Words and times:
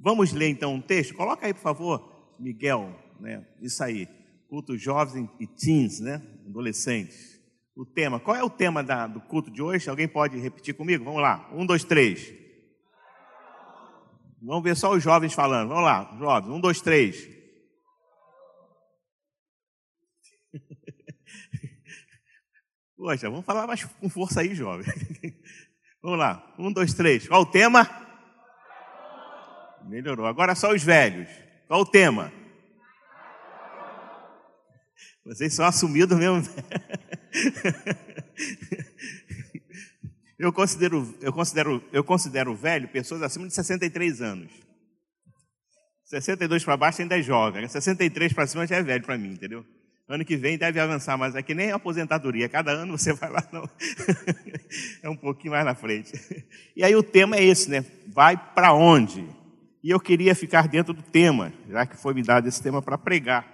Vamos 0.00 0.32
ler 0.32 0.48
então 0.48 0.74
um 0.74 0.80
texto? 0.80 1.14
Coloca 1.14 1.46
aí, 1.46 1.52
por 1.52 1.60
favor, 1.60 2.36
Miguel, 2.38 2.94
né? 3.18 3.44
Isso 3.60 3.82
aí. 3.82 4.06
Culto 4.48 4.78
jovens 4.78 5.28
e 5.40 5.46
teens, 5.46 6.00
né? 6.00 6.22
Adolescentes. 6.46 7.38
O 7.76 7.84
tema, 7.84 8.18
qual 8.18 8.36
é 8.36 8.42
o 8.42 8.50
tema 8.50 8.82
da, 8.82 9.06
do 9.06 9.20
culto 9.20 9.50
de 9.50 9.60
hoje? 9.60 9.90
Alguém 9.90 10.08
pode 10.08 10.38
repetir 10.38 10.74
comigo? 10.74 11.04
Vamos 11.04 11.20
lá. 11.20 11.48
Um, 11.52 11.66
dois, 11.66 11.84
três. 11.84 12.32
Vamos 14.40 14.62
ver 14.62 14.76
só 14.76 14.92
os 14.94 15.02
jovens 15.02 15.34
falando. 15.34 15.68
Vamos 15.68 15.84
lá, 15.84 16.16
jovens. 16.18 16.50
Um, 16.50 16.60
dois, 16.60 16.80
três. 16.80 17.28
Poxa, 22.96 23.28
vamos 23.30 23.44
falar 23.44 23.66
mais 23.66 23.84
com 23.84 24.08
força 24.08 24.40
aí, 24.40 24.54
jovem. 24.54 24.86
Vamos 26.02 26.18
lá. 26.18 26.54
Um, 26.58 26.72
dois, 26.72 26.94
três. 26.94 27.26
Qual 27.26 27.42
o 27.42 27.46
tema? 27.46 28.07
Melhorou. 29.88 30.26
Agora 30.26 30.54
só 30.54 30.72
os 30.72 30.82
velhos. 30.82 31.28
Qual 31.66 31.80
o 31.80 31.86
tema? 31.86 32.32
Vocês 35.24 35.54
são 35.54 35.64
assumidos 35.64 36.16
mesmo. 36.16 36.42
Eu 40.38 40.52
considero, 40.52 41.16
eu 41.20 41.32
considero, 41.32 41.82
eu 41.92 42.04
considero 42.04 42.54
velho 42.54 42.86
pessoas 42.86 43.22
acima 43.22 43.48
de 43.48 43.54
63 43.54 44.22
anos. 44.22 44.52
62 46.04 46.64
para 46.64 46.76
baixo 46.76 47.02
ainda 47.02 47.18
é 47.18 47.22
jovem. 47.22 47.66
63 47.66 48.32
para 48.32 48.46
cima 48.46 48.64
já 48.64 48.76
é 48.76 48.82
velho 48.82 49.04
para 49.04 49.18
mim, 49.18 49.32
entendeu? 49.32 49.66
Ano 50.08 50.24
que 50.24 50.36
vem 50.36 50.56
deve 50.56 50.78
avançar, 50.78 51.18
mas 51.18 51.34
é 51.34 51.42
que 51.42 51.54
nem 51.54 51.72
aposentadoria. 51.72 52.48
Cada 52.48 52.70
ano 52.70 52.96
você 52.96 53.12
vai 53.18 53.30
lá, 53.30 53.46
não. 53.52 53.68
é 55.02 55.10
um 55.10 55.16
pouquinho 55.16 55.52
mais 55.52 55.64
na 55.64 55.74
frente. 55.74 56.12
E 56.76 56.84
aí 56.84 56.94
o 56.94 57.02
tema 57.02 57.36
é 57.36 57.42
esse, 57.42 57.68
né? 57.68 57.84
Vai 58.06 58.36
para 58.36 58.72
onde? 58.72 59.26
E 59.82 59.90
eu 59.90 60.00
queria 60.00 60.34
ficar 60.34 60.66
dentro 60.66 60.92
do 60.92 61.02
tema, 61.02 61.52
já 61.68 61.86
que 61.86 61.96
foi 61.96 62.12
me 62.12 62.22
dado 62.22 62.48
esse 62.48 62.62
tema 62.62 62.82
para 62.82 62.98
pregar 62.98 63.46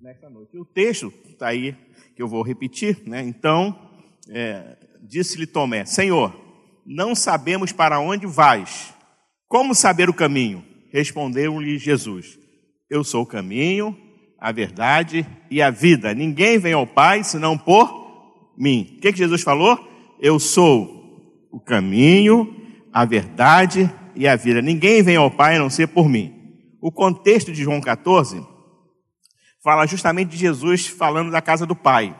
nessa 0.00 0.28
noite. 0.28 0.54
E 0.54 0.60
o 0.60 0.64
texto 0.64 1.12
está 1.26 1.48
aí, 1.48 1.74
que 2.14 2.22
eu 2.22 2.28
vou 2.28 2.42
repetir, 2.42 3.02
né? 3.06 3.22
Então, 3.22 3.78
é, 4.28 4.76
disse-lhe 5.02 5.46
Tomé: 5.46 5.86
Senhor, 5.86 6.38
não 6.84 7.14
sabemos 7.14 7.72
para 7.72 7.98
onde 7.98 8.26
vais. 8.26 8.92
Como 9.48 9.74
saber 9.74 10.10
o 10.10 10.14
caminho? 10.14 10.64
Respondeu-lhe 10.92 11.78
Jesus: 11.78 12.38
Eu 12.90 13.02
sou 13.02 13.22
o 13.22 13.26
caminho, 13.26 13.96
a 14.38 14.52
verdade 14.52 15.26
e 15.50 15.62
a 15.62 15.70
vida. 15.70 16.12
Ninguém 16.12 16.58
vem 16.58 16.74
ao 16.74 16.86
Pai 16.86 17.24
senão 17.24 17.56
por 17.56 18.52
mim. 18.58 18.96
O 18.98 19.00
que, 19.00 19.12
que 19.12 19.18
Jesus 19.18 19.42
falou? 19.42 19.78
Eu 20.20 20.38
sou 20.38 21.48
o 21.50 21.58
caminho, 21.58 22.54
a 22.92 23.04
verdade 23.04 23.82
e 23.82 24.03
a 24.28 24.36
vida. 24.36 24.62
Ninguém 24.62 25.02
vem 25.02 25.16
ao 25.16 25.30
Pai 25.30 25.56
a 25.56 25.58
não 25.58 25.70
ser 25.70 25.88
por 25.88 26.08
mim. 26.08 26.32
O 26.80 26.92
contexto 26.92 27.52
de 27.52 27.62
João 27.62 27.80
14 27.80 28.44
fala 29.62 29.86
justamente 29.86 30.30
de 30.30 30.36
Jesus 30.36 30.86
falando 30.86 31.30
da 31.30 31.40
casa 31.40 31.64
do 31.64 31.74
Pai. 31.74 32.14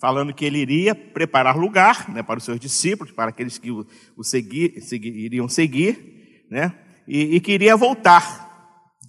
Falando 0.00 0.32
que 0.32 0.44
ele 0.44 0.58
iria 0.58 0.94
preparar 0.94 1.56
lugar 1.56 2.08
né, 2.08 2.22
para 2.22 2.38
os 2.38 2.44
seus 2.44 2.58
discípulos, 2.58 3.12
para 3.12 3.28
aqueles 3.28 3.58
que 3.58 3.70
o 3.70 4.24
seguir, 4.24 4.80
seguir, 4.80 5.10
iriam 5.10 5.48
seguir, 5.48 6.46
né, 6.50 6.72
e, 7.06 7.36
e 7.36 7.40
queria 7.40 7.76
voltar. 7.76 8.48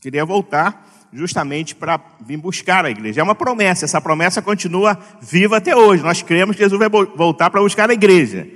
Queria 0.02 0.26
voltar 0.26 0.86
justamente 1.14 1.76
para 1.76 2.00
vir 2.26 2.38
buscar 2.38 2.86
a 2.86 2.90
igreja. 2.90 3.22
É 3.22 3.24
uma 3.24 3.36
promessa, 3.36 3.86
essa 3.86 4.02
promessa 4.02 4.42
continua 4.42 4.98
viva 5.22 5.58
até 5.58 5.76
hoje. 5.76 6.04
Nós 6.04 6.22
cremos 6.22 6.56
que 6.56 6.64
Jesus 6.64 6.80
vai 6.80 6.90
voltar 6.90 7.50
para 7.50 7.62
buscar 7.62 7.90
a 7.90 7.94
igreja. 7.94 8.48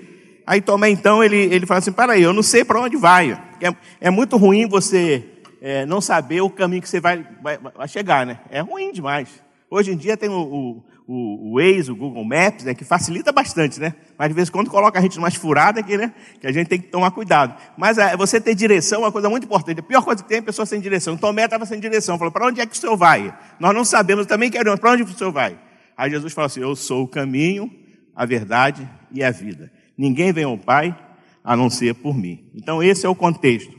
Aí 0.48 0.62
Tomé, 0.62 0.90
então, 0.90 1.24
ele, 1.24 1.38
ele 1.38 1.66
fala 1.66 1.80
assim: 1.80 1.92
para 1.92 2.14
aí, 2.14 2.22
eu 2.22 2.34
não 2.34 2.44
sei 2.44 2.64
para 2.64 2.80
onde 2.80 2.96
vai. 2.96 3.32
É, 3.62 3.76
é, 4.00 4.10
muito 4.10 4.38
ruim 4.38 4.68
você 4.68 5.24
é, 5.62 5.86
não 5.86 6.00
saber 6.00 6.42
o 6.42 6.50
caminho 6.50 6.82
que 6.82 6.90
você 6.90 7.00
vai, 7.00 7.26
vai, 7.42 7.58
vai, 7.58 7.88
chegar, 7.88 8.26
né? 8.26 8.40
É 8.50 8.60
ruim 8.60 8.92
demais. 8.92 9.30
Hoje 9.70 9.92
em 9.92 9.98
dia 9.98 10.16
tem 10.16 10.30
o, 10.30 10.36
o, 10.38 10.84
o, 11.08 11.56
Waze, 11.56 11.92
o 11.92 11.96
Google 11.96 12.24
Maps, 12.24 12.64
né, 12.64 12.76
que 12.76 12.86
facilita 12.86 13.32
bastante, 13.32 13.80
né? 13.80 13.96
Mas 14.18 14.28
de 14.28 14.36
vez 14.36 14.48
em 14.48 14.52
quando 14.52 14.70
coloca 14.70 15.00
a 15.00 15.02
gente 15.02 15.18
numa 15.18 15.32
furada 15.32 15.80
aqui, 15.80 15.98
né? 15.98 16.14
Que 16.40 16.46
a 16.46 16.52
gente 16.52 16.68
tem 16.68 16.80
que 16.80 16.88
tomar 16.88 17.10
cuidado. 17.10 17.56
Mas 17.76 17.98
é, 17.98 18.16
você 18.16 18.40
ter 18.40 18.54
direção 18.54 19.02
é 19.02 19.06
uma 19.06 19.12
coisa 19.12 19.28
muito 19.28 19.46
importante. 19.46 19.80
A 19.80 19.84
pior 19.84 20.04
coisa 20.04 20.22
que 20.22 20.30
tem 20.30 20.38
é 20.38 20.42
a 20.42 20.44
pessoa 20.44 20.66
sem 20.68 20.80
direção. 20.80 21.18
Tomé 21.18 21.46
estava 21.46 21.66
sem 21.66 21.80
direção. 21.80 22.20
Falou, 22.20 22.32
para 22.32 22.46
onde 22.46 22.62
é 22.62 22.66
que 22.66 22.74
o 22.74 22.80
senhor 22.80 22.96
vai? 22.96 23.36
Nós 23.60 23.74
não 23.74 23.84
sabemos, 23.84 24.28
também 24.28 24.52
queremos. 24.52 24.80
Para 24.80 24.92
onde 24.92 25.02
o 25.02 25.08
senhor 25.08 25.32
vai? 25.32 25.58
Aí 25.98 26.12
Jesus 26.12 26.34
falou 26.34 26.46
assim, 26.46 26.62
eu 26.62 26.76
sou 26.76 27.04
o 27.04 27.08
caminho, 27.08 27.72
a 28.16 28.26
verdade 28.26 28.88
e 29.12 29.24
a 29.24 29.32
vida. 29.32 29.72
Ninguém 29.98 30.32
vem 30.34 30.44
ao 30.44 30.58
Pai 30.58 30.98
a 31.44 31.56
não 31.56 31.70
ser 31.70 31.94
por 31.96 32.18
mim. 32.18 32.50
Então 32.54 32.82
esse 32.82 33.06
é 33.06 33.10
o 33.10 33.16
contexto. 33.16 33.78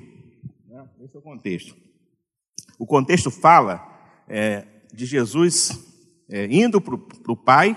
Né? 0.69 0.85
Esse 1.01 1.17
é 1.17 1.19
o 1.19 1.23
contexto. 1.23 1.77
O 2.79 2.87
contexto 2.87 3.31
fala 3.31 3.85
é, 4.29 4.65
de 4.93 5.07
Jesus 5.07 5.79
é, 6.29 6.47
indo 6.47 6.81
para 6.81 7.33
o 7.33 7.37
Pai 7.37 7.77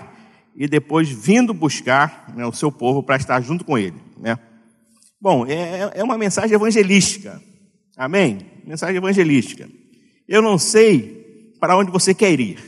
e 0.54 0.68
depois 0.68 1.08
vindo 1.08 1.54
buscar 1.54 2.32
né, 2.36 2.44
o 2.46 2.52
seu 2.52 2.70
povo 2.70 3.02
para 3.02 3.16
estar 3.16 3.40
junto 3.40 3.64
com 3.64 3.78
ele. 3.78 3.96
Né? 4.18 4.38
Bom, 5.20 5.46
é, 5.46 5.90
é 5.94 6.04
uma 6.04 6.18
mensagem 6.18 6.54
evangelística. 6.54 7.40
Amém? 7.96 8.38
Mensagem 8.64 8.96
evangelística. 8.96 9.68
Eu 10.26 10.40
não 10.40 10.58
sei 10.58 11.52
para 11.58 11.76
onde 11.76 11.90
você 11.90 12.14
quer 12.14 12.38
ir. 12.38 12.58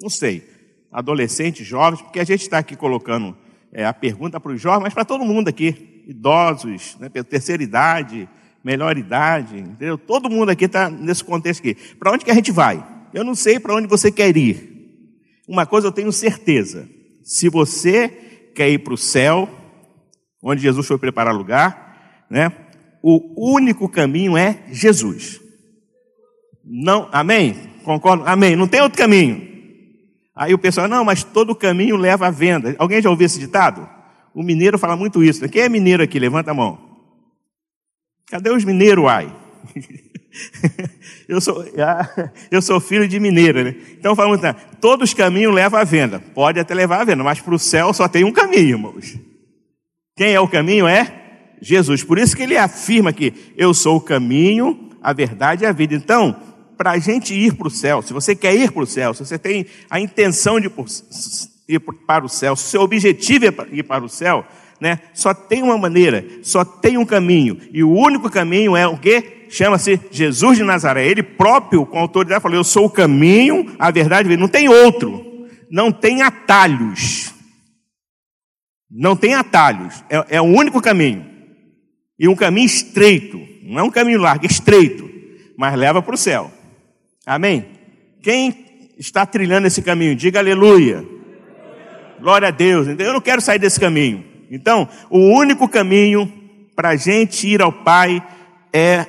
Não 0.00 0.08
sei. 0.08 0.48
Adolescentes, 0.90 1.66
jovens, 1.66 2.02
porque 2.02 2.18
a 2.18 2.24
gente 2.24 2.42
está 2.42 2.58
aqui 2.58 2.74
colocando 2.74 3.36
é, 3.72 3.84
a 3.84 3.92
pergunta 3.92 4.40
para 4.40 4.52
os 4.52 4.60
jovens, 4.60 4.82
mas 4.82 4.94
para 4.94 5.04
todo 5.04 5.24
mundo 5.24 5.48
aqui. 5.48 6.04
Idosos, 6.06 6.96
né, 6.98 7.08
terceira 7.08 7.62
idade, 7.62 8.28
melhor 8.64 8.96
idade, 8.96 9.58
entendeu? 9.58 9.98
Todo 9.98 10.30
mundo 10.30 10.50
aqui 10.50 10.64
está 10.64 10.88
nesse 10.88 11.22
contexto 11.22 11.60
aqui. 11.60 11.74
Para 11.98 12.12
onde 12.12 12.24
que 12.24 12.30
a 12.30 12.34
gente 12.34 12.50
vai? 12.50 12.84
Eu 13.12 13.24
não 13.24 13.34
sei 13.34 13.60
para 13.60 13.74
onde 13.74 13.86
você 13.86 14.10
quer 14.10 14.34
ir. 14.36 14.78
Uma 15.46 15.66
coisa 15.66 15.86
eu 15.86 15.92
tenho 15.92 16.12
certeza: 16.12 16.88
se 17.22 17.48
você 17.48 18.08
quer 18.54 18.70
ir 18.70 18.78
para 18.78 18.94
o 18.94 18.98
céu, 18.98 19.48
onde 20.42 20.62
Jesus 20.62 20.86
foi 20.86 20.98
preparar 20.98 21.34
lugar, 21.34 22.24
né? 22.30 22.52
O 23.02 23.54
único 23.54 23.88
caminho 23.88 24.36
é 24.36 24.64
Jesus. 24.70 25.40
Não, 26.64 27.08
amém? 27.12 27.54
Concordo? 27.84 28.24
Amém. 28.26 28.56
Não 28.56 28.68
tem 28.68 28.82
outro 28.82 28.98
caminho. 28.98 29.47
Aí 30.38 30.54
o 30.54 30.58
pessoal, 30.58 30.86
não, 30.86 31.04
mas 31.04 31.24
todo 31.24 31.52
caminho 31.52 31.96
leva 31.96 32.28
à 32.28 32.30
venda. 32.30 32.76
Alguém 32.78 33.02
já 33.02 33.10
ouviu 33.10 33.26
esse 33.26 33.40
ditado? 33.40 33.88
O 34.32 34.40
mineiro 34.40 34.78
fala 34.78 34.94
muito 34.94 35.24
isso. 35.24 35.48
Quem 35.48 35.62
é 35.62 35.68
mineiro 35.68 36.00
aqui? 36.00 36.16
Levanta 36.16 36.52
a 36.52 36.54
mão. 36.54 36.78
Cadê 38.30 38.48
os 38.48 38.64
mineiros, 38.64 39.04
ai? 39.08 39.34
eu, 41.28 41.40
sou, 41.40 41.64
ah, 41.78 42.30
eu 42.52 42.62
sou 42.62 42.78
filho 42.78 43.08
de 43.08 43.18
mineira, 43.18 43.64
né? 43.64 43.74
Então 43.98 44.14
falamos, 44.14 44.40
tá, 44.40 44.54
todos 44.54 45.10
os 45.10 45.14
caminhos 45.14 45.52
levam 45.52 45.80
à 45.80 45.82
venda. 45.82 46.20
Pode 46.20 46.60
até 46.60 46.72
levar 46.72 47.00
à 47.00 47.04
venda, 47.04 47.24
mas 47.24 47.40
para 47.40 47.54
o 47.54 47.58
céu 47.58 47.92
só 47.92 48.06
tem 48.06 48.22
um 48.22 48.30
caminho, 48.30 48.76
irmãos. 48.76 49.18
Quem 50.16 50.34
é 50.34 50.40
o 50.40 50.46
caminho? 50.46 50.86
É 50.86 51.20
Jesus. 51.60 52.04
Por 52.04 52.16
isso 52.16 52.36
que 52.36 52.44
ele 52.44 52.56
afirma 52.56 53.12
que 53.12 53.34
eu 53.56 53.74
sou 53.74 53.96
o 53.96 54.00
caminho, 54.00 54.88
a 55.02 55.12
verdade 55.12 55.64
e 55.64 55.66
a 55.66 55.72
vida. 55.72 55.96
Então, 55.96 56.36
para 56.78 56.92
a 56.92 56.98
gente 56.98 57.34
ir 57.34 57.54
para 57.54 57.68
o 57.68 57.70
céu, 57.70 58.00
se 58.00 58.12
você 58.12 58.34
quer 58.34 58.54
ir 58.54 58.72
para 58.72 58.82
o 58.82 58.86
céu, 58.86 59.12
se 59.12 59.24
você 59.24 59.38
tem 59.38 59.66
a 59.90 60.00
intenção 60.00 60.58
de 60.58 60.70
ir 61.68 61.80
para 61.80 62.24
o 62.24 62.28
céu, 62.28 62.56
se 62.56 62.64
o 62.64 62.68
seu 62.68 62.80
objetivo 62.80 63.46
é 63.46 63.52
ir 63.72 63.82
para 63.82 64.02
o 64.02 64.08
céu, 64.08 64.46
né? 64.80 65.00
Só 65.12 65.34
tem 65.34 65.62
uma 65.62 65.76
maneira, 65.76 66.24
só 66.42 66.64
tem 66.64 66.96
um 66.96 67.04
caminho, 67.04 67.58
e 67.72 67.82
o 67.82 67.90
único 67.90 68.30
caminho 68.30 68.76
é 68.76 68.86
o 68.86 68.96
quê? 68.96 69.34
chama-se 69.50 70.00
Jesus 70.10 70.58
de 70.58 70.64
Nazaré. 70.64 71.06
Ele 71.06 71.22
próprio, 71.22 71.86
com 71.86 71.98
autoridade, 71.98 72.42
falou: 72.42 72.58
Eu 72.58 72.64
sou 72.64 72.86
o 72.86 72.90
caminho, 72.90 73.74
a 73.78 73.90
verdade, 73.90 74.36
não 74.36 74.48
tem 74.48 74.68
outro, 74.68 75.46
não 75.70 75.90
tem 75.90 76.22
atalhos. 76.22 77.34
Não 78.90 79.14
tem 79.14 79.34
atalhos, 79.34 80.02
é, 80.08 80.36
é 80.36 80.40
o 80.40 80.44
único 80.44 80.80
caminho. 80.80 81.26
E 82.18 82.26
um 82.26 82.34
caminho 82.34 82.64
estreito, 82.64 83.38
não 83.62 83.80
é 83.80 83.82
um 83.82 83.90
caminho 83.90 84.18
largo, 84.18 84.46
é 84.46 84.48
estreito, 84.48 85.08
mas 85.58 85.76
leva 85.76 86.00
para 86.00 86.14
o 86.14 86.18
céu. 86.18 86.50
Amém? 87.28 87.66
Quem 88.22 88.94
está 88.98 89.26
trilhando 89.26 89.66
esse 89.66 89.82
caminho, 89.82 90.16
diga 90.16 90.38
aleluia. 90.38 91.06
Glória 92.18 92.48
a 92.48 92.50
Deus. 92.50 92.88
Eu 92.88 93.12
não 93.12 93.20
quero 93.20 93.42
sair 93.42 93.58
desse 93.58 93.78
caminho. 93.78 94.24
Então, 94.50 94.88
o 95.10 95.18
único 95.18 95.68
caminho 95.68 96.32
para 96.74 96.88
a 96.90 96.96
gente 96.96 97.46
ir 97.46 97.60
ao 97.60 97.70
Pai 97.70 98.26
é 98.72 99.04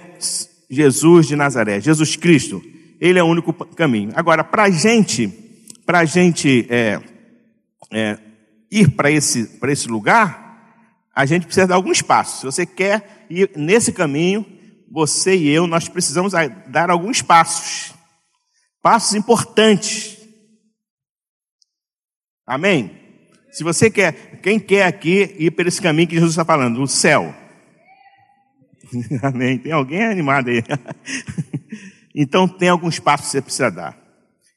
Jesus 0.70 1.30
de 1.30 1.38
Nazaré, 1.38 1.80
Jesus 1.80 2.18
Cristo. 2.18 2.62
Ele 3.00 3.18
é 3.18 3.24
o 3.24 3.26
único 3.26 3.54
caminho. 3.54 4.12
Agora, 4.14 4.44
para 4.44 4.64
a 4.64 4.70
gente, 4.70 5.30
para 5.86 6.04
gente 6.04 6.68
é, 6.70 7.00
é, 7.90 8.18
ir 8.70 8.90
para 8.90 9.10
esse, 9.10 9.58
esse 9.64 9.88
lugar, 9.88 10.76
a 11.16 11.26
gente 11.26 11.46
precisa 11.46 11.68
dar 11.68 11.76
alguns 11.76 12.02
passos. 12.02 12.42
Se 12.42 12.46
você 12.46 12.66
quer 12.66 13.26
ir 13.30 13.52
nesse 13.56 13.94
caminho, 13.94 14.46
você 14.92 15.38
e 15.38 15.48
eu, 15.48 15.66
nós 15.66 15.88
precisamos 15.88 16.34
dar 16.68 16.90
alguns 16.90 17.22
passos. 17.22 17.98
Passos 18.82 19.14
importantes. 19.16 20.18
Amém? 22.46 22.98
Se 23.52 23.64
você 23.64 23.90
quer, 23.90 24.40
quem 24.42 24.60
quer 24.60 24.86
aqui 24.86 25.36
ir 25.38 25.52
por 25.52 25.68
esse 25.68 25.82
caminho 25.82 26.08
que 26.08 26.16
Jesus 26.16 26.32
está 26.32 26.46
falando, 26.46 26.82
o 26.82 26.88
céu. 26.88 27.34
Amém. 29.22 29.58
Tem 29.58 29.72
alguém 29.72 30.04
animado 30.04 30.50
aí. 30.50 30.64
então 32.16 32.48
tem 32.48 32.70
alguns 32.70 33.00
passos 33.00 33.28
que 33.28 33.32
você 33.34 33.42
precisa 33.42 33.70
dar. 33.70 33.98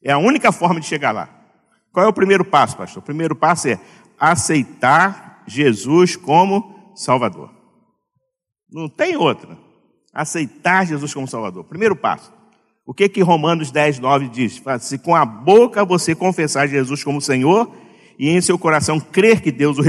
É 0.02 0.12
a 0.12 0.18
única 0.18 0.52
forma 0.52 0.80
de 0.80 0.86
chegar 0.86 1.12
lá. 1.12 1.28
Qual 1.92 2.04
é 2.04 2.08
o 2.08 2.12
primeiro 2.12 2.44
passo, 2.44 2.76
pastor? 2.76 3.02
O 3.02 3.06
primeiro 3.06 3.36
passo 3.36 3.68
é 3.68 3.80
aceitar 4.18 5.44
Jesus 5.46 6.16
como 6.16 6.92
Salvador. 6.94 7.50
Não 8.70 8.88
tem 8.88 9.16
outra. 9.16 9.58
Aceitar 10.12 10.86
Jesus 10.86 11.12
como 11.12 11.28
Salvador. 11.28 11.64
Primeiro 11.64 11.94
passo. 11.94 12.32
O 12.84 12.92
que 12.92 13.08
que 13.08 13.22
Romanos 13.22 13.70
10, 13.70 14.00
9 14.00 14.28
diz? 14.28 14.60
Se 14.80 14.98
com 14.98 15.14
a 15.14 15.24
boca 15.24 15.84
você 15.84 16.14
confessar 16.14 16.66
Jesus 16.66 17.04
como 17.04 17.20
Senhor 17.20 17.70
e 18.18 18.28
em 18.28 18.40
seu 18.40 18.58
coração 18.58 18.98
crer 18.98 19.40
que 19.40 19.52
Deus 19.52 19.78
o 19.78 19.82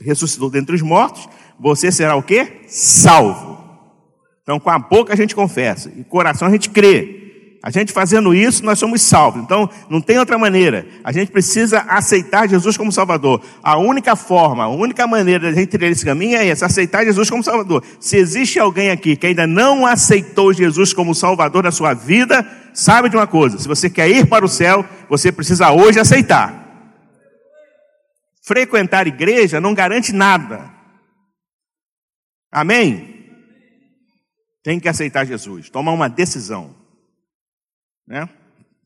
ressuscitou 0.00 0.50
dentre 0.50 0.74
os 0.74 0.82
mortos, 0.82 1.28
você 1.60 1.92
será 1.92 2.16
o 2.16 2.22
quê? 2.22 2.62
Salvo. 2.66 3.58
Então, 4.42 4.58
com 4.58 4.70
a 4.70 4.78
boca 4.78 5.12
a 5.12 5.16
gente 5.16 5.34
confessa 5.34 5.92
e 5.94 6.02
coração 6.04 6.48
a 6.48 6.50
gente 6.50 6.70
crê. 6.70 7.17
A 7.60 7.70
gente 7.70 7.92
fazendo 7.92 8.32
isso, 8.32 8.64
nós 8.64 8.78
somos 8.78 9.02
salvos. 9.02 9.42
Então, 9.42 9.68
não 9.90 10.00
tem 10.00 10.18
outra 10.18 10.38
maneira. 10.38 10.86
A 11.02 11.10
gente 11.10 11.32
precisa 11.32 11.80
aceitar 11.80 12.48
Jesus 12.48 12.76
como 12.76 12.92
Salvador. 12.92 13.42
A 13.62 13.76
única 13.76 14.14
forma, 14.14 14.64
a 14.64 14.68
única 14.68 15.06
maneira 15.08 15.40
de 15.40 15.58
a 15.58 15.60
gente 15.60 15.76
ter 15.76 15.90
esse 15.90 16.04
caminho 16.04 16.36
é 16.36 16.46
essa, 16.46 16.66
aceitar 16.66 17.04
Jesus 17.04 17.28
como 17.28 17.42
Salvador. 17.42 17.82
Se 17.98 18.16
existe 18.16 18.60
alguém 18.60 18.90
aqui 18.90 19.16
que 19.16 19.26
ainda 19.26 19.46
não 19.46 19.84
aceitou 19.84 20.52
Jesus 20.52 20.92
como 20.92 21.14
Salvador 21.14 21.64
da 21.64 21.72
sua 21.72 21.94
vida, 21.94 22.46
sabe 22.72 23.08
de 23.08 23.16
uma 23.16 23.26
coisa: 23.26 23.58
se 23.58 23.66
você 23.66 23.90
quer 23.90 24.08
ir 24.08 24.26
para 24.26 24.44
o 24.44 24.48
céu, 24.48 24.84
você 25.08 25.32
precisa 25.32 25.72
hoje 25.72 25.98
aceitar. 25.98 26.64
Frequentar 28.44 29.08
igreja 29.08 29.60
não 29.60 29.74
garante 29.74 30.12
nada. 30.12 30.70
Amém? 32.52 33.18
Tem 34.62 34.78
que 34.78 34.88
aceitar 34.88 35.26
Jesus, 35.26 35.68
tomar 35.68 35.92
uma 35.92 36.08
decisão. 36.08 36.74
Né? 38.08 38.26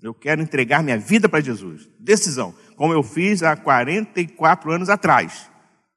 Eu 0.02 0.12
quero 0.12 0.42
entregar 0.42 0.82
minha 0.82 0.98
vida 0.98 1.28
para 1.28 1.40
Jesus. 1.40 1.88
Decisão. 1.98 2.52
Como 2.76 2.92
eu 2.92 3.02
fiz 3.04 3.42
há 3.42 3.54
44 3.54 4.72
anos 4.72 4.90
atrás. 4.90 5.48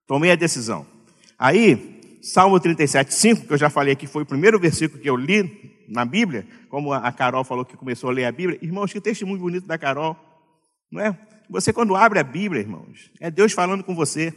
Tomei 0.06 0.32
a 0.32 0.36
decisão. 0.36 0.86
Aí, 1.38 2.20
Salmo 2.22 2.60
37, 2.60 3.14
5, 3.14 3.48
que 3.48 3.54
eu 3.54 3.58
já 3.58 3.70
falei 3.70 3.94
aqui, 3.94 4.06
foi 4.06 4.22
o 4.22 4.26
primeiro 4.26 4.60
versículo 4.60 5.02
que 5.02 5.10
eu 5.10 5.16
li 5.16 5.74
na 5.90 6.06
Bíblia, 6.06 6.48
como 6.70 6.94
a 6.94 7.12
Carol 7.12 7.44
falou 7.44 7.66
que 7.66 7.76
começou 7.76 8.12
a 8.12 8.14
ler 8.14 8.26
a 8.26 8.32
Bíblia. 8.32 8.60
Irmãos, 8.62 8.94
que 8.94 9.02
texto 9.02 9.26
muito 9.26 9.42
bonito 9.42 9.66
da 9.66 9.78
Carol. 9.78 10.16
Não 10.92 11.02
é? 11.02 11.18
Você, 11.50 11.74
quando 11.74 11.96
abre 11.96 12.20
a 12.20 12.24
Bíblia, 12.24 12.62
irmãos, 12.62 13.12
é 13.20 13.32
Deus 13.32 13.54
falando 13.54 13.84
com 13.84 13.96
você. 13.96 14.34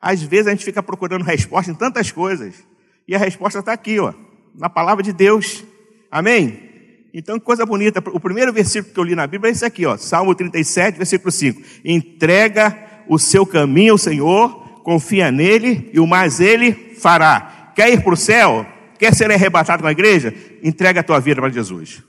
Às 0.00 0.22
vezes 0.22 0.48
a 0.48 0.50
gente 0.50 0.64
fica 0.64 0.82
procurando 0.82 1.24
resposta 1.24 1.70
em 1.70 1.74
tantas 1.74 2.10
coisas. 2.10 2.66
E 3.06 3.14
a 3.14 3.18
resposta 3.18 3.60
está 3.60 3.72
aqui, 3.72 3.98
ó, 4.00 4.12
na 4.54 4.68
palavra 4.68 5.02
de 5.02 5.12
Deus. 5.12 5.64
Amém? 6.10 6.71
Então, 7.14 7.38
coisa 7.38 7.66
bonita. 7.66 8.02
O 8.12 8.18
primeiro 8.18 8.52
versículo 8.52 8.94
que 8.94 8.98
eu 8.98 9.04
li 9.04 9.14
na 9.14 9.26
Bíblia 9.26 9.50
é 9.50 9.52
esse 9.52 9.64
aqui, 9.64 9.84
ó, 9.84 9.96
Salmo 9.96 10.34
37, 10.34 10.96
versículo 10.96 11.30
5. 11.30 11.60
Entrega 11.84 12.76
o 13.06 13.18
seu 13.18 13.44
caminho 13.44 13.92
ao 13.92 13.98
Senhor, 13.98 14.80
confia 14.82 15.30
nele 15.30 15.90
e 15.92 16.00
o 16.00 16.06
mais 16.06 16.40
ele 16.40 16.72
fará. 16.98 17.72
Quer 17.74 17.92
ir 17.92 18.02
para 18.02 18.14
o 18.14 18.16
céu? 18.16 18.66
Quer 18.98 19.14
ser 19.14 19.30
arrebatado 19.30 19.82
com 19.82 19.88
a 19.88 19.92
igreja? 19.92 20.32
Entrega 20.62 21.00
a 21.00 21.02
tua 21.02 21.20
vida 21.20 21.40
para 21.40 21.50
Jesus. 21.50 22.02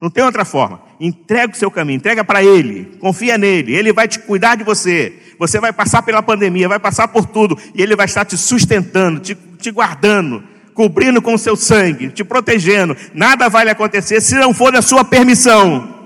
Não 0.00 0.10
tem 0.10 0.24
outra 0.24 0.44
forma. 0.44 0.82
Entrega 0.98 1.52
o 1.52 1.56
seu 1.56 1.70
caminho, 1.70 1.96
entrega 1.96 2.24
para 2.24 2.42
Ele, 2.42 2.96
confia 2.98 3.36
nele, 3.36 3.74
Ele 3.74 3.92
vai 3.92 4.08
te 4.08 4.18
cuidar 4.18 4.56
de 4.56 4.64
você. 4.64 5.12
Você 5.38 5.60
vai 5.60 5.72
passar 5.72 6.02
pela 6.02 6.22
pandemia, 6.22 6.68
vai 6.68 6.78
passar 6.78 7.08
por 7.08 7.26
tudo, 7.26 7.56
e 7.74 7.82
Ele 7.82 7.94
vai 7.94 8.06
estar 8.06 8.24
te 8.24 8.36
sustentando, 8.36 9.20
te, 9.20 9.34
te 9.34 9.70
guardando, 9.70 10.42
cobrindo 10.74 11.20
com 11.20 11.34
o 11.34 11.38
seu 11.38 11.56
sangue, 11.56 12.10
te 12.10 12.24
protegendo. 12.24 12.96
Nada 13.14 13.48
vai 13.48 13.64
lhe 13.64 13.70
acontecer 13.70 14.20
se 14.20 14.34
não 14.34 14.54
for 14.54 14.72
da 14.72 14.82
sua 14.82 15.04
permissão. 15.04 16.00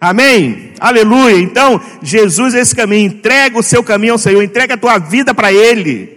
Amém? 0.00 0.72
Aleluia. 0.78 1.38
Então, 1.38 1.80
Jesus 2.02 2.54
é 2.54 2.60
esse 2.60 2.74
caminho. 2.74 3.06
Entrega 3.06 3.58
o 3.58 3.62
seu 3.62 3.82
caminho 3.82 4.12
ao 4.12 4.18
Senhor, 4.18 4.42
entrega 4.42 4.74
a 4.74 4.78
tua 4.78 4.98
vida 4.98 5.32
para 5.32 5.52
Ele. 5.52 6.14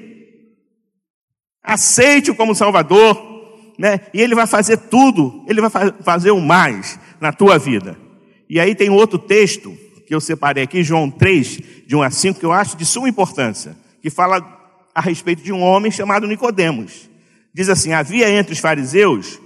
Aceite-o 1.64 2.36
como 2.36 2.56
Salvador, 2.56 3.18
né? 3.78 4.02
E 4.14 4.22
Ele 4.22 4.36
vai 4.36 4.48
fazer 4.48 4.78
tudo, 4.78 5.44
Ele 5.48 5.62
vai 5.62 5.70
fazer 6.04 6.32
o 6.32 6.42
mais 6.42 7.00
na 7.20 7.32
tua 7.32 7.58
vida. 7.58 7.98
E 8.50 8.60
aí 8.60 8.76
tem 8.76 8.90
outro 8.90 9.18
texto 9.18 9.76
que 10.06 10.16
eu 10.16 10.22
separei 10.22 10.64
aqui, 10.64 10.84
João 10.84 11.10
3, 11.10 11.60
de 11.86 11.96
1 11.96 12.02
a 12.02 12.10
5, 12.10 12.40
que 12.40 12.46
eu 12.46 12.54
acho 12.54 12.78
de 12.78 12.86
suma 12.86 13.10
importância, 13.10 13.76
que 14.02 14.10
fala 14.10 14.42
a 14.96 15.02
respeito 15.02 15.44
de 15.44 15.52
um 15.52 15.62
homem 15.62 15.92
chamado 15.92 16.26
Nicodemos. 16.26 17.10
Diz 17.58 17.70
assim: 17.70 17.92
havia 17.92 18.30
entre 18.30 18.54
os 18.54 18.60
fariseus 18.60 19.42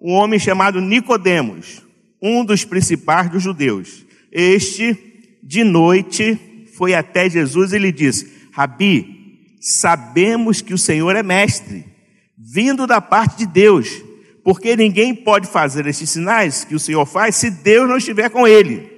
um 0.00 0.12
homem 0.12 0.38
chamado 0.38 0.80
Nicodemos, 0.80 1.82
um 2.22 2.44
dos 2.44 2.64
principais 2.64 3.28
dos 3.28 3.42
judeus. 3.42 4.06
Este, 4.30 4.96
de 5.42 5.64
noite, 5.64 6.38
foi 6.76 6.94
até 6.94 7.28
Jesus 7.28 7.72
e 7.72 7.78
lhe 7.78 7.90
disse: 7.90 8.48
Rabi, 8.52 9.56
sabemos 9.60 10.62
que 10.62 10.72
o 10.72 10.78
Senhor 10.78 11.16
é 11.16 11.24
mestre, 11.24 11.84
vindo 12.38 12.86
da 12.86 13.00
parte 13.00 13.38
de 13.38 13.46
Deus, 13.46 14.00
porque 14.44 14.76
ninguém 14.76 15.12
pode 15.12 15.48
fazer 15.48 15.88
estes 15.88 16.10
sinais 16.10 16.62
que 16.62 16.76
o 16.76 16.78
Senhor 16.78 17.04
faz 17.04 17.34
se 17.34 17.50
Deus 17.50 17.88
não 17.88 17.96
estiver 17.96 18.30
com 18.30 18.46
ele. 18.46 18.88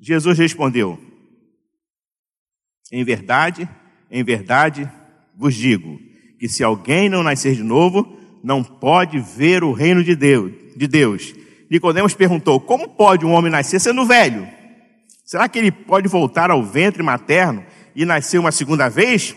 Jesus 0.00 0.36
respondeu: 0.36 0.98
Em 2.90 3.04
verdade, 3.04 3.68
em 4.10 4.24
verdade 4.24 4.90
vos 5.36 5.54
digo 5.54 6.07
que 6.38 6.48
se 6.48 6.62
alguém 6.62 7.08
não 7.08 7.22
nascer 7.22 7.54
de 7.54 7.62
novo, 7.62 8.16
não 8.42 8.62
pode 8.62 9.18
ver 9.18 9.64
o 9.64 9.72
reino 9.72 10.04
de 10.04 10.14
Deus. 10.14 10.52
De 10.76 10.86
Deus. 10.86 11.34
Nicodemos 11.68 12.14
perguntou: 12.14 12.60
Como 12.60 12.88
pode 12.88 13.26
um 13.26 13.32
homem 13.32 13.50
nascer 13.50 13.80
sendo 13.80 14.06
velho? 14.06 14.46
Será 15.24 15.48
que 15.48 15.58
ele 15.58 15.70
pode 15.70 16.08
voltar 16.08 16.50
ao 16.50 16.62
ventre 16.62 17.02
materno 17.02 17.64
e 17.94 18.04
nascer 18.04 18.38
uma 18.38 18.52
segunda 18.52 18.88
vez? 18.88 19.34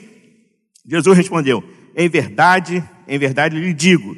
Jesus 0.86 1.18
respondeu: 1.18 1.64
Em 1.96 2.08
verdade, 2.08 2.84
em 3.08 3.18
verdade 3.18 3.60
lhe 3.60 3.74
digo, 3.74 4.16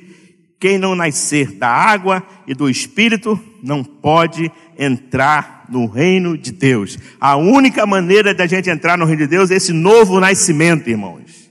quem 0.60 0.78
não 0.78 0.96
nascer 0.96 1.54
da 1.54 1.70
água 1.70 2.22
e 2.46 2.54
do 2.54 2.70
espírito 2.70 3.40
não 3.64 3.84
pode 3.84 4.52
entrar 4.78 5.66
no 5.70 5.88
reino 5.88 6.38
de 6.38 6.52
Deus. 6.52 6.98
A 7.20 7.36
única 7.38 7.86
maneira 7.86 8.34
da 8.34 8.46
gente 8.46 8.70
entrar 8.70 8.98
no 8.98 9.06
reino 9.06 9.22
de 9.22 9.28
Deus 9.28 9.50
é 9.50 9.56
esse 9.56 9.72
novo 9.72 10.20
nascimento, 10.20 10.90
irmãos 10.90 11.43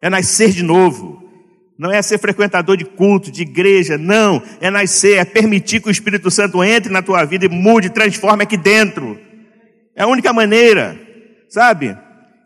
é 0.00 0.08
nascer 0.10 0.50
de 0.50 0.62
novo. 0.62 1.22
Não 1.78 1.92
é 1.92 2.02
ser 2.02 2.18
frequentador 2.18 2.76
de 2.76 2.84
culto, 2.84 3.30
de 3.30 3.42
igreja, 3.42 3.96
não. 3.96 4.42
É 4.60 4.70
nascer, 4.70 5.18
é 5.18 5.24
permitir 5.24 5.80
que 5.80 5.88
o 5.88 5.92
Espírito 5.92 6.30
Santo 6.30 6.62
entre 6.64 6.92
na 6.92 7.02
tua 7.02 7.24
vida 7.24 7.46
e 7.46 7.48
mude, 7.48 7.90
transforme 7.90 8.42
aqui 8.42 8.56
dentro. 8.56 9.18
É 9.94 10.02
a 10.02 10.06
única 10.08 10.32
maneira, 10.32 10.98
sabe? 11.48 11.96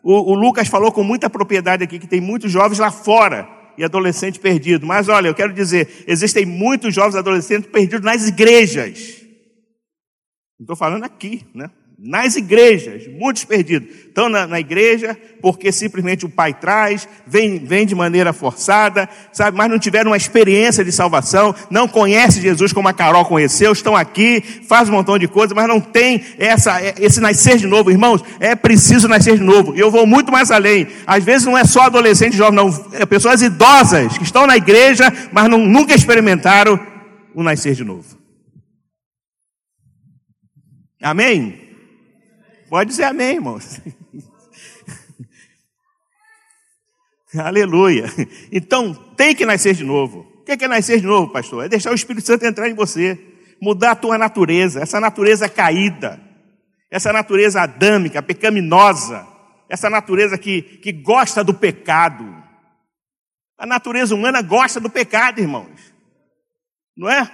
O, 0.03 0.33
o 0.33 0.35
Lucas 0.35 0.69
falou 0.69 0.93
com 0.93 1.03
muita 1.03 1.31
propriedade 1.31 1.83
aqui 1.83 1.99
que 1.99 2.07
tem 2.07 2.21
muitos 2.21 2.53
jovens 2.53 2.79
lá 2.79 2.91
fora 2.91 3.49
e 3.79 3.85
adolescentes 3.85 4.41
perdidos. 4.41 4.87
Mas 4.87 5.09
olha, 5.09 5.29
eu 5.29 5.35
quero 5.35 5.53
dizer, 5.53 6.05
existem 6.07 6.45
muitos 6.45 6.95
jovens 6.95 7.17
adolescentes 7.17 7.71
perdidos 7.71 8.05
nas 8.05 8.29
igrejas. 8.29 9.23
Não 10.59 10.65
estou 10.65 10.77
falando 10.77 11.05
aqui, 11.05 11.47
né? 11.55 11.71
Nas 12.05 12.35
igrejas, 12.35 13.07
muitos 13.07 13.45
perdidos. 13.45 13.89
Estão 14.09 14.29
na, 14.29 14.45
na, 14.45 14.59
igreja 14.59 15.17
porque 15.41 15.71
simplesmente 15.71 16.27
o 16.27 16.29
pai 16.29 16.53
traz, 16.53 17.09
vem, 17.25 17.61
vem 17.65 17.87
de 17.87 17.95
maneira 17.95 18.33
forçada, 18.33 19.09
sabe, 19.33 19.57
mas 19.57 19.71
não 19.71 19.79
tiveram 19.79 20.11
uma 20.11 20.17
experiência 20.17 20.85
de 20.85 20.91
salvação, 20.91 21.55
não 21.71 21.87
conhece 21.87 22.41
Jesus 22.41 22.73
como 22.73 22.89
a 22.89 22.93
Carol 22.93 23.25
conheceu, 23.25 23.71
estão 23.71 23.95
aqui, 23.95 24.43
faz 24.67 24.89
um 24.89 24.93
montão 24.93 25.17
de 25.17 25.29
coisas, 25.29 25.55
mas 25.55 25.69
não 25.69 25.81
tem 25.81 26.25
essa, 26.39 26.77
esse 27.01 27.21
nascer 27.21 27.57
de 27.57 27.69
novo, 27.69 27.89
irmãos, 27.89 28.21
é 28.41 28.57
preciso 28.57 29.07
nascer 29.07 29.39
de 29.39 29.45
novo. 29.45 29.73
E 29.77 29.79
eu 29.79 29.91
vou 29.91 30.05
muito 30.05 30.33
mais 30.33 30.51
além. 30.51 30.89
Às 31.07 31.23
vezes 31.23 31.47
não 31.47 31.57
é 31.57 31.65
só 31.65 31.83
adolescente 31.83 32.37
jovem, 32.37 32.57
não, 32.57 32.87
é 32.95 33.07
pessoas 33.07 33.43
idosas 33.43 34.19
que 34.19 34.25
estão 34.25 34.45
na 34.45 34.57
igreja, 34.57 35.13
mas 35.31 35.49
não, 35.49 35.59
nunca 35.59 35.95
experimentaram 35.95 36.81
o 37.33 37.45
nascer 37.45 37.75
de 37.75 37.85
novo. 37.85 38.19
Amém? 41.01 41.62
Pode 42.73 42.89
dizer 42.89 43.05
amém, 43.05 43.35
irmãos. 43.35 43.83
Aleluia. 47.37 48.07
Então, 48.51 48.95
tem 49.15 49.35
que 49.35 49.45
nascer 49.45 49.75
de 49.75 49.85
novo. 49.85 50.21
O 50.41 50.43
que 50.43 50.53
é 50.53 50.67
nascer 50.67 50.99
de 50.99 51.07
novo, 51.07 51.31
pastor? 51.31 51.67
É 51.67 51.69
deixar 51.69 51.91
o 51.91 51.95
Espírito 51.95 52.27
Santo 52.27 52.47
entrar 52.47 52.71
em 52.71 52.75
você, 52.75 53.21
mudar 53.61 53.91
a 53.91 53.95
tua 53.95 54.17
natureza, 54.17 54.81
essa 54.81 54.99
natureza 54.99 55.51
caída, 55.51 56.19
essa 56.91 57.13
natureza 57.13 57.61
adâmica, 57.61 58.23
pecaminosa, 58.23 59.29
essa 59.69 59.91
natureza 59.91 60.39
que, 60.39 60.63
que 60.63 60.93
gosta 60.93 61.45
do 61.45 61.53
pecado. 61.53 62.25
A 63.59 63.67
natureza 63.67 64.15
humana 64.15 64.41
gosta 64.41 64.81
do 64.81 64.89
pecado, 64.89 65.41
irmãos. 65.41 65.93
Não 66.97 67.11
é? 67.11 67.31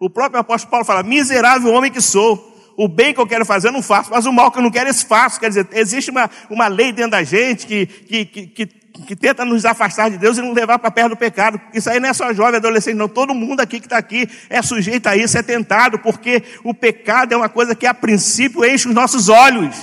O 0.00 0.10
próprio 0.10 0.40
apóstolo 0.40 0.72
Paulo 0.72 0.84
fala: 0.84 1.04
miserável 1.04 1.72
homem 1.72 1.92
que 1.92 2.00
sou 2.00 2.51
o 2.76 2.88
bem 2.88 3.12
que 3.12 3.20
eu 3.20 3.26
quero 3.26 3.44
fazer 3.44 3.68
eu 3.68 3.72
não 3.72 3.82
faço, 3.82 4.10
mas 4.10 4.26
o 4.26 4.32
mal 4.32 4.50
que 4.50 4.58
eu 4.58 4.62
não 4.62 4.70
quero 4.70 4.88
eu 4.88 4.94
faço. 4.94 5.40
Quer 5.40 5.48
dizer, 5.48 5.68
existe 5.72 6.10
uma, 6.10 6.30
uma 6.50 6.68
lei 6.68 6.92
dentro 6.92 7.12
da 7.12 7.22
gente 7.22 7.66
que, 7.66 7.86
que, 7.86 8.24
que, 8.24 8.46
que 8.46 8.82
que 8.92 9.16
tenta 9.16 9.44
nos 9.44 9.64
afastar 9.64 10.10
de 10.10 10.18
Deus 10.18 10.36
e 10.36 10.42
nos 10.42 10.54
levar 10.54 10.78
para 10.78 10.90
perto 10.90 11.10
do 11.10 11.16
pecado. 11.16 11.60
Isso 11.72 11.88
aí 11.88 11.98
não 11.98 12.08
é 12.08 12.12
só 12.12 12.32
jovem, 12.32 12.56
adolescente, 12.56 12.94
não. 12.94 13.08
Todo 13.08 13.34
mundo 13.34 13.60
aqui 13.60 13.80
que 13.80 13.86
está 13.86 13.96
aqui 13.96 14.28
é 14.50 14.60
sujeito 14.60 15.06
a 15.06 15.16
isso, 15.16 15.36
é 15.36 15.42
tentado, 15.42 15.98
porque 15.98 16.42
o 16.62 16.74
pecado 16.74 17.32
é 17.32 17.36
uma 17.36 17.48
coisa 17.48 17.74
que 17.74 17.86
a 17.86 17.94
princípio 17.94 18.64
enche 18.64 18.88
os 18.88 18.94
nossos 18.94 19.28
olhos. 19.28 19.74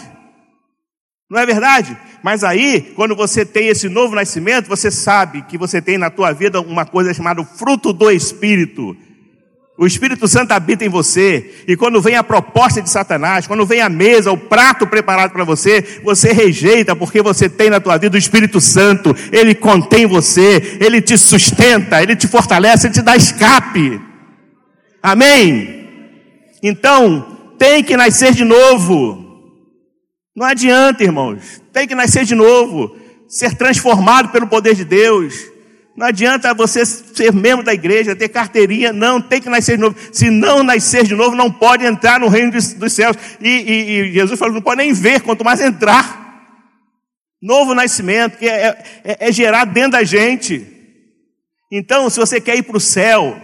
Não 1.29 1.39
é 1.39 1.45
verdade? 1.45 1.97
Mas 2.23 2.43
aí, 2.43 2.93
quando 2.95 3.15
você 3.15 3.45
tem 3.45 3.67
esse 3.67 3.87
novo 3.87 4.15
nascimento, 4.15 4.67
você 4.67 4.89
sabe 4.89 5.43
que 5.43 5.57
você 5.57 5.81
tem 5.81 5.97
na 5.97 6.09
tua 6.09 6.31
vida 6.31 6.59
uma 6.59 6.85
coisa 6.85 7.13
chamada 7.13 7.43
fruto 7.43 7.93
do 7.93 8.09
Espírito. 8.09 8.95
O 9.81 9.87
Espírito 9.87 10.27
Santo 10.27 10.51
habita 10.51 10.83
em 10.83 10.89
você, 10.89 11.63
e 11.65 11.77
quando 11.77 12.01
vem 12.01 12.17
a 12.17 12.21
proposta 12.21 12.81
de 12.81 12.89
Satanás, 12.89 13.47
quando 13.47 13.65
vem 13.65 13.79
a 13.79 13.87
mesa, 13.87 14.29
o 14.29 14.37
prato 14.37 14.85
preparado 14.85 15.31
para 15.31 15.45
você, 15.45 16.01
você 16.03 16.33
rejeita, 16.33 16.97
porque 16.97 17.21
você 17.21 17.47
tem 17.47 17.69
na 17.69 17.79
tua 17.79 17.97
vida 17.97 18.17
o 18.17 18.19
Espírito 18.19 18.59
Santo, 18.59 19.15
ele 19.31 19.55
contém 19.55 20.05
você, 20.05 20.77
ele 20.81 21.01
te 21.01 21.17
sustenta, 21.17 22.03
ele 22.03 22.13
te 22.13 22.27
fortalece, 22.27 22.87
ele 22.87 22.93
te 22.93 23.01
dá 23.01 23.15
escape. 23.15 24.01
Amém? 25.01 25.87
Então, 26.61 27.37
tem 27.57 27.81
que 27.81 27.95
nascer 27.95 28.33
de 28.33 28.43
novo. 28.43 29.55
Não 30.35 30.45
adianta, 30.45 31.05
irmãos, 31.05 31.63
tem 31.71 31.87
que 31.87 31.95
nascer 31.95 32.25
de 32.25 32.35
novo, 32.35 32.97
ser 33.29 33.55
transformado 33.55 34.27
pelo 34.27 34.45
poder 34.45 34.75
de 34.75 34.83
Deus. 34.83 35.35
Não 35.95 36.07
adianta 36.07 36.53
você 36.53 36.85
ser 36.85 37.33
membro 37.33 37.63
da 37.63 37.73
igreja, 37.73 38.15
ter 38.15 38.29
carteirinha, 38.29 38.93
não, 38.93 39.21
tem 39.21 39.41
que 39.41 39.49
nascer 39.49 39.75
de 39.75 39.81
novo. 39.81 39.97
Se 40.13 40.29
não 40.29 40.63
nascer 40.63 41.05
de 41.05 41.13
novo, 41.13 41.35
não 41.35 41.51
pode 41.51 41.85
entrar 41.85 42.19
no 42.19 42.29
reino 42.29 42.51
dos 42.51 42.93
céus. 42.93 43.17
E, 43.41 43.49
e, 43.49 43.91
e 43.91 44.13
Jesus 44.13 44.39
falou, 44.39 44.55
não 44.55 44.61
pode 44.61 44.77
nem 44.77 44.93
ver, 44.93 45.21
quanto 45.21 45.43
mais 45.43 45.59
entrar. 45.59 46.19
Novo 47.41 47.73
nascimento, 47.73 48.37
que 48.37 48.47
é, 48.47 48.77
é, 49.03 49.27
é 49.27 49.31
gerar 49.31 49.65
dentro 49.65 49.91
da 49.91 50.03
gente. 50.03 50.65
Então, 51.71 52.09
se 52.09 52.19
você 52.19 52.39
quer 52.39 52.57
ir 52.57 52.63
para 52.63 52.77
o 52.77 52.81
céu, 52.81 53.39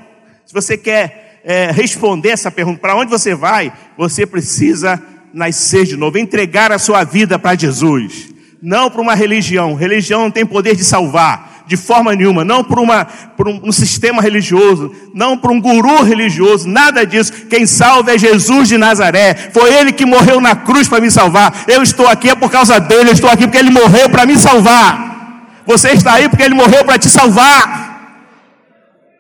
se 0.46 0.54
você 0.54 0.78
quer 0.78 1.42
é, 1.44 1.72
responder 1.72 2.30
essa 2.30 2.50
pergunta, 2.50 2.80
para 2.80 2.96
onde 2.96 3.12
você 3.12 3.36
vai, 3.36 3.72
você 3.98 4.26
precisa 4.26 5.02
nascer 5.34 5.86
de 5.86 5.98
novo, 5.98 6.18
entregar 6.18 6.72
a 6.72 6.80
sua 6.80 7.04
vida 7.04 7.38
para 7.38 7.58
Jesus. 7.58 8.34
Não 8.62 8.90
para 8.90 9.02
uma 9.02 9.14
religião. 9.14 9.76
Religião 9.76 10.22
não 10.22 10.32
tem 10.32 10.46
poder 10.46 10.76
de 10.76 10.84
salvar 10.84 11.55
de 11.68 11.76
forma 11.76 12.16
nenhuma, 12.16 12.44
não 12.44 12.64
por, 12.64 12.80
uma, 12.80 13.06
por 13.06 13.48
um, 13.48 13.60
um 13.64 13.72
sistema 13.72 14.22
religioso, 14.22 14.92
não 15.14 15.38
por 15.38 15.52
um 15.52 15.60
guru 15.60 16.04
religioso, 16.04 16.68
nada 16.68 17.06
disso. 17.06 17.32
Quem 17.50 17.66
salva 17.66 18.14
é 18.14 18.18
Jesus 18.18 18.68
de 18.68 18.78
Nazaré. 18.78 19.34
Foi 19.52 19.74
Ele 19.74 19.92
que 19.92 20.06
morreu 20.06 20.40
na 20.40 20.56
cruz 20.56 20.88
para 20.88 21.02
me 21.02 21.10
salvar. 21.10 21.66
Eu 21.68 21.82
estou 21.82 22.08
aqui 22.08 22.30
é 22.30 22.36
por 22.36 22.52
causa 22.52 22.80
dele, 22.80 23.10
eu 23.10 23.14
estou 23.14 23.30
aqui 23.30 23.46
porque 23.46 23.58
Ele 23.58 23.72
morreu 23.72 24.10
para 24.10 24.26
me 24.26 24.38
salvar. 24.38 25.16
Você 25.66 25.92
está 25.92 26.14
aí 26.14 26.30
porque 26.30 26.44
Ele 26.44 26.54
morreu 26.54 26.86
para 26.86 27.00
te 27.00 27.10
salvar. 27.10 27.86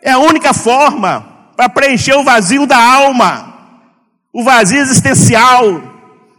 É 0.04 0.12
a 0.12 0.20
única 0.20 0.54
forma 0.54 1.26
para 1.56 1.68
preencher 1.68 2.14
o 2.14 2.24
vazio 2.24 2.68
da 2.68 2.78
alma, 2.78 3.56
o 4.32 4.44
vazio 4.44 4.80
existencial. 4.80 5.82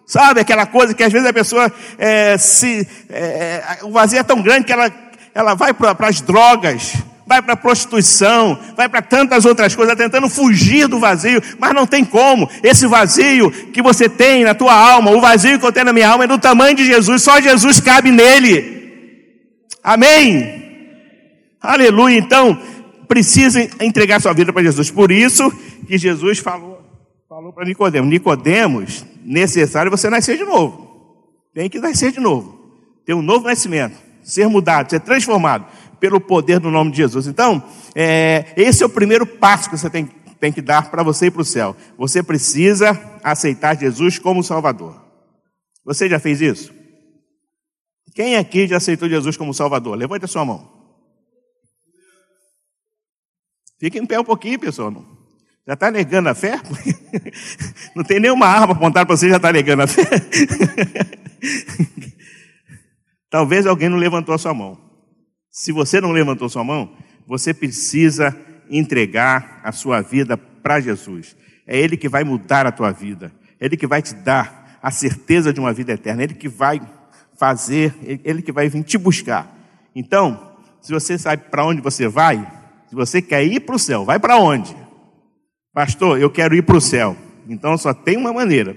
Sabe 0.06 0.38
aquela 0.38 0.66
coisa 0.66 0.94
que 0.94 1.02
às 1.02 1.12
vezes 1.12 1.26
a 1.26 1.32
pessoa 1.32 1.72
é, 1.98 2.38
se. 2.38 2.86
É, 3.10 3.78
o 3.82 3.90
vazio 3.90 4.20
é 4.20 4.22
tão 4.22 4.40
grande 4.40 4.64
que 4.64 4.72
ela 4.72 4.88
ela 5.36 5.52
vai 5.52 5.74
para 5.74 6.08
as 6.08 6.22
drogas, 6.22 6.94
vai 7.26 7.42
para 7.42 7.52
a 7.52 7.56
prostituição, 7.56 8.58
vai 8.74 8.88
para 8.88 9.02
tantas 9.02 9.44
outras 9.44 9.76
coisas, 9.76 9.94
tentando 9.94 10.30
fugir 10.30 10.88
do 10.88 10.98
vazio, 10.98 11.42
mas 11.58 11.74
não 11.74 11.86
tem 11.86 12.02
como. 12.06 12.48
Esse 12.62 12.86
vazio 12.86 13.50
que 13.50 13.82
você 13.82 14.08
tem 14.08 14.44
na 14.44 14.54
tua 14.54 14.72
alma, 14.72 15.10
o 15.10 15.20
vazio 15.20 15.60
que 15.60 15.66
eu 15.66 15.70
tenho 15.70 15.84
na 15.84 15.92
minha 15.92 16.08
alma 16.08 16.24
é 16.24 16.26
do 16.26 16.38
tamanho 16.38 16.74
de 16.74 16.86
Jesus, 16.86 17.22
só 17.22 17.38
Jesus 17.38 17.80
cabe 17.80 18.10
nele. 18.10 19.20
Amém? 19.84 20.64
Aleluia. 21.60 22.16
Então, 22.16 22.58
precisa 23.06 23.60
entregar 23.78 24.22
sua 24.22 24.32
vida 24.32 24.54
para 24.54 24.62
Jesus. 24.62 24.90
Por 24.90 25.12
isso 25.12 25.52
que 25.86 25.98
Jesus 25.98 26.38
falou, 26.38 26.80
falou 27.28 27.52
para 27.52 27.66
Nicodemos: 27.66 28.08
Nicodemos, 28.08 29.04
necessário 29.22 29.90
você 29.90 30.08
nascer 30.08 30.38
de 30.38 30.44
novo. 30.44 31.12
Tem 31.52 31.68
que 31.68 31.78
nascer 31.78 32.10
de 32.10 32.20
novo. 32.20 32.58
Ter 33.04 33.12
um 33.12 33.20
novo 33.20 33.46
nascimento 33.46 34.05
ser 34.26 34.48
mudado, 34.48 34.90
ser 34.90 35.00
transformado 35.00 35.66
pelo 36.00 36.20
poder 36.20 36.58
do 36.58 36.70
nome 36.70 36.90
de 36.90 36.98
Jesus. 36.98 37.26
Então, 37.26 37.62
é, 37.94 38.52
esse 38.56 38.82
é 38.82 38.86
o 38.86 38.90
primeiro 38.90 39.24
passo 39.24 39.70
que 39.70 39.78
você 39.78 39.88
tem, 39.88 40.06
tem 40.40 40.52
que 40.52 40.60
dar 40.60 40.90
para 40.90 41.02
você 41.02 41.26
ir 41.26 41.30
para 41.30 41.42
o 41.42 41.44
céu. 41.44 41.76
Você 41.96 42.22
precisa 42.22 43.00
aceitar 43.22 43.78
Jesus 43.78 44.18
como 44.18 44.42
Salvador. 44.42 45.00
Você 45.84 46.08
já 46.08 46.18
fez 46.18 46.40
isso? 46.40 46.74
Quem 48.14 48.36
aqui 48.36 48.66
já 48.66 48.78
aceitou 48.78 49.08
Jesus 49.08 49.36
como 49.36 49.54
Salvador? 49.54 49.96
Levante 49.96 50.24
a 50.24 50.28
sua 50.28 50.44
mão. 50.44 50.74
Fique 53.78 53.98
em 53.98 54.06
pé 54.06 54.18
um 54.18 54.24
pouquinho, 54.24 54.58
pessoal. 54.58 54.92
Já 55.66 55.74
está 55.74 55.90
negando 55.90 56.28
a 56.28 56.34
fé? 56.34 56.60
Não 57.94 58.02
tem 58.02 58.18
nenhuma 58.18 58.46
arma 58.46 58.72
apontada 58.72 59.06
para 59.06 59.16
você, 59.16 59.28
já 59.28 59.36
está 59.36 59.52
negando 59.52 59.82
a 59.82 59.86
fé? 59.86 60.02
Talvez 63.36 63.66
alguém 63.66 63.90
não 63.90 63.98
levantou 63.98 64.34
a 64.34 64.38
sua 64.38 64.54
mão. 64.54 64.78
Se 65.50 65.70
você 65.70 66.00
não 66.00 66.10
levantou 66.10 66.48
sua 66.48 66.64
mão, 66.64 66.96
você 67.26 67.52
precisa 67.52 68.34
entregar 68.70 69.60
a 69.62 69.72
sua 69.72 70.00
vida 70.00 70.38
para 70.38 70.80
Jesus. 70.80 71.36
É 71.66 71.78
Ele 71.78 71.98
que 71.98 72.08
vai 72.08 72.24
mudar 72.24 72.66
a 72.66 72.72
tua 72.72 72.92
vida. 72.92 73.30
É 73.60 73.66
Ele 73.66 73.76
que 73.76 73.86
vai 73.86 74.00
te 74.00 74.14
dar 74.14 74.78
a 74.82 74.90
certeza 74.90 75.52
de 75.52 75.60
uma 75.60 75.70
vida 75.70 75.92
eterna. 75.92 76.22
É 76.22 76.24
Ele 76.24 76.32
que 76.32 76.48
vai 76.48 76.80
fazer, 77.38 77.94
é 78.06 78.18
Ele 78.24 78.40
que 78.40 78.50
vai 78.50 78.70
vir 78.70 78.82
te 78.82 78.96
buscar. 78.96 79.54
Então, 79.94 80.56
se 80.80 80.90
você 80.90 81.18
sabe 81.18 81.50
para 81.50 81.66
onde 81.66 81.82
você 81.82 82.08
vai, 82.08 82.38
se 82.88 82.94
você 82.94 83.20
quer 83.20 83.44
ir 83.44 83.60
para 83.60 83.76
o 83.76 83.78
céu, 83.78 84.02
vai 84.02 84.18
para 84.18 84.38
onde? 84.38 84.74
Pastor, 85.74 86.18
eu 86.18 86.30
quero 86.30 86.54
ir 86.54 86.62
para 86.62 86.78
o 86.78 86.80
céu. 86.80 87.14
Então 87.46 87.76
só 87.76 87.92
tem 87.92 88.16
uma 88.16 88.32
maneira. 88.32 88.74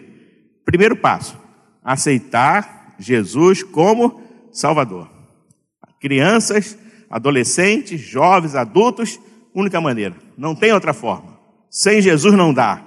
Primeiro 0.65 0.97
passo: 0.97 1.39
aceitar 1.81 2.95
Jesus 2.99 3.63
como 3.63 4.27
Salvador. 4.51 5.09
Crianças, 5.99 6.77
adolescentes, 7.09 7.99
jovens, 7.99 8.55
adultos, 8.55 9.19
única 9.53 9.81
maneira. 9.81 10.15
Não 10.37 10.55
tem 10.55 10.71
outra 10.71 10.93
forma. 10.93 11.37
Sem 11.69 12.01
Jesus 12.01 12.33
não 12.35 12.53
dá. 12.53 12.81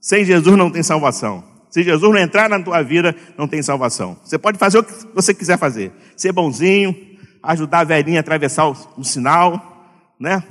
Sem 0.00 0.24
Jesus 0.24 0.56
não 0.56 0.70
tem 0.70 0.82
salvação. 0.82 1.44
Se 1.70 1.82
Jesus 1.82 2.12
não 2.12 2.20
entrar 2.20 2.48
na 2.48 2.62
tua 2.62 2.82
vida, 2.82 3.14
não 3.36 3.46
tem 3.46 3.62
salvação. 3.62 4.16
Você 4.24 4.38
pode 4.38 4.56
fazer 4.56 4.78
o 4.78 4.84
que 4.84 4.92
você 5.14 5.34
quiser 5.34 5.58
fazer. 5.58 5.92
Ser 6.16 6.32
bonzinho, 6.32 6.96
ajudar 7.42 7.80
a 7.80 7.84
velhinha 7.84 8.18
a 8.18 8.20
atravessar 8.20 8.68
o, 8.68 8.76
o 8.96 9.04
sinal, 9.04 9.92
né? 10.18 10.42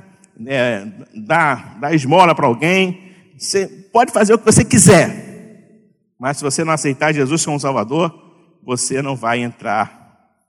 É, 0.46 0.86
dar, 1.14 1.78
dar 1.80 1.94
esmola 1.94 2.34
para 2.34 2.46
alguém. 2.46 3.12
Você 3.36 3.66
pode 3.66 4.12
fazer 4.12 4.34
o 4.34 4.38
que 4.38 4.44
você 4.44 4.64
quiser. 4.64 5.26
Mas 6.18 6.36
se 6.36 6.44
você 6.44 6.62
não 6.62 6.72
aceitar 6.72 7.12
Jesus 7.12 7.44
como 7.44 7.58
Salvador, 7.58 8.14
você 8.62 9.02
não 9.02 9.16
vai 9.16 9.40
entrar 9.40 10.05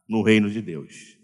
no 0.08 0.22
reino 0.22 0.50
de 0.50 0.62
Deus. 0.62 1.18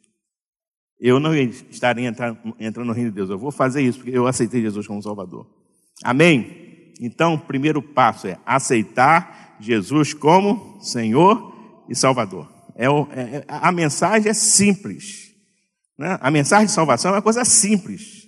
Eu 0.99 1.19
não 1.19 1.35
estarei 1.35 2.05
entrando, 2.05 2.85
no 2.85 2.93
reino 2.93 3.09
de 3.09 3.15
Deus. 3.15 3.29
Eu 3.29 3.37
vou 3.37 3.51
fazer 3.51 3.81
isso 3.81 3.99
porque 3.99 4.17
eu 4.17 4.25
aceitei 4.25 4.61
Jesus 4.61 4.87
como 4.87 5.03
Salvador. 5.03 5.45
Amém? 6.03 6.93
Então, 7.01 7.33
o 7.33 7.39
primeiro 7.39 7.81
passo 7.81 8.27
é 8.27 8.39
aceitar 8.45 9.57
Jesus 9.59 10.13
como 10.13 10.79
Senhor 10.81 11.83
e 11.89 11.95
Salvador. 11.95 12.49
É, 12.75 12.85
é, 12.85 13.35
é, 13.37 13.45
a 13.47 13.71
mensagem 13.71 14.29
é 14.29 14.33
simples. 14.33 15.33
Né? 15.97 16.17
A 16.21 16.31
mensagem 16.31 16.67
de 16.67 16.71
salvação 16.71 17.11
é 17.11 17.15
uma 17.15 17.21
coisa 17.21 17.43
simples. 17.43 18.23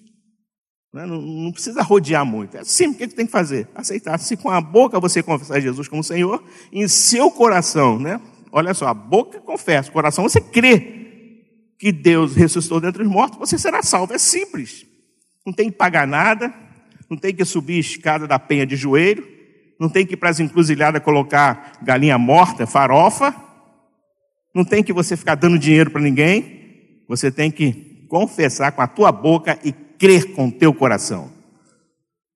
Né? 0.94 1.06
Não, 1.06 1.22
não, 1.22 1.52
precisa 1.52 1.82
rodear 1.82 2.26
muito. 2.26 2.58
É 2.58 2.64
simples. 2.64 2.96
O 2.96 2.98
que, 3.00 3.08
que 3.08 3.16
tem 3.16 3.26
que 3.26 3.32
fazer? 3.32 3.68
Aceitar. 3.74 4.18
Se 4.20 4.36
com 4.38 4.50
a 4.50 4.62
boca 4.62 5.00
você 5.00 5.24
confessar 5.24 5.60
Jesus 5.60 5.88
como 5.88 6.04
Senhor, 6.04 6.44
em 6.72 6.88
seu 6.88 7.32
coração, 7.32 8.00
né? 8.00 8.20
Olha 8.58 8.74
só, 8.74 8.88
a 8.88 8.94
boca 8.94 9.42
confessa, 9.42 9.90
o 9.90 9.92
coração 9.92 10.24
você 10.24 10.40
crê 10.40 11.44
que 11.78 11.92
Deus 11.92 12.38
ressuscitou 12.38 12.80
dentre 12.80 13.04
os 13.04 13.10
mortos, 13.10 13.38
você 13.38 13.58
será 13.58 13.84
salvo. 13.84 14.14
É 14.14 14.18
simples. 14.18 14.86
Não 15.46 15.52
tem 15.52 15.70
que 15.70 15.76
pagar 15.76 16.08
nada, 16.08 16.54
não 17.10 17.18
tem 17.18 17.36
que 17.36 17.44
subir 17.44 17.76
a 17.76 17.80
escada 17.82 18.26
da 18.26 18.40
penha 18.40 18.66
de 18.66 18.78
joelho, 18.78 19.28
não 19.78 19.90
tem 19.90 20.06
que 20.06 20.14
ir 20.14 20.16
para 20.16 20.30
as 20.30 20.40
encruzilhadas 20.40 21.04
colocar 21.04 21.74
galinha 21.82 22.18
morta, 22.18 22.66
farofa, 22.66 23.36
não 24.54 24.64
tem 24.64 24.82
que 24.82 24.94
você 24.94 25.18
ficar 25.18 25.36
dando 25.36 25.60
dinheiro 25.60 25.92
para 25.92 26.00
ninguém, 26.00 27.02
você 27.10 27.30
tem 27.30 27.52
que 27.52 28.06
confessar 28.08 28.72
com 28.72 28.82
a 28.82 28.88
tua 28.88 29.12
boca 29.12 29.60
e 29.66 29.74
crer 29.74 30.32
com 30.32 30.48
o 30.48 30.52
teu 30.54 30.74
coração. 30.74 31.30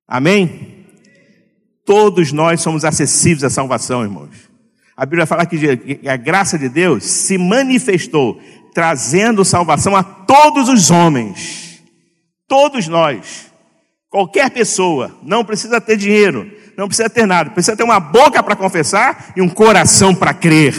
Amém? 0.05 0.85
Todos 1.85 2.33
nós 2.33 2.59
somos 2.59 2.83
acessíveis 2.83 3.45
à 3.45 3.49
salvação, 3.49 4.03
irmãos. 4.03 4.48
A 4.99 5.05
Bíblia 5.05 5.25
fala 5.25 5.45
que 5.45 6.01
a 6.05 6.17
graça 6.17 6.59
de 6.59 6.67
Deus 6.67 7.05
se 7.05 7.37
manifestou, 7.37 8.37
trazendo 8.73 9.45
salvação 9.45 9.95
a 9.95 10.03
todos 10.03 10.67
os 10.67 10.91
homens. 10.91 11.81
Todos 12.49 12.89
nós. 12.89 13.49
Qualquer 14.09 14.49
pessoa. 14.49 15.17
Não 15.23 15.45
precisa 15.45 15.79
ter 15.79 15.95
dinheiro, 15.95 16.51
não 16.75 16.87
precisa 16.87 17.09
ter 17.09 17.25
nada. 17.25 17.51
Precisa 17.51 17.77
ter 17.77 17.83
uma 17.83 18.01
boca 18.01 18.43
para 18.43 18.57
confessar 18.57 19.31
e 19.37 19.41
um 19.41 19.47
coração 19.47 20.13
para 20.13 20.33
crer. 20.33 20.75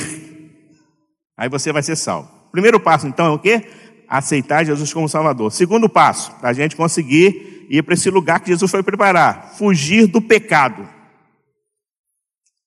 Aí 1.35 1.49
você 1.49 1.73
vai 1.73 1.83
ser 1.83 1.97
salvo. 1.97 2.29
Primeiro 2.53 2.79
passo, 2.79 3.07
então, 3.07 3.25
é 3.25 3.31
o 3.31 3.39
quê? 3.39 3.65
aceitar 4.07 4.67
Jesus 4.67 4.93
como 4.93 5.09
Salvador. 5.09 5.51
Segundo 5.51 5.89
passo, 5.89 6.31
a 6.43 6.53
gente 6.53 6.75
conseguir 6.75 7.67
ir 7.71 7.83
para 7.85 7.95
esse 7.95 8.11
lugar 8.11 8.41
que 8.41 8.49
Jesus 8.51 8.71
foi 8.71 8.83
preparar: 8.83 9.55
fugir 9.57 10.07
do 10.07 10.21
pecado. 10.21 10.87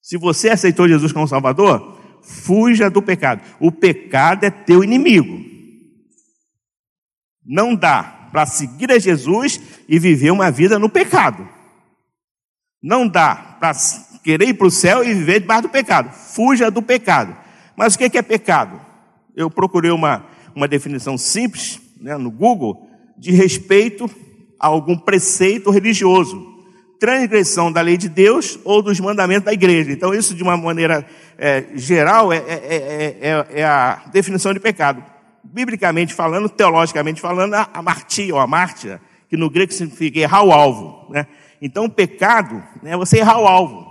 Se 0.03 0.17
você 0.17 0.49
aceitou 0.49 0.85
Jesus 0.85 1.13
como 1.13 1.25
Salvador, 1.29 1.97
fuja 2.21 2.89
do 2.89 3.01
pecado. 3.01 3.41
O 3.57 3.71
pecado 3.71 4.43
é 4.43 4.51
teu 4.51 4.83
inimigo. 4.83 5.39
Não 7.43 7.73
dá 7.73 8.27
para 8.29 8.45
seguir 8.45 8.91
a 8.91 8.99
Jesus 8.99 9.61
e 9.87 9.97
viver 9.97 10.31
uma 10.31 10.51
vida 10.51 10.77
no 10.77 10.89
pecado. 10.89 11.47
Não 12.81 13.07
dá 13.07 13.55
para 13.61 13.71
querer 14.21 14.49
ir 14.49 14.55
para 14.55 14.67
o 14.67 14.71
céu 14.71 15.05
e 15.05 15.13
viver 15.13 15.39
debaixo 15.39 15.63
do 15.63 15.69
pecado. 15.69 16.11
Fuja 16.11 16.69
do 16.69 16.81
pecado. 16.81 17.37
Mas 17.77 17.95
o 17.95 17.97
que 17.97 18.17
é 18.17 18.21
pecado? 18.21 18.81
Eu 19.33 19.49
procurei 19.49 19.91
uma, 19.91 20.25
uma 20.53 20.67
definição 20.67 21.17
simples 21.17 21.79
né, 21.97 22.17
no 22.17 22.29
Google 22.29 22.89
de 23.17 23.31
respeito 23.31 24.09
a 24.59 24.67
algum 24.67 24.97
preceito 24.97 25.71
religioso, 25.71 26.52
transgressão 27.03 27.69
da 27.69 27.81
lei 27.81 27.97
de 27.97 28.07
Deus 28.07 28.57
ou 28.63 28.81
dos 28.81 28.97
mandamentos 28.97 29.43
da 29.43 29.51
igreja. 29.51 29.91
Então, 29.91 30.13
isso, 30.13 30.33
de 30.33 30.41
uma 30.41 30.55
maneira 30.55 31.05
é, 31.37 31.65
geral, 31.73 32.31
é, 32.31 32.37
é, 32.37 33.17
é, 33.21 33.47
é 33.59 33.65
a 33.65 34.03
definição 34.09 34.53
de 34.53 34.59
pecado. 34.61 35.03
Biblicamente 35.43 36.13
falando, 36.13 36.47
teologicamente 36.47 37.19
falando, 37.19 37.55
a, 37.55 37.67
a 37.73 37.81
martia 37.81 38.33
ou 38.33 38.39
a 38.39 38.47
mártira, 38.47 39.01
que 39.27 39.35
no 39.35 39.49
grego 39.49 39.73
significa 39.73 40.17
errar 40.17 40.43
o 40.43 40.53
alvo. 40.53 41.11
Né? 41.11 41.27
Então, 41.61 41.89
pecado 41.89 42.63
é 42.85 42.95
você 42.95 43.17
errar 43.17 43.41
o 43.41 43.47
alvo. 43.47 43.85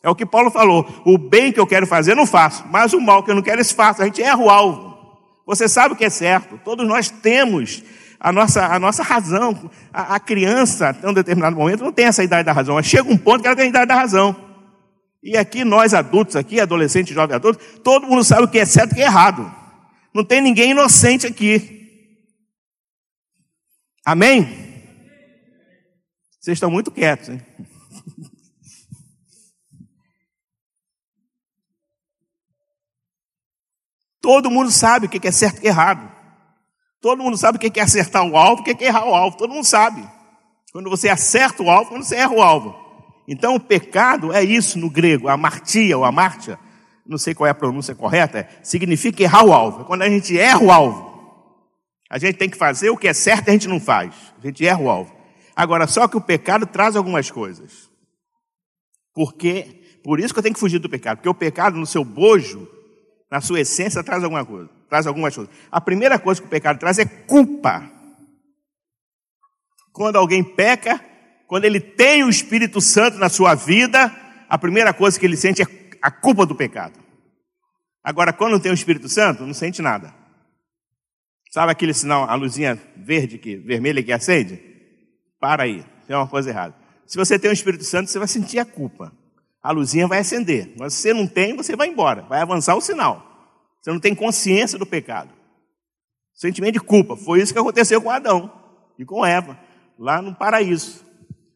É 0.00 0.08
o 0.08 0.14
que 0.14 0.24
Paulo 0.24 0.48
falou. 0.48 0.86
O 1.04 1.18
bem 1.18 1.50
que 1.50 1.58
eu 1.58 1.66
quero 1.66 1.84
fazer, 1.84 2.12
eu 2.12 2.16
não 2.16 2.26
faço. 2.28 2.64
Mas 2.70 2.92
o 2.92 3.00
mal 3.00 3.24
que 3.24 3.32
eu 3.32 3.34
não 3.34 3.42
quero, 3.42 3.60
eu 3.60 3.64
faço. 3.64 4.02
A 4.02 4.04
gente 4.04 4.22
erra 4.22 4.40
o 4.40 4.48
alvo. 4.48 4.96
Você 5.44 5.68
sabe 5.68 5.94
o 5.94 5.96
que 5.96 6.04
é 6.04 6.10
certo. 6.10 6.60
Todos 6.64 6.86
nós 6.86 7.10
temos 7.10 7.82
a 8.24 8.30
nossa, 8.30 8.64
a 8.66 8.78
nossa 8.78 9.02
razão. 9.02 9.68
A, 9.92 10.14
a 10.14 10.20
criança, 10.20 10.96
em 11.02 11.08
um 11.08 11.12
determinado 11.12 11.56
momento, 11.56 11.82
não 11.82 11.92
tem 11.92 12.04
essa 12.04 12.22
idade 12.22 12.46
da 12.46 12.52
razão. 12.52 12.76
Mas 12.76 12.86
chega 12.86 13.10
um 13.10 13.18
ponto 13.18 13.42
que 13.42 13.48
ela 13.48 13.56
tem 13.56 13.66
a 13.66 13.68
idade 13.68 13.88
da 13.88 13.96
razão. 13.96 14.36
E 15.20 15.36
aqui, 15.36 15.64
nós 15.64 15.92
adultos, 15.92 16.36
aqui, 16.36 16.60
adolescentes, 16.60 17.12
jovens 17.12 17.34
adultos, 17.34 17.80
todo 17.82 18.06
mundo 18.06 18.22
sabe 18.22 18.44
o 18.44 18.48
que 18.48 18.60
é 18.60 18.64
certo 18.64 18.90
e 18.90 18.92
o 18.92 18.94
que 18.94 19.02
é 19.02 19.06
errado. 19.06 19.52
Não 20.14 20.24
tem 20.24 20.40
ninguém 20.40 20.70
inocente 20.70 21.26
aqui. 21.26 21.80
Amém? 24.04 24.42
Vocês 26.40 26.56
estão 26.56 26.70
muito 26.70 26.92
quietos, 26.92 27.28
hein? 27.28 27.42
Todo 34.20 34.50
mundo 34.50 34.70
sabe 34.70 35.06
o 35.06 35.08
que 35.08 35.26
é 35.26 35.32
certo 35.32 35.60
e 35.64 35.66
errado. 35.66 36.11
Todo 37.02 37.20
mundo 37.20 37.36
sabe 37.36 37.58
o 37.58 37.60
que 37.60 37.80
é 37.80 37.82
acertar 37.82 38.24
o 38.24 38.36
alvo, 38.36 38.62
o 38.62 38.64
que 38.64 38.70
é 38.82 38.86
errar 38.86 39.04
o 39.04 39.14
alvo. 39.14 39.36
Todo 39.36 39.52
mundo 39.52 39.64
sabe. 39.64 40.08
Quando 40.72 40.88
você 40.88 41.08
acerta 41.08 41.60
o 41.60 41.68
alvo, 41.68 41.90
quando 41.90 42.04
você 42.04 42.14
erra 42.14 42.32
o 42.32 42.40
alvo. 42.40 42.80
Então, 43.26 43.56
o 43.56 43.60
pecado 43.60 44.32
é 44.32 44.42
isso 44.42 44.78
no 44.78 44.88
grego, 44.88 45.28
a 45.28 45.36
martia 45.36 45.98
ou 45.98 46.04
a 46.04 46.12
martia, 46.12 46.58
não 47.06 47.18
sei 47.18 47.34
qual 47.34 47.46
é 47.46 47.50
a 47.50 47.54
pronúncia 47.54 47.94
correta, 47.94 48.38
é, 48.38 48.48
significa 48.62 49.22
errar 49.22 49.44
o 49.44 49.52
alvo. 49.52 49.84
Quando 49.84 50.02
a 50.02 50.08
gente 50.08 50.38
erra 50.38 50.62
o 50.62 50.70
alvo, 50.70 51.12
a 52.08 52.18
gente 52.18 52.36
tem 52.36 52.48
que 52.48 52.56
fazer 52.56 52.90
o 52.90 52.96
que 52.96 53.08
é 53.08 53.12
certo 53.12 53.48
e 53.48 53.50
a 53.50 53.52
gente 53.52 53.68
não 53.68 53.80
faz. 53.80 54.14
A 54.38 54.46
gente 54.46 54.64
erra 54.64 54.80
o 54.80 54.88
alvo. 54.88 55.14
Agora, 55.56 55.86
só 55.88 56.06
que 56.06 56.16
o 56.16 56.20
pecado 56.20 56.66
traz 56.66 56.94
algumas 56.94 57.30
coisas. 57.30 57.90
Porque, 59.12 60.00
por 60.04 60.20
isso 60.20 60.32
que 60.32 60.38
eu 60.38 60.42
tenho 60.42 60.54
que 60.54 60.60
fugir 60.60 60.78
do 60.78 60.88
pecado. 60.88 61.18
Porque 61.18 61.28
o 61.28 61.34
pecado, 61.34 61.76
no 61.76 61.86
seu 61.86 62.04
bojo, 62.04 62.68
na 63.30 63.40
sua 63.40 63.60
essência, 63.60 64.04
traz 64.04 64.22
alguma 64.22 64.44
coisa. 64.44 64.70
Traz 64.92 65.06
algumas 65.06 65.34
coisas. 65.34 65.50
A 65.70 65.80
primeira 65.80 66.18
coisa 66.18 66.38
que 66.38 66.46
o 66.46 66.50
pecado 66.50 66.78
traz 66.78 66.98
é 66.98 67.06
culpa. 67.06 67.90
Quando 69.90 70.16
alguém 70.16 70.44
peca, 70.44 71.02
quando 71.46 71.64
ele 71.64 71.80
tem 71.80 72.22
o 72.22 72.28
Espírito 72.28 72.78
Santo 72.78 73.16
na 73.16 73.30
sua 73.30 73.54
vida, 73.54 74.14
a 74.46 74.58
primeira 74.58 74.92
coisa 74.92 75.18
que 75.18 75.24
ele 75.24 75.34
sente 75.34 75.62
é 75.62 75.66
a 76.02 76.10
culpa 76.10 76.44
do 76.44 76.54
pecado. 76.54 76.92
Agora, 78.04 78.34
quando 78.34 78.52
não 78.52 78.60
tem 78.60 78.70
o 78.70 78.74
Espírito 78.74 79.08
Santo, 79.08 79.46
não 79.46 79.54
sente 79.54 79.80
nada. 79.80 80.14
Sabe 81.50 81.72
aquele 81.72 81.94
sinal, 81.94 82.28
a 82.28 82.34
luzinha 82.34 82.78
verde, 82.94 83.38
que, 83.38 83.56
vermelha 83.56 84.02
que 84.02 84.12
acende? 84.12 84.60
Para 85.40 85.62
aí, 85.62 85.82
tem 86.06 86.14
uma 86.14 86.28
coisa 86.28 86.50
errada. 86.50 86.76
Se 87.06 87.16
você 87.16 87.38
tem 87.38 87.50
o 87.50 87.54
Espírito 87.54 87.84
Santo, 87.84 88.10
você 88.10 88.18
vai 88.18 88.28
sentir 88.28 88.58
a 88.58 88.66
culpa 88.66 89.10
a 89.62 89.70
luzinha 89.70 90.08
vai 90.08 90.18
acender. 90.18 90.74
Mas 90.76 90.94
se 90.94 91.02
você 91.02 91.14
não 91.14 91.26
tem, 91.26 91.54
você 91.54 91.76
vai 91.76 91.86
embora, 91.86 92.22
vai 92.22 92.40
avançar 92.40 92.74
o 92.74 92.80
sinal. 92.80 93.31
Você 93.82 93.90
não 93.90 93.98
tem 93.98 94.14
consciência 94.14 94.78
do 94.78 94.86
pecado. 94.86 95.30
Sentimento 96.32 96.74
de 96.74 96.80
culpa. 96.80 97.16
Foi 97.16 97.40
isso 97.40 97.52
que 97.52 97.58
aconteceu 97.58 98.00
com 98.00 98.10
Adão 98.10 98.50
e 98.96 99.04
com 99.04 99.26
Eva, 99.26 99.58
lá 99.98 100.22
no 100.22 100.34
paraíso. 100.34 101.04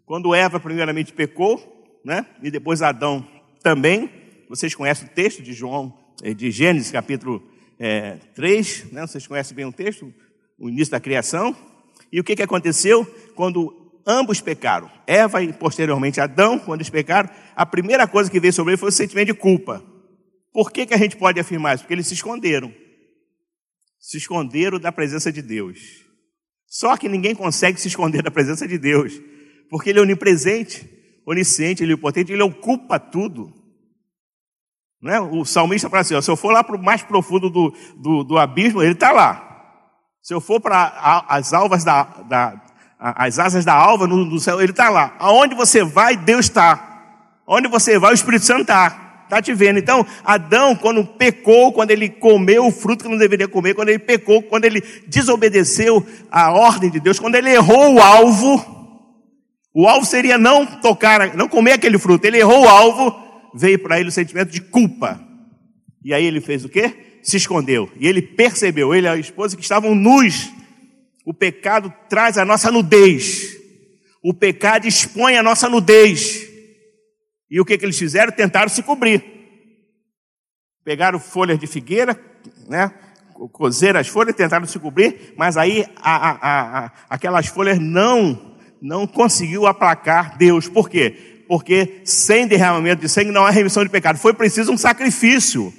Quando 0.04 0.34
Eva 0.34 0.58
primeiramente 0.58 1.12
pecou, 1.12 1.60
né? 2.04 2.26
E 2.42 2.50
depois 2.50 2.82
Adão 2.82 3.26
também. 3.62 4.10
Vocês 4.48 4.74
conhecem 4.74 5.06
o 5.06 5.10
texto 5.10 5.42
de 5.42 5.52
João, 5.52 5.96
eh, 6.22 6.34
de 6.34 6.50
Gênesis, 6.50 6.90
capítulo 6.90 7.42
é, 7.78 8.16
3, 8.34 8.92
né? 8.92 9.06
Vocês 9.06 9.26
conhecem 9.26 9.56
bem 9.56 9.64
o 9.64 9.72
texto, 9.72 10.12
o 10.58 10.68
início 10.68 10.92
da 10.92 11.00
criação. 11.00 11.54
E 12.12 12.20
o 12.20 12.24
que, 12.24 12.36
que 12.36 12.42
aconteceu? 12.42 13.04
Quando 13.34 13.74
ambos 14.06 14.40
pecaram. 14.40 14.90
Eva 15.06 15.42
e 15.42 15.52
posteriormente 15.52 16.20
Adão, 16.20 16.58
quando 16.58 16.80
eles 16.80 16.90
pecaram, 16.90 17.28
a 17.54 17.66
primeira 17.66 18.06
coisa 18.06 18.30
que 18.30 18.40
veio 18.40 18.52
sobre 18.52 18.72
ele 18.72 18.78
foi 18.78 18.88
o 18.88 18.92
sentimento 18.92 19.28
de 19.28 19.34
culpa. 19.34 19.82
Por 20.56 20.72
que, 20.72 20.86
que 20.86 20.94
a 20.94 20.96
gente 20.96 21.18
pode 21.18 21.38
afirmar 21.38 21.74
isso? 21.74 21.84
Porque 21.84 21.92
eles 21.92 22.06
se 22.06 22.14
esconderam. 22.14 22.72
Se 24.00 24.16
esconderam 24.16 24.80
da 24.80 24.90
presença 24.90 25.30
de 25.30 25.42
Deus. 25.42 25.78
Só 26.66 26.96
que 26.96 27.10
ninguém 27.10 27.34
consegue 27.34 27.78
se 27.78 27.88
esconder 27.88 28.22
da 28.22 28.30
presença 28.30 28.66
de 28.66 28.78
Deus, 28.78 29.20
porque 29.68 29.90
Ele 29.90 29.98
é 29.98 30.02
onipresente, 30.02 30.88
onisciente, 31.26 31.82
Ele 31.82 31.92
é 31.92 31.96
potente, 31.98 32.32
Ele 32.32 32.42
ocupa 32.42 32.98
tudo. 32.98 33.52
Não 34.98 35.12
é? 35.12 35.20
O 35.20 35.44
salmista 35.44 35.90
fala 35.90 36.00
assim: 36.00 36.14
ó, 36.14 36.22
se 36.22 36.30
eu 36.30 36.36
for 36.36 36.54
lá 36.54 36.64
para 36.64 36.76
o 36.76 36.82
mais 36.82 37.02
profundo 37.02 37.50
do, 37.50 37.74
do, 37.98 38.24
do 38.24 38.38
abismo, 38.38 38.82
Ele 38.82 38.92
está 38.92 39.12
lá. 39.12 39.92
Se 40.22 40.32
eu 40.32 40.40
for 40.40 40.58
para 40.58 41.26
as 41.28 41.52
alvas 41.52 41.84
da, 41.84 42.02
da, 42.22 42.62
as 42.98 43.38
asas 43.38 43.62
da 43.62 43.74
alva 43.74 44.06
no, 44.06 44.24
no 44.24 44.40
céu, 44.40 44.58
ele 44.58 44.72
está 44.72 44.88
lá. 44.88 45.16
Aonde 45.18 45.54
você 45.54 45.84
vai, 45.84 46.16
Deus 46.16 46.46
está. 46.46 47.42
Onde 47.46 47.68
você 47.68 47.98
vai, 47.98 48.12
o 48.12 48.14
Espírito 48.14 48.46
Santo 48.46 48.62
está. 48.62 49.05
Está 49.26 49.42
te 49.42 49.52
vendo. 49.52 49.78
Então, 49.78 50.06
Adão, 50.24 50.74
quando 50.74 51.04
pecou, 51.04 51.72
quando 51.72 51.90
ele 51.90 52.08
comeu 52.08 52.66
o 52.66 52.70
fruto 52.70 53.04
que 53.04 53.10
não 53.10 53.18
deveria 53.18 53.48
comer, 53.48 53.74
quando 53.74 53.88
ele 53.88 53.98
pecou, 53.98 54.40
quando 54.42 54.64
ele 54.64 54.80
desobedeceu 55.06 56.06
a 56.30 56.52
ordem 56.52 56.88
de 56.88 57.00
Deus, 57.00 57.18
quando 57.18 57.34
ele 57.34 57.50
errou 57.50 57.94
o 57.94 58.00
alvo, 58.00 58.64
o 59.74 59.88
alvo 59.88 60.06
seria 60.06 60.38
não 60.38 60.64
tocar, 60.64 61.36
não 61.36 61.48
comer 61.48 61.72
aquele 61.72 61.98
fruto. 61.98 62.24
Ele 62.24 62.38
errou 62.38 62.64
o 62.64 62.68
alvo, 62.68 63.14
veio 63.54 63.80
para 63.80 63.98
ele 63.98 64.08
o 64.08 64.12
sentimento 64.12 64.50
de 64.50 64.60
culpa. 64.60 65.20
E 66.04 66.14
aí 66.14 66.24
ele 66.24 66.40
fez 66.40 66.64
o 66.64 66.68
quê? 66.68 67.18
Se 67.22 67.36
escondeu. 67.36 67.90
E 67.98 68.06
ele 68.06 68.22
percebeu, 68.22 68.94
ele 68.94 69.06
e 69.06 69.10
a 69.10 69.16
esposa 69.16 69.56
que 69.56 69.62
estavam 69.62 69.94
nus 69.94 70.50
o 71.26 71.34
pecado 71.34 71.92
traz 72.08 72.38
a 72.38 72.44
nossa 72.44 72.70
nudez. 72.70 73.56
O 74.22 74.32
pecado 74.32 74.86
expõe 74.86 75.36
a 75.36 75.42
nossa 75.42 75.68
nudez. 75.68 76.48
E 77.50 77.60
o 77.60 77.64
que, 77.64 77.78
que 77.78 77.84
eles 77.84 77.98
fizeram? 77.98 78.32
Tentaram 78.32 78.68
se 78.68 78.82
cobrir. 78.82 79.22
Pegaram 80.84 81.18
folhas 81.18 81.58
de 81.58 81.66
figueira, 81.66 82.18
né? 82.68 82.92
cozeram 83.52 84.00
as 84.00 84.08
folhas, 84.08 84.34
tentaram 84.34 84.66
se 84.66 84.78
cobrir, 84.78 85.34
mas 85.36 85.56
aí 85.56 85.84
a, 85.96 86.30
a, 86.30 86.84
a, 86.84 86.92
aquelas 87.10 87.46
folhas 87.46 87.78
não, 87.78 88.56
não 88.80 89.06
conseguiu 89.06 89.66
aplacar 89.66 90.36
Deus. 90.38 90.68
Por 90.68 90.88
quê? 90.88 91.44
Porque 91.46 92.00
sem 92.04 92.46
derramamento 92.46 93.02
de 93.02 93.08
sangue 93.08 93.30
não 93.30 93.44
há 93.44 93.50
remissão 93.50 93.84
de 93.84 93.90
pecado. 93.90 94.18
Foi 94.18 94.32
preciso 94.32 94.72
um 94.72 94.78
sacrifício 94.78 95.72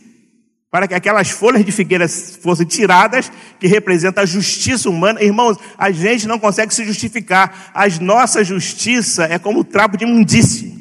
para 0.70 0.88
que 0.88 0.94
aquelas 0.94 1.30
folhas 1.30 1.66
de 1.66 1.72
figueira 1.72 2.08
fossem 2.08 2.66
tiradas, 2.66 3.32
que 3.60 3.68
representa 3.68 4.22
a 4.22 4.26
justiça 4.26 4.90
humana. 4.90 5.24
Irmãos, 5.24 5.58
a 5.78 5.92
gente 5.92 6.28
não 6.28 6.38
consegue 6.38 6.74
se 6.74 6.86
justificar. 6.86 7.72
A 7.74 7.88
nossa 8.02 8.44
justiça 8.44 9.24
é 9.26 9.40
como 9.40 9.62
o 9.62 9.64
trapo 9.64 9.98
de 9.98 10.04
imundície. 10.04 10.77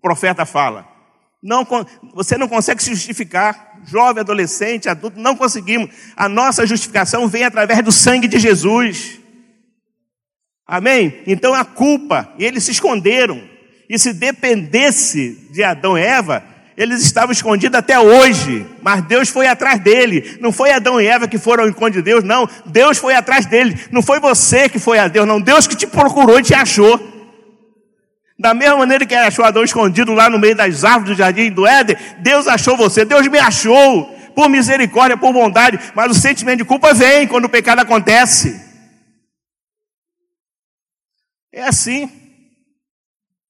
Profeta 0.00 0.44
fala. 0.44 0.86
Não, 1.42 1.66
você 2.14 2.36
não 2.36 2.48
consegue 2.48 2.82
se 2.82 2.90
justificar. 2.90 3.78
Jovem, 3.86 4.20
adolescente, 4.20 4.88
adulto, 4.88 5.20
não 5.20 5.36
conseguimos. 5.36 5.90
A 6.16 6.28
nossa 6.28 6.66
justificação 6.66 7.28
vem 7.28 7.44
através 7.44 7.82
do 7.82 7.92
sangue 7.92 8.26
de 8.26 8.38
Jesus. 8.38 9.20
Amém? 10.66 11.22
Então 11.26 11.54
a 11.54 11.64
culpa, 11.64 12.32
eles 12.38 12.64
se 12.64 12.72
esconderam. 12.72 13.42
E 13.88 13.98
se 13.98 14.12
dependesse 14.12 15.48
de 15.50 15.62
Adão 15.62 15.96
e 15.96 16.02
Eva, 16.02 16.44
eles 16.76 17.02
estavam 17.02 17.32
escondidos 17.32 17.78
até 17.78 17.98
hoje, 17.98 18.66
mas 18.82 19.02
Deus 19.02 19.28
foi 19.28 19.48
atrás 19.48 19.80
dele. 19.80 20.36
Não 20.40 20.52
foi 20.52 20.70
Adão 20.70 21.00
e 21.00 21.06
Eva 21.06 21.26
que 21.26 21.38
foram 21.38 21.64
ao 21.64 21.70
encontro 21.70 21.94
de 21.94 22.02
Deus, 22.02 22.22
não. 22.22 22.48
Deus 22.66 22.98
foi 22.98 23.14
atrás 23.14 23.46
dele. 23.46 23.76
Não 23.90 24.02
foi 24.02 24.20
você 24.20 24.68
que 24.68 24.78
foi 24.78 24.98
a 24.98 25.08
Deus, 25.08 25.26
não. 25.26 25.40
Deus 25.40 25.66
que 25.66 25.74
te 25.74 25.86
procurou 25.86 26.38
e 26.38 26.42
te 26.42 26.54
achou. 26.54 27.17
Da 28.38 28.54
mesma 28.54 28.76
maneira 28.76 29.04
que 29.04 29.14
achou 29.14 29.44
Adão 29.44 29.64
escondido 29.64 30.12
lá 30.12 30.30
no 30.30 30.38
meio 30.38 30.54
das 30.54 30.84
árvores 30.84 31.16
do 31.16 31.18
jardim 31.18 31.50
do 31.50 31.66
Éden, 31.66 31.96
Deus 32.20 32.46
achou 32.46 32.76
você. 32.76 33.04
Deus 33.04 33.26
me 33.26 33.38
achou. 33.38 34.16
por 34.34 34.48
misericórdia, 34.48 35.16
por 35.16 35.32
bondade, 35.32 35.78
mas 35.96 36.12
o 36.12 36.14
sentimento 36.14 36.58
de 36.58 36.64
culpa 36.64 36.94
vem 36.94 37.26
quando 37.26 37.46
o 37.46 37.48
pecado 37.48 37.80
acontece. 37.80 38.64
É 41.52 41.64
assim. 41.64 42.08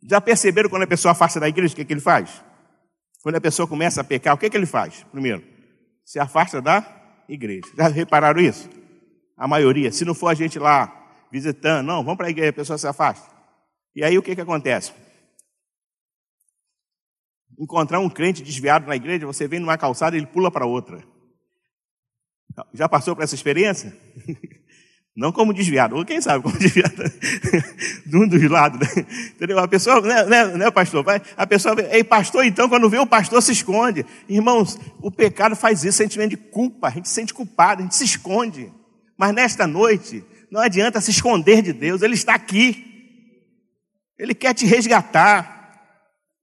Já 0.03 0.19
perceberam 0.19 0.71
quando 0.71 0.85
a 0.85 0.87
pessoa 0.87 1.13
afasta 1.13 1.39
da 1.39 1.47
igreja, 1.47 1.75
o 1.75 1.77
que, 1.77 1.83
é 1.83 1.85
que 1.85 1.93
ele 1.93 2.01
faz? 2.01 2.43
Quando 3.23 3.35
a 3.35 3.41
pessoa 3.41 3.69
começa 3.69 4.01
a 4.01 4.05
pecar, 4.05 4.35
o 4.35 4.39
que, 4.39 4.47
é 4.47 4.51
que 4.51 4.57
ele 4.57 4.65
faz? 4.65 5.05
Primeiro, 5.13 5.45
se 6.07 6.19
afasta 6.19 6.63
da 6.63 6.83
igreja. 7.29 7.67
Já 7.77 7.89
repararam 7.89 8.41
isso? 8.41 8.71
A 9.37 9.47
maioria, 9.47 9.93
se 9.93 10.07
não 10.07 10.15
for 10.15 10.29
a 10.29 10.35
gente 10.35 10.59
lá 10.59 10.91
visitando, 11.31 11.87
não, 11.87 12.03
vamos 12.03 12.17
para 12.17 12.29
a 12.29 12.31
igreja, 12.31 12.49
a 12.49 12.55
pessoa 12.55 12.79
se 12.79 12.87
afasta. 12.87 13.38
E 13.99 14.05
aí 14.05 14.17
o 14.17 14.23
que, 14.23 14.33
que 14.33 14.41
acontece? 14.41 14.93
Encontrar 17.59 17.99
um 17.99 18.09
crente 18.09 18.45
desviado 18.45 18.87
na 18.87 18.95
igreja, 18.95 19.27
você 19.27 19.49
vem 19.49 19.59
numa 19.59 19.77
calçada 19.77 20.15
e 20.15 20.21
ele 20.21 20.27
pula 20.29 20.53
para 20.53 20.65
outra. 20.65 21.03
Já 22.73 22.89
passou 22.89 23.17
por 23.17 23.25
essa 23.25 23.35
experiência? 23.35 23.93
Não 25.17 25.33
como 25.33 25.53
desviado, 25.53 25.97
ou 25.97 26.05
quem 26.05 26.21
sabe 26.21 26.45
como 26.45 26.57
desviado, 26.63 26.95
de 28.07 28.17
um 28.17 28.29
dos 28.29 28.41
lados, 28.49 28.79
né? 28.79 29.05
Entendeu? 29.35 29.59
A 29.59 29.67
pessoa, 29.67 30.01
né, 30.01 30.25
né, 30.27 30.45
né 30.57 30.71
pastor? 30.71 31.05
A 31.37 31.45
pessoa, 31.45 31.75
ei, 31.91 32.05
pastor, 32.05 32.45
então, 32.45 32.69
quando 32.69 32.89
vê 32.89 33.01
o 33.01 33.07
pastor, 33.07 33.43
se 33.43 33.51
esconde. 33.51 34.07
Irmãos, 34.29 34.79
o 35.03 35.11
pecado 35.11 35.57
faz 35.57 35.83
isso, 35.83 35.99
sentimento 35.99 36.31
de 36.31 36.37
culpa, 36.37 36.87
a 36.87 36.91
gente 36.91 37.09
se 37.09 37.15
sente 37.15 37.35
culpado, 37.35 37.81
a 37.81 37.83
gente 37.83 37.97
se 37.97 38.05
esconde. 38.05 38.73
Mas 39.17 39.35
nesta 39.35 39.67
noite, 39.67 40.25
não 40.53 40.61
adianta 40.61 41.01
se 41.01 41.11
esconder 41.11 41.63
de 41.63 41.73
Deus, 41.73 42.01
Ele 42.01 42.15
está 42.15 42.35
aqui. 42.35 42.88
Ele 44.19 44.35
quer 44.35 44.55
te 44.55 44.67
resgatar. 44.67 45.59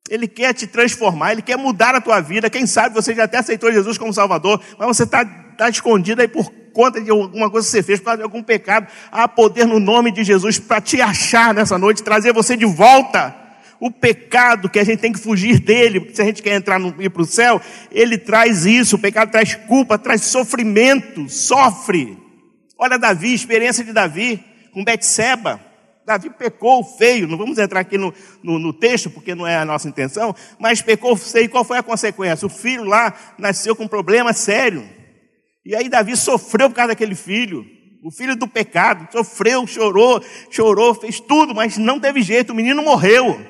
Ele 0.09 0.27
quer 0.27 0.53
te 0.53 0.67
transformar, 0.67 1.31
Ele 1.31 1.41
quer 1.41 1.57
mudar 1.57 1.95
a 1.95 2.01
tua 2.01 2.21
vida. 2.21 2.49
Quem 2.49 2.67
sabe 2.67 2.93
você 2.93 3.13
já 3.13 3.23
até 3.23 3.39
aceitou 3.39 3.71
Jesus 3.71 3.97
como 3.97 4.13
Salvador, 4.13 4.61
mas 4.77 4.87
você 4.87 5.03
está 5.03 5.25
tá 5.25 5.67
escondido 5.67 6.21
aí 6.21 6.27
por 6.27 6.51
conta 6.73 7.01
de 7.01 7.09
alguma 7.09 7.49
coisa 7.49 7.65
que 7.65 7.71
você 7.71 7.81
fez, 7.81 7.99
por 7.99 8.05
causa 8.05 8.17
de 8.17 8.23
algum 8.23 8.43
pecado. 8.43 8.87
Há 9.11 9.27
poder 9.27 9.65
no 9.65 9.79
nome 9.79 10.11
de 10.11 10.23
Jesus 10.23 10.59
para 10.59 10.79
te 10.79 11.01
achar 11.01 11.53
nessa 11.53 11.77
noite, 11.77 12.03
trazer 12.03 12.33
você 12.33 12.55
de 12.55 12.65
volta. 12.65 13.35
O 13.79 13.89
pecado 13.91 14.69
que 14.69 14.79
a 14.79 14.83
gente 14.83 14.99
tem 14.99 15.11
que 15.11 15.19
fugir 15.19 15.59
dele, 15.59 16.11
se 16.13 16.21
a 16.21 16.25
gente 16.25 16.41
quer 16.41 16.55
entrar 16.55 16.79
no, 16.79 16.93
ir 17.01 17.09
para 17.09 17.21
o 17.21 17.25
céu, 17.25 17.59
ele 17.91 18.17
traz 18.17 18.65
isso. 18.65 18.97
O 18.97 18.99
pecado 18.99 19.31
traz 19.31 19.55
culpa, 19.55 19.97
traz 19.97 20.21
sofrimento, 20.21 21.27
sofre. 21.29 22.17
Olha 22.77 22.99
Davi, 22.99 23.33
experiência 23.33 23.83
de 23.83 23.91
Davi 23.91 24.43
com 24.71 24.83
Betseba. 24.83 25.59
Davi 26.05 26.29
pecou 26.29 26.83
feio, 26.83 27.27
não 27.27 27.37
vamos 27.37 27.57
entrar 27.57 27.79
aqui 27.79 27.97
no, 27.97 28.13
no, 28.43 28.59
no, 28.59 28.71
texto, 28.71 29.09
porque 29.09 29.33
não 29.33 29.47
é 29.47 29.57
a 29.57 29.65
nossa 29.65 29.89
intenção, 29.89 30.35
mas 30.59 30.81
pecou 30.81 31.15
feio, 31.15 31.49
qual 31.49 31.63
foi 31.63 31.79
a 31.79 31.83
consequência? 31.83 32.45
O 32.45 32.49
filho 32.49 32.83
lá 32.83 33.13
nasceu 33.39 33.75
com 33.75 33.85
um 33.85 33.87
problema 33.87 34.31
sério. 34.31 34.87
E 35.65 35.75
aí 35.75 35.89
Davi 35.89 36.15
sofreu 36.15 36.69
por 36.69 36.75
causa 36.75 36.89
daquele 36.89 37.15
filho, 37.15 37.65
o 38.03 38.11
filho 38.11 38.35
do 38.35 38.47
pecado, 38.47 39.11
sofreu, 39.11 39.65
chorou, 39.65 40.23
chorou, 40.51 40.93
fez 40.93 41.19
tudo, 41.19 41.55
mas 41.55 41.75
não 41.75 41.99
teve 41.99 42.21
jeito, 42.21 42.53
o 42.53 42.55
menino 42.55 42.83
morreu. 42.83 43.43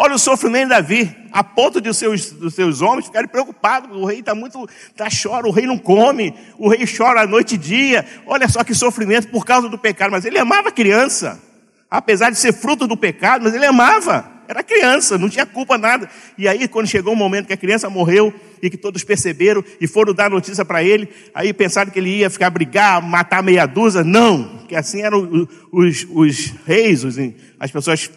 Olha 0.00 0.14
o 0.14 0.18
sofrimento 0.18 0.68
de 0.68 0.70
Davi, 0.70 1.16
a 1.32 1.42
ponto 1.42 1.80
de 1.80 1.88
os 1.88 1.98
seus, 1.98 2.30
dos 2.30 2.54
seus 2.54 2.80
homens 2.80 3.06
ficarem 3.06 3.28
preocupados. 3.28 3.94
O 3.94 4.04
rei 4.04 4.20
está 4.20 4.32
muito, 4.32 4.64
tá 4.96 5.08
chora, 5.10 5.46
o 5.46 5.50
rei 5.50 5.66
não 5.66 5.76
come, 5.76 6.32
o 6.56 6.68
rei 6.68 6.86
chora 6.86 7.26
noite 7.26 7.56
e 7.56 7.58
dia. 7.58 8.06
Olha 8.24 8.48
só 8.48 8.62
que 8.62 8.72
sofrimento 8.74 9.28
por 9.28 9.44
causa 9.44 9.68
do 9.68 9.76
pecado. 9.76 10.12
Mas 10.12 10.24
ele 10.24 10.38
amava 10.38 10.68
a 10.68 10.72
criança, 10.72 11.42
apesar 11.90 12.30
de 12.30 12.38
ser 12.38 12.52
fruto 12.52 12.86
do 12.86 12.96
pecado, 12.96 13.42
mas 13.44 13.54
ele 13.54 13.66
amava. 13.66 14.38
Era 14.48 14.62
criança, 14.62 15.18
não 15.18 15.28
tinha 15.28 15.44
culpa 15.44 15.76
nada. 15.76 16.08
E 16.38 16.48
aí, 16.48 16.66
quando 16.66 16.86
chegou 16.86 17.12
o 17.12 17.16
momento 17.16 17.46
que 17.46 17.52
a 17.52 17.56
criança 17.56 17.90
morreu 17.90 18.32
e 18.62 18.70
que 18.70 18.78
todos 18.78 19.04
perceberam 19.04 19.62
e 19.78 19.86
foram 19.86 20.14
dar 20.14 20.30
notícia 20.30 20.64
para 20.64 20.82
ele, 20.82 21.06
aí 21.34 21.52
pensaram 21.52 21.90
que 21.90 21.98
ele 21.98 22.16
ia 22.16 22.30
ficar 22.30 22.48
brigar, 22.48 23.02
matar 23.02 23.42
meia 23.42 23.66
dúzia. 23.66 24.02
Não, 24.02 24.64
que 24.66 24.74
assim 24.74 25.02
eram 25.02 25.46
os, 25.70 26.06
os 26.10 26.54
reis, 26.64 27.04
os, 27.04 27.16
as 27.60 27.70
pessoas 27.70 28.10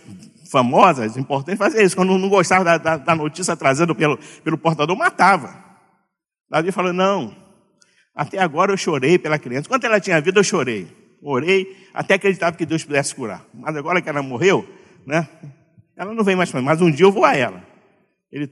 famosas, 0.49 1.17
importantes, 1.17 1.59
faziam 1.59 1.83
isso. 1.83 1.97
Quando 1.97 2.17
não 2.17 2.29
gostava 2.29 2.63
da, 2.63 2.77
da, 2.77 2.97
da 2.97 3.15
notícia 3.15 3.53
trazida 3.57 3.93
pelo, 3.93 4.17
pelo 4.41 4.57
portador, 4.57 4.95
matava. 4.95 5.53
Davi 6.49 6.71
falou: 6.71 6.93
Não, 6.93 7.35
até 8.15 8.39
agora 8.39 8.71
eu 8.71 8.77
chorei 8.77 9.17
pela 9.17 9.37
criança. 9.37 9.67
Quando 9.67 9.83
ela 9.83 9.99
tinha 9.99 10.21
vida, 10.21 10.39
eu 10.39 10.43
chorei. 10.45 11.00
Orei, 11.21 11.87
até 11.93 12.15
acreditava 12.15 12.57
que 12.57 12.65
Deus 12.65 12.83
pudesse 12.83 13.13
curar. 13.13 13.45
Mas 13.53 13.75
agora 13.75 14.01
que 14.01 14.09
ela 14.09 14.23
morreu, 14.23 14.67
né? 15.05 15.29
Ela 15.95 16.13
não 16.13 16.23
vem 16.23 16.35
mais 16.35 16.49
para 16.49 16.59
mim, 16.59 16.65
mas 16.65 16.81
um 16.81 16.89
dia 16.89 17.05
eu 17.05 17.11
vou 17.11 17.23
a 17.23 17.35
ela. 17.35 17.63
Ele 18.31 18.49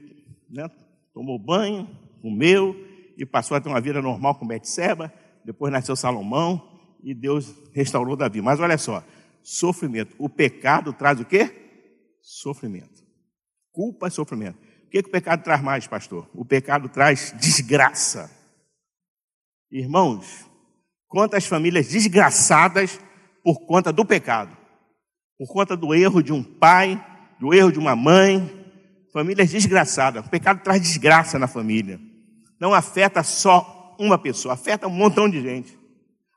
né, 0.48 0.70
tomou 1.12 1.38
banho, 1.38 1.88
comeu 2.22 2.76
e 3.16 3.26
passou 3.26 3.56
a 3.56 3.60
ter 3.60 3.68
uma 3.68 3.80
vida 3.80 4.00
normal 4.00 4.36
com 4.36 4.46
Betseba. 4.46 5.12
Depois 5.44 5.72
nasceu 5.72 5.96
Salomão 5.96 6.62
e 7.02 7.12
Deus 7.12 7.52
restaurou 7.72 8.14
Davi. 8.14 8.40
Mas 8.40 8.60
olha 8.60 8.78
só, 8.78 9.02
sofrimento. 9.42 10.14
O 10.18 10.28
pecado 10.28 10.92
traz 10.92 11.18
o 11.18 11.24
quê? 11.24 11.50
Sofrimento. 12.20 13.02
Culpa 13.72 14.08
e 14.08 14.10
sofrimento. 14.10 14.58
O 14.86 14.90
que, 14.90 15.02
que 15.02 15.08
o 15.08 15.12
pecado 15.12 15.42
traz 15.42 15.62
mais, 15.62 15.86
pastor? 15.86 16.28
O 16.34 16.44
pecado 16.44 16.88
traz 16.88 17.34
desgraça. 17.40 18.30
Irmãos, 19.70 20.44
quantas 21.10 21.44
famílias 21.44 21.88
desgraçadas 21.88 22.98
por 23.42 23.66
conta 23.66 23.92
do 23.92 24.04
pecado, 24.04 24.56
por 25.36 25.48
conta 25.48 25.76
do 25.76 25.92
erro 25.92 26.22
de 26.22 26.32
um 26.32 26.42
pai, 26.42 27.04
do 27.40 27.52
erro 27.52 27.72
de 27.72 27.78
uma 27.78 27.96
mãe, 27.96 28.48
famílias 29.12 29.50
desgraçadas. 29.50 30.24
O 30.24 30.30
pecado 30.30 30.62
traz 30.62 30.80
desgraça 30.80 31.38
na 31.38 31.48
família. 31.48 32.00
Não 32.60 32.72
afeta 32.72 33.22
só 33.24 33.96
uma 33.98 34.16
pessoa, 34.16 34.54
afeta 34.54 34.86
um 34.86 34.90
montão 34.90 35.28
de 35.28 35.42
gente. 35.42 35.76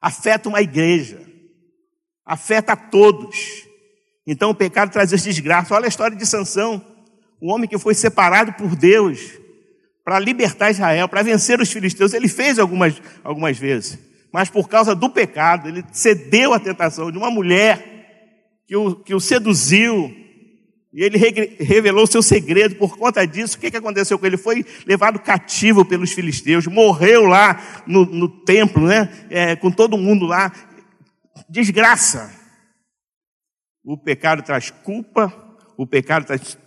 Afeta 0.02 0.50
uma 0.50 0.62
igreja. 0.62 1.22
Afeta 2.26 2.76
todos. 2.76 3.38
Então 4.26 4.50
o 4.50 4.56
pecado 4.56 4.92
traz 4.92 5.14
essa 5.14 5.26
desgraça. 5.26 5.76
Olha 5.76 5.86
a 5.86 5.90
história 5.90 6.18
de 6.18 6.26
Sansão, 6.26 6.84
o 7.40 7.54
homem 7.54 7.70
que 7.70 7.78
foi 7.78 7.94
separado 7.94 8.54
por 8.54 8.76
Deus 8.76 9.38
para 10.04 10.20
libertar 10.20 10.72
Israel, 10.72 11.08
para 11.08 11.22
vencer 11.22 11.60
os 11.62 11.72
filisteus. 11.72 12.14
Ele 12.14 12.28
fez 12.28 12.58
algumas, 12.58 13.00
algumas 13.24 13.58
vezes, 13.58 14.00
mas 14.34 14.50
por 14.50 14.68
causa 14.68 14.96
do 14.96 15.12
pecado, 15.12 15.70
ele 15.70 15.86
cedeu 15.92 16.56
à 16.56 16.60
tentação 16.60 17.12
de 17.12 17.18
uma 17.20 17.30
mulher 17.30 18.64
que 18.66 18.76
o, 18.76 18.96
que 18.96 19.14
o 19.14 19.20
seduziu, 19.20 20.12
e 20.92 21.04
ele 21.04 21.20
revelou 21.60 22.08
seu 22.08 22.24
segredo 22.24 22.76
por 22.76 22.98
conta 22.98 23.28
disso. 23.28 23.58
O 23.58 23.60
que, 23.60 23.70
que 23.70 23.78
aconteceu 23.78 24.18
com 24.18 24.26
ele? 24.26 24.38
Foi 24.38 24.66
levado 24.88 25.20
cativo 25.20 25.86
pelos 25.86 26.12
filisteus, 26.12 26.66
morreu 26.66 27.26
lá 27.26 27.84
no, 27.86 28.06
no 28.06 28.28
templo, 28.28 28.88
né? 28.88 29.28
É, 29.30 29.56
com 29.56 29.70
todo 29.70 29.98
mundo 29.98 30.26
lá. 30.26 30.52
Desgraça. 31.48 32.34
O 33.84 33.98
pecado 33.98 34.42
traz 34.42 34.72
culpa, 34.72 35.32
o 35.78 35.86
pecado 35.86 36.26
traz 36.26 36.58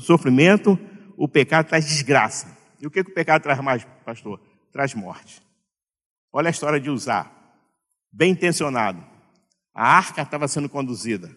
sofrimento, 0.00 0.78
o 1.16 1.26
pecado 1.26 1.66
traz 1.68 1.86
desgraça. 1.86 2.54
E 2.78 2.86
o 2.86 2.90
que, 2.90 3.02
que 3.02 3.10
o 3.10 3.14
pecado 3.14 3.42
traz 3.42 3.58
mais, 3.60 3.86
pastor? 4.04 4.38
Traz 4.70 4.94
morte. 4.94 5.45
Olha 6.36 6.48
a 6.48 6.50
história 6.50 6.78
de 6.78 6.90
Usar. 6.90 7.32
Bem 8.12 8.32
intencionado. 8.32 9.02
A 9.74 9.96
arca 9.96 10.20
estava 10.20 10.46
sendo 10.46 10.68
conduzida. 10.68 11.34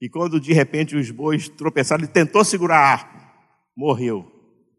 E 0.00 0.08
quando 0.08 0.40
de 0.40 0.54
repente 0.54 0.96
os 0.96 1.10
bois 1.10 1.50
tropeçaram, 1.50 2.02
ele 2.02 2.10
tentou 2.10 2.42
segurar 2.42 2.78
a 2.78 2.92
arca, 2.92 3.20
morreu. 3.76 4.26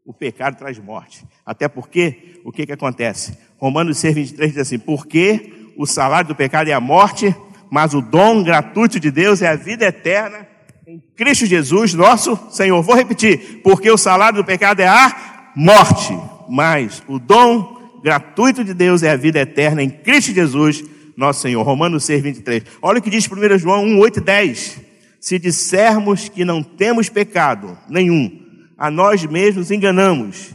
O 0.03 0.11
pecado 0.11 0.57
traz 0.57 0.79
morte. 0.79 1.23
Até 1.45 1.67
porque, 1.67 2.41
o 2.43 2.51
que, 2.51 2.65
que 2.65 2.71
acontece? 2.71 3.37
Romanos 3.59 3.99
6, 3.99 4.15
23 4.15 4.53
diz 4.53 4.59
assim: 4.59 4.79
Porque 4.79 5.71
o 5.77 5.85
salário 5.85 6.29
do 6.29 6.35
pecado 6.35 6.67
é 6.67 6.73
a 6.73 6.79
morte, 6.79 7.35
mas 7.69 7.93
o 7.93 8.01
dom 8.01 8.41
gratuito 8.41 8.99
de 8.99 9.11
Deus 9.11 9.43
é 9.43 9.49
a 9.49 9.55
vida 9.55 9.85
eterna 9.85 10.47
em 10.87 10.99
Cristo 11.15 11.45
Jesus, 11.45 11.93
nosso 11.93 12.35
Senhor. 12.49 12.81
Vou 12.81 12.95
repetir: 12.95 13.61
Porque 13.61 13.91
o 13.91 13.99
salário 13.99 14.41
do 14.41 14.45
pecado 14.45 14.79
é 14.79 14.87
a 14.87 15.51
morte, 15.55 16.17
mas 16.49 17.03
o 17.07 17.19
dom 17.19 17.78
gratuito 18.03 18.63
de 18.63 18.73
Deus 18.73 19.03
é 19.03 19.11
a 19.11 19.15
vida 19.15 19.39
eterna 19.39 19.83
em 19.83 19.89
Cristo 19.89 20.33
Jesus, 20.33 20.83
nosso 21.15 21.41
Senhor. 21.41 21.63
Romanos 21.63 22.05
6, 22.05 22.21
23. 22.21 22.63
Olha 22.81 22.99
o 22.99 23.01
que 23.01 23.09
diz 23.09 23.27
1 23.27 23.57
João 23.57 23.83
1, 23.83 23.99
8 23.99 24.17
e 24.19 24.21
10 24.21 24.89
se 25.19 25.37
dissermos 25.37 26.29
que 26.29 26.45
não 26.45 26.63
temos 26.63 27.09
pecado 27.09 27.77
nenhum, 27.89 28.39
a 28.77 28.89
nós 28.89 29.25
mesmos 29.25 29.69
enganamos, 29.69 30.51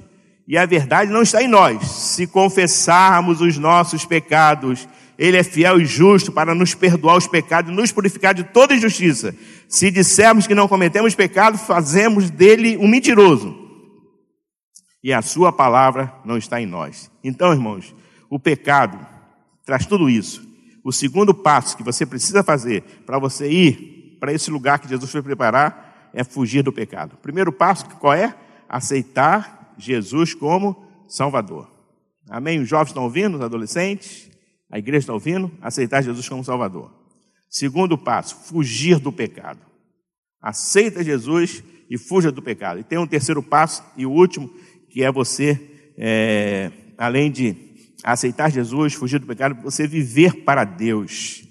e 0.49 0.57
a 0.57 0.65
verdade 0.65 1.13
não 1.13 1.23
está 1.23 1.43
em 1.43 1.49
nós. 1.49 1.87
Se 1.87 2.27
confessarmos 2.27 3.41
os 3.41 3.59
nossos 3.59 4.05
pecados, 4.05 4.89
Ele 5.19 5.37
é 5.37 5.43
fiel 5.43 5.81
e 5.81 5.87
justo 5.87 6.33
para 6.33 6.55
nos 6.55 6.75
perdoar 6.75 7.17
os 7.17 7.27
pecados 7.27 7.71
e 7.71 7.75
nos 7.75 7.93
purificar 7.93 8.35
de 8.35 8.45
toda 8.45 8.75
injustiça. 8.75 9.35
Se 9.69 9.91
dissermos 9.91 10.47
que 10.47 10.55
não 10.55 10.69
cometemos 10.69 11.15
pecado, 11.15 11.59
fazemos 11.59 12.31
dele 12.31 12.77
um 12.77 12.89
mentiroso. 12.89 13.64
E 15.05 15.13
a 15.13 15.21
Sua 15.21 15.53
palavra 15.53 16.15
não 16.25 16.39
está 16.39 16.59
em 16.59 16.65
nós. 16.65 17.11
Então, 17.23 17.53
irmãos, 17.53 17.95
o 18.31 18.41
pecado 18.41 18.99
traz 19.63 19.85
tudo 19.85 20.09
isso. 20.09 20.43
O 20.83 20.91
segundo 20.91 21.35
passo 21.35 21.77
que 21.77 21.83
você 21.83 22.07
precisa 22.07 22.43
fazer 22.43 22.83
para 23.05 23.19
você 23.19 23.47
ir 23.47 24.17
para 24.19 24.33
esse 24.33 24.51
lugar 24.51 24.79
que 24.79 24.89
Jesus 24.89 25.11
foi 25.11 25.21
preparar 25.21 26.11
é 26.15 26.25
fugir 26.25 26.63
do 26.63 26.73
pecado. 26.73 27.19
primeiro 27.19 27.53
passo, 27.53 27.85
qual 27.97 28.15
é? 28.15 28.35
Aceitar 28.67 29.75
Jesus 29.77 30.33
como 30.33 30.89
Salvador. 31.07 31.71
Amém? 32.31 32.61
Os 32.61 32.69
jovens 32.69 32.89
estão 32.89 33.03
ouvindo, 33.03 33.37
os 33.37 33.43
adolescentes, 33.43 34.31
a 34.71 34.79
igreja 34.79 35.01
está 35.01 35.13
ouvindo, 35.13 35.53
aceitar 35.61 36.03
Jesus 36.03 36.27
como 36.27 36.43
Salvador. 36.43 36.91
Segundo 37.51 37.99
passo, 37.99 38.37
fugir 38.47 38.99
do 38.99 39.13
pecado. 39.13 39.61
Aceita 40.41 41.05
Jesus 41.05 41.63
e 41.91 41.99
fuja 41.99 42.33
do 42.33 42.43
pecado. 42.43 42.81
E 42.81 42.85
tem 42.85 42.99
um 42.99 43.07
terceiro 43.07 43.43
passo 43.43 43.85
e 43.97 44.07
o 44.07 44.11
último, 44.11 44.51
que 44.95 45.03
é 45.03 45.11
você, 45.11 45.61
é, 45.99 46.71
além 46.97 47.29
de 47.29 47.57
aceitar 48.05 48.49
Jesus, 48.49 48.95
fugir 48.95 49.19
do 49.19 49.27
pecado, 49.27 49.61
você 49.61 49.89
viver 49.89 50.45
para 50.45 50.63
Deus. 50.63 51.43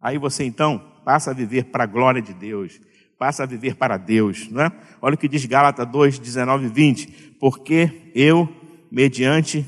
Aí 0.00 0.16
você 0.16 0.44
então 0.44 0.80
passa 1.04 1.32
a 1.32 1.34
viver 1.34 1.64
para 1.64 1.82
a 1.82 1.86
glória 1.88 2.22
de 2.22 2.32
Deus, 2.32 2.80
passa 3.18 3.42
a 3.42 3.46
viver 3.46 3.74
para 3.74 3.96
Deus, 3.96 4.48
não 4.48 4.62
é? 4.62 4.72
Olha 5.02 5.16
o 5.16 5.18
que 5.18 5.26
diz 5.26 5.44
Gálatas 5.44 5.88
2, 5.90 6.20
19 6.20 6.66
e 6.66 6.68
20. 6.68 7.06
Porque 7.40 8.12
eu, 8.14 8.48
mediante 8.92 9.66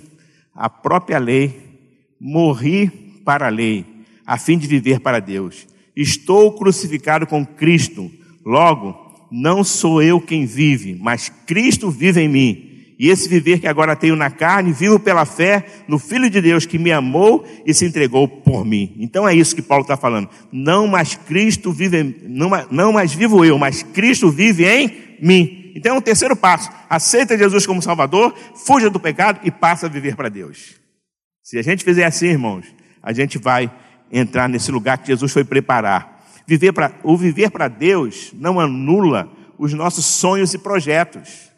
a 0.55 0.71
própria 0.71 1.19
lei, 1.19 1.81
morri 2.21 2.89
para 3.25 3.47
a 3.47 3.51
lei, 3.51 3.85
a 4.25 4.39
fim 4.39 4.57
de 4.57 4.69
viver 4.69 5.01
para 5.01 5.19
Deus. 5.19 5.67
Estou 5.97 6.57
crucificado 6.57 7.27
com 7.27 7.45
Cristo, 7.45 8.09
logo, 8.47 9.27
não 9.33 9.65
sou 9.65 10.01
eu 10.01 10.21
quem 10.21 10.47
vive, 10.47 10.95
mas 10.95 11.29
Cristo 11.29 11.91
vive 11.91 12.21
em 12.21 12.29
mim. 12.29 12.70
E 13.01 13.09
esse 13.09 13.31
viver 13.31 13.61
que 13.61 13.67
agora 13.67 13.97
tenho 13.97 14.15
na 14.15 14.31
carne, 14.31 14.75
vivo 14.75 15.01
pela 15.01 15.25
fé 15.25 15.65
no 15.89 15.99
Filho 15.99 16.29
de 16.29 16.39
Deus 16.39 16.67
que 16.67 16.79
me 16.79 16.93
amou 16.93 17.47
e 17.65 17.73
se 17.73 17.87
entregou 17.87 18.29
por 18.29 18.63
mim. 18.63 18.95
Então 18.99 19.27
é 19.27 19.35
isso 19.35 19.57
que 19.57 19.63
Paulo 19.63 19.81
está 19.81 19.97
falando. 19.97 20.29
Não 20.53 20.87
mais 20.87 21.17
Cristo 21.17 21.73
vive, 21.73 22.15
não, 22.29 22.51
não 22.71 22.93
mais 22.93 23.15
vivo 23.15 23.43
eu, 23.43 23.57
mas 23.57 23.83
Cristo 23.83 24.31
vive 24.31 24.67
em 24.67 25.17
mim. 25.19 25.73
Então 25.75 25.95
é 25.95 25.99
o 25.99 26.03
terceiro 26.03 26.37
passo. 26.37 26.71
Aceita 26.91 27.39
Jesus 27.39 27.65
como 27.65 27.81
Salvador, 27.81 28.35
fuja 28.55 28.91
do 28.91 29.01
pecado 29.01 29.41
e 29.45 29.51
passa 29.51 29.87
a 29.87 29.89
viver 29.89 30.15
para 30.15 30.29
Deus. 30.29 30.75
Se 31.43 31.57
a 31.57 31.63
gente 31.63 31.83
fizer 31.83 32.05
assim, 32.05 32.27
irmãos, 32.27 32.67
a 33.03 33.15
gente 33.15 33.39
vai 33.39 33.73
entrar 34.13 34.47
nesse 34.47 34.71
lugar 34.71 34.99
que 34.99 35.07
Jesus 35.07 35.33
foi 35.33 35.43
preparar. 35.43 36.23
Viver 36.47 36.75
pra, 36.75 36.93
o 37.03 37.17
viver 37.17 37.51
para 37.51 37.67
Deus 37.67 38.31
não 38.35 38.61
anula 38.61 39.27
os 39.57 39.73
nossos 39.73 40.05
sonhos 40.05 40.53
e 40.53 40.59
projetos. 40.59 41.50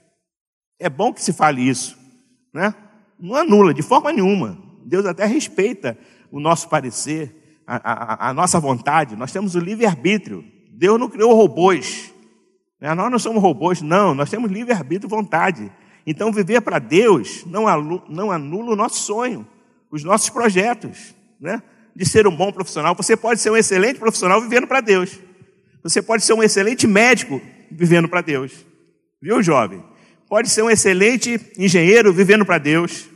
É 0.82 0.90
bom 0.90 1.12
que 1.12 1.22
se 1.22 1.32
fale 1.32 1.66
isso, 1.66 1.96
né? 2.52 2.74
Não 3.18 3.36
anula 3.36 3.72
de 3.72 3.82
forma 3.82 4.12
nenhuma. 4.12 4.58
Deus 4.84 5.06
até 5.06 5.24
respeita 5.24 5.96
o 6.30 6.40
nosso 6.40 6.68
parecer, 6.68 7.60
a, 7.64 7.76
a, 7.76 8.30
a 8.30 8.34
nossa 8.34 8.58
vontade. 8.58 9.14
Nós 9.14 9.30
temos 9.30 9.54
o 9.54 9.60
livre-arbítrio. 9.60 10.44
Deus 10.72 10.98
não 10.98 11.08
criou 11.08 11.34
robôs. 11.34 12.12
Né? 12.80 12.92
Nós 12.94 13.10
não 13.10 13.18
somos 13.18 13.40
robôs, 13.40 13.80
não. 13.80 14.12
Nós 14.12 14.28
temos 14.28 14.50
livre-arbítrio 14.50 15.06
e 15.06 15.10
vontade. 15.10 15.70
Então, 16.04 16.32
viver 16.32 16.60
para 16.62 16.80
Deus 16.80 17.44
não 17.46 17.64
não 18.08 18.32
anula 18.32 18.72
o 18.72 18.76
nosso 18.76 18.98
sonho, 19.02 19.46
os 19.88 20.02
nossos 20.02 20.30
projetos, 20.30 21.14
né? 21.40 21.62
De 21.94 22.04
ser 22.04 22.26
um 22.26 22.34
bom 22.34 22.50
profissional. 22.50 22.94
Você 22.96 23.16
pode 23.16 23.40
ser 23.40 23.50
um 23.50 23.56
excelente 23.56 24.00
profissional 24.00 24.40
vivendo 24.40 24.66
para 24.66 24.80
Deus. 24.80 25.20
Você 25.84 26.02
pode 26.02 26.24
ser 26.24 26.32
um 26.32 26.42
excelente 26.42 26.88
médico 26.88 27.40
vivendo 27.70 28.08
para 28.08 28.20
Deus. 28.20 28.52
Viu, 29.20 29.40
jovem? 29.42 29.91
Pode 30.32 30.48
ser 30.48 30.62
um 30.62 30.70
excelente 30.70 31.38
engenheiro 31.58 32.10
vivendo 32.10 32.42
para 32.42 32.56
Deus. 32.56 33.06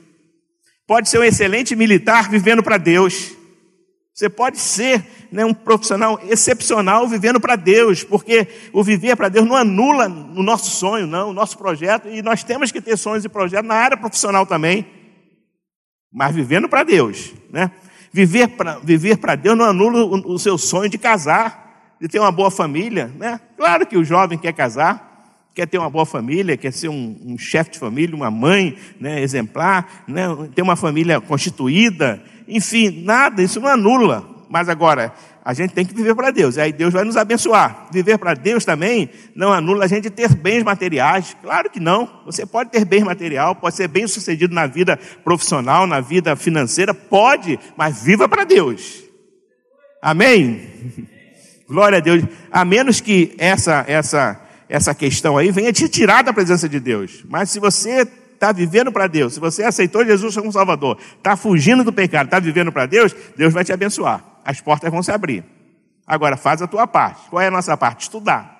Pode 0.86 1.08
ser 1.08 1.18
um 1.18 1.24
excelente 1.24 1.74
militar 1.74 2.28
vivendo 2.28 2.62
para 2.62 2.76
Deus. 2.76 3.32
Você 4.12 4.28
pode 4.28 4.58
ser 4.58 5.02
né, 5.32 5.42
um 5.42 5.54
profissional 5.54 6.20
excepcional 6.28 7.08
vivendo 7.08 7.40
para 7.40 7.56
Deus, 7.56 8.04
porque 8.04 8.46
o 8.70 8.84
viver 8.84 9.16
para 9.16 9.30
Deus 9.30 9.46
não 9.46 9.56
anula 9.56 10.08
o 10.08 10.42
nosso 10.42 10.70
sonho, 10.70 11.06
não, 11.06 11.30
o 11.30 11.32
nosso 11.32 11.56
projeto, 11.56 12.06
e 12.06 12.20
nós 12.20 12.44
temos 12.44 12.70
que 12.70 12.82
ter 12.82 12.98
sonhos 12.98 13.24
e 13.24 13.30
projetos 13.30 13.66
na 13.66 13.76
área 13.76 13.96
profissional 13.96 14.44
também, 14.44 14.86
mas 16.12 16.34
vivendo 16.34 16.68
para 16.68 16.84
Deus. 16.84 17.32
Né? 17.48 17.70
Viver 18.12 18.48
para 18.48 18.78
viver 18.80 19.18
Deus 19.40 19.56
não 19.56 19.64
anula 19.64 20.04
o, 20.04 20.34
o 20.34 20.38
seu 20.38 20.58
sonho 20.58 20.90
de 20.90 20.98
casar, 20.98 21.96
de 21.98 22.08
ter 22.08 22.18
uma 22.20 22.30
boa 22.30 22.50
família. 22.50 23.10
Né? 23.16 23.40
Claro 23.56 23.86
que 23.86 23.96
o 23.96 24.04
jovem 24.04 24.36
quer 24.36 24.52
casar, 24.52 25.05
quer 25.56 25.66
ter 25.66 25.78
uma 25.78 25.88
boa 25.88 26.04
família, 26.04 26.54
quer 26.54 26.70
ser 26.70 26.90
um, 26.90 27.16
um 27.24 27.38
chefe 27.38 27.70
de 27.70 27.78
família, 27.78 28.14
uma 28.14 28.30
mãe 28.30 28.76
né, 29.00 29.22
exemplar, 29.22 30.04
né, 30.06 30.26
ter 30.54 30.60
uma 30.60 30.76
família 30.76 31.18
constituída, 31.18 32.22
enfim, 32.46 33.02
nada, 33.02 33.42
isso 33.42 33.58
não 33.58 33.68
anula. 33.70 34.28
Mas 34.50 34.68
agora, 34.68 35.14
a 35.42 35.54
gente 35.54 35.72
tem 35.72 35.86
que 35.86 35.94
viver 35.94 36.14
para 36.14 36.30
Deus, 36.30 36.56
e 36.56 36.60
aí 36.60 36.72
Deus 36.72 36.92
vai 36.92 37.04
nos 37.04 37.16
abençoar. 37.16 37.88
Viver 37.90 38.18
para 38.18 38.34
Deus 38.34 38.66
também 38.66 39.08
não 39.34 39.50
anula 39.50 39.86
a 39.86 39.88
gente 39.88 40.10
ter 40.10 40.34
bens 40.34 40.62
materiais, 40.62 41.34
claro 41.40 41.70
que 41.70 41.80
não. 41.80 42.20
Você 42.26 42.44
pode 42.44 42.68
ter 42.68 42.84
bens 42.84 43.04
material, 43.04 43.54
pode 43.56 43.76
ser 43.76 43.88
bem 43.88 44.06
sucedido 44.06 44.54
na 44.54 44.66
vida 44.66 44.98
profissional, 45.24 45.86
na 45.86 46.02
vida 46.02 46.36
financeira, 46.36 46.92
pode, 46.92 47.58
mas 47.78 48.02
viva 48.02 48.28
para 48.28 48.44
Deus. 48.44 49.04
Amém? 50.02 50.68
Glória 51.66 51.96
a 51.96 52.00
Deus. 52.02 52.22
A 52.52 52.62
menos 52.62 53.00
que 53.00 53.34
essa, 53.38 53.86
essa, 53.88 54.45
essa 54.68 54.94
questão 54.94 55.36
aí 55.38 55.50
venha 55.50 55.72
te 55.72 55.88
tirar 55.88 56.22
da 56.22 56.32
presença 56.32 56.68
de 56.68 56.80
Deus. 56.80 57.24
Mas 57.28 57.50
se 57.50 57.60
você 57.60 58.06
está 58.34 58.52
vivendo 58.52 58.92
para 58.92 59.06
Deus, 59.06 59.34
se 59.34 59.40
você 59.40 59.62
aceitou 59.62 60.04
Jesus 60.04 60.36
como 60.36 60.52
Salvador, 60.52 60.98
está 61.16 61.36
fugindo 61.36 61.84
do 61.84 61.92
pecado, 61.92 62.26
está 62.26 62.38
vivendo 62.38 62.72
para 62.72 62.86
Deus, 62.86 63.14
Deus 63.36 63.52
vai 63.52 63.64
te 63.64 63.72
abençoar. 63.72 64.24
As 64.44 64.60
portas 64.60 64.90
vão 64.90 65.02
se 65.02 65.10
abrir. 65.10 65.44
Agora, 66.06 66.36
faz 66.36 66.62
a 66.62 66.66
tua 66.66 66.86
parte. 66.86 67.28
Qual 67.28 67.42
é 67.42 67.48
a 67.48 67.50
nossa 67.50 67.76
parte? 67.76 68.02
Estudar. 68.02 68.54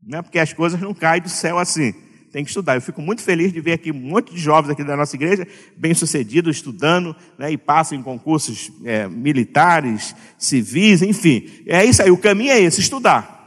Não 0.00 0.18
é 0.18 0.22
porque 0.22 0.38
as 0.38 0.52
coisas 0.52 0.80
não 0.80 0.94
caem 0.94 1.22
do 1.22 1.28
céu 1.28 1.58
assim. 1.58 1.92
Tem 2.32 2.44
que 2.44 2.50
estudar. 2.50 2.76
Eu 2.76 2.80
fico 2.80 3.02
muito 3.02 3.22
feliz 3.22 3.52
de 3.52 3.60
ver 3.60 3.72
aqui 3.72 3.90
um 3.90 3.94
monte 3.94 4.32
de 4.32 4.40
jovens 4.40 4.70
aqui 4.70 4.84
da 4.84 4.96
nossa 4.96 5.14
igreja, 5.16 5.46
bem-sucedidos, 5.76 6.56
estudando, 6.56 7.14
né, 7.38 7.52
e 7.52 7.58
passam 7.58 7.98
em 7.98 8.02
concursos 8.02 8.72
é, 8.84 9.06
militares, 9.08 10.14
civis, 10.38 11.02
enfim. 11.02 11.48
É 11.66 11.84
isso 11.84 12.02
aí, 12.02 12.10
o 12.10 12.16
caminho 12.16 12.52
é 12.52 12.60
esse, 12.60 12.80
estudar 12.80 13.41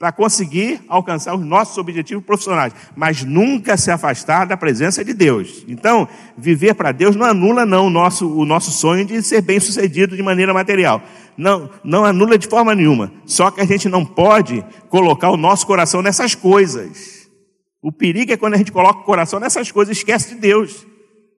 para 0.00 0.10
conseguir 0.10 0.80
alcançar 0.88 1.34
os 1.34 1.44
nossos 1.44 1.76
objetivos 1.76 2.24
profissionais, 2.24 2.72
mas 2.96 3.22
nunca 3.22 3.76
se 3.76 3.90
afastar 3.90 4.46
da 4.46 4.56
presença 4.56 5.04
de 5.04 5.12
Deus. 5.12 5.62
Então, 5.68 6.08
viver 6.38 6.72
para 6.72 6.90
Deus 6.90 7.14
não 7.14 7.26
anula 7.26 7.66
não 7.66 7.88
o 7.88 7.90
nosso, 7.90 8.26
o 8.34 8.46
nosso 8.46 8.70
sonho 8.70 9.04
de 9.04 9.22
ser 9.22 9.42
bem-sucedido 9.42 10.16
de 10.16 10.22
maneira 10.22 10.54
material. 10.54 11.02
Não, 11.36 11.68
não 11.84 12.02
anula 12.02 12.38
de 12.38 12.48
forma 12.48 12.74
nenhuma. 12.74 13.12
Só 13.26 13.50
que 13.50 13.60
a 13.60 13.66
gente 13.66 13.90
não 13.90 14.02
pode 14.02 14.64
colocar 14.88 15.28
o 15.28 15.36
nosso 15.36 15.66
coração 15.66 16.00
nessas 16.00 16.34
coisas. 16.34 17.28
O 17.82 17.92
perigo 17.92 18.32
é 18.32 18.38
quando 18.38 18.54
a 18.54 18.56
gente 18.58 18.72
coloca 18.72 19.00
o 19.00 19.04
coração 19.04 19.38
nessas 19.38 19.70
coisas 19.70 19.94
e 19.94 19.98
esquece 19.98 20.34
de 20.34 20.40
Deus. 20.40 20.86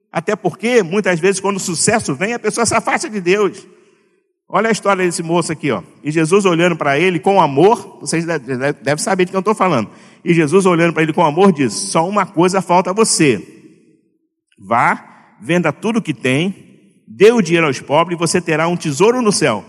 Até 0.09 0.37
porque, 0.37 0.81
muitas 0.81 1.19
vezes, 1.19 1.41
quando 1.41 1.57
o 1.57 1.59
sucesso 1.59 2.15
vem, 2.15 2.33
a 2.33 2.39
pessoa 2.39 2.65
se 2.65 2.73
afasta 2.73 3.09
de 3.09 3.19
Deus. 3.19 3.67
Olha 4.55 4.69
a 4.69 4.71
história 4.71 5.03
desse 5.03 5.23
moço 5.23 5.51
aqui, 5.51 5.71
ó. 5.71 5.81
E 6.03 6.11
Jesus 6.11 6.45
olhando 6.45 6.75
para 6.75 6.99
ele 6.99 7.17
com 7.17 7.41
amor, 7.41 7.97
vocês 7.99 8.23
devem 8.23 8.97
saber 8.99 9.25
de 9.25 9.31
quem 9.31 9.37
eu 9.37 9.39
estou 9.39 9.55
falando. 9.55 9.89
E 10.23 10.31
Jesus 10.31 10.67
olhando 10.67 10.93
para 10.93 11.01
ele 11.01 11.11
com 11.11 11.25
amor 11.25 11.51
diz: 11.51 11.73
Só 11.73 12.07
uma 12.07 12.23
coisa 12.23 12.61
falta 12.61 12.91
a 12.91 12.93
você. 12.93 13.41
Vá, 14.59 15.37
venda 15.41 15.73
tudo 15.73 16.03
que 16.03 16.13
tem, 16.13 17.01
dê 17.07 17.31
o 17.31 17.41
dinheiro 17.41 17.65
aos 17.65 17.79
pobres 17.79 18.15
e 18.15 18.19
você 18.19 18.39
terá 18.39 18.67
um 18.67 18.77
tesouro 18.77 19.23
no 19.23 19.31
céu. 19.31 19.65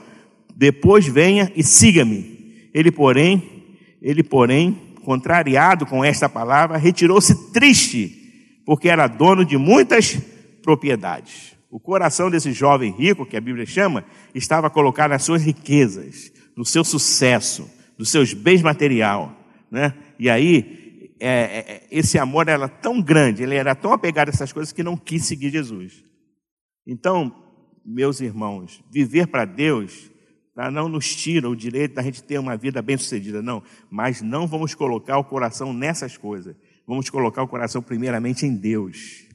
Depois 0.54 1.06
venha 1.06 1.50
e 1.56 1.62
siga-me. 1.62 2.68
Ele, 2.74 2.92
porém, 2.92 3.42
ele, 4.02 4.22
porém, 4.22 4.78
contrariado 5.02 5.86
com 5.86 6.04
esta 6.04 6.28
palavra, 6.28 6.76
retirou-se 6.76 7.52
triste, 7.54 8.60
porque 8.66 8.90
era 8.90 9.06
dono 9.06 9.46
de 9.46 9.56
muitas 9.56 10.18
propriedades. 10.62 11.53
O 11.74 11.80
coração 11.80 12.30
desse 12.30 12.52
jovem 12.52 12.92
rico, 12.92 13.26
que 13.26 13.36
a 13.36 13.40
Bíblia 13.40 13.66
chama, 13.66 14.04
estava 14.32 14.70
colocado 14.70 15.10
nas 15.10 15.24
suas 15.24 15.42
riquezas, 15.42 16.32
no 16.56 16.64
seu 16.64 16.84
sucesso, 16.84 17.68
nos 17.98 18.12
seus 18.12 18.32
bens 18.32 18.62
material, 18.62 19.36
né? 19.72 19.92
E 20.16 20.30
aí, 20.30 21.10
é, 21.18 21.28
é, 21.28 21.86
esse 21.90 22.16
amor 22.16 22.46
era 22.46 22.68
tão 22.68 23.02
grande, 23.02 23.42
ele 23.42 23.56
era 23.56 23.74
tão 23.74 23.92
apegado 23.92 24.28
a 24.28 24.30
essas 24.30 24.52
coisas 24.52 24.72
que 24.72 24.84
não 24.84 24.96
quis 24.96 25.24
seguir 25.24 25.50
Jesus. 25.50 26.04
Então, 26.86 27.34
meus 27.84 28.20
irmãos, 28.20 28.80
viver 28.88 29.26
para 29.26 29.44
Deus 29.44 30.12
tá, 30.54 30.70
não 30.70 30.88
nos 30.88 31.12
tira 31.16 31.50
o 31.50 31.56
direito 31.56 31.96
da 31.96 32.02
gente 32.02 32.22
ter 32.22 32.38
uma 32.38 32.56
vida 32.56 32.80
bem-sucedida, 32.80 33.42
não. 33.42 33.64
Mas 33.90 34.22
não 34.22 34.46
vamos 34.46 34.76
colocar 34.76 35.18
o 35.18 35.24
coração 35.24 35.72
nessas 35.72 36.16
coisas. 36.16 36.54
Vamos 36.86 37.10
colocar 37.10 37.42
o 37.42 37.48
coração 37.48 37.82
primeiramente 37.82 38.46
em 38.46 38.54
Deus. 38.54 39.33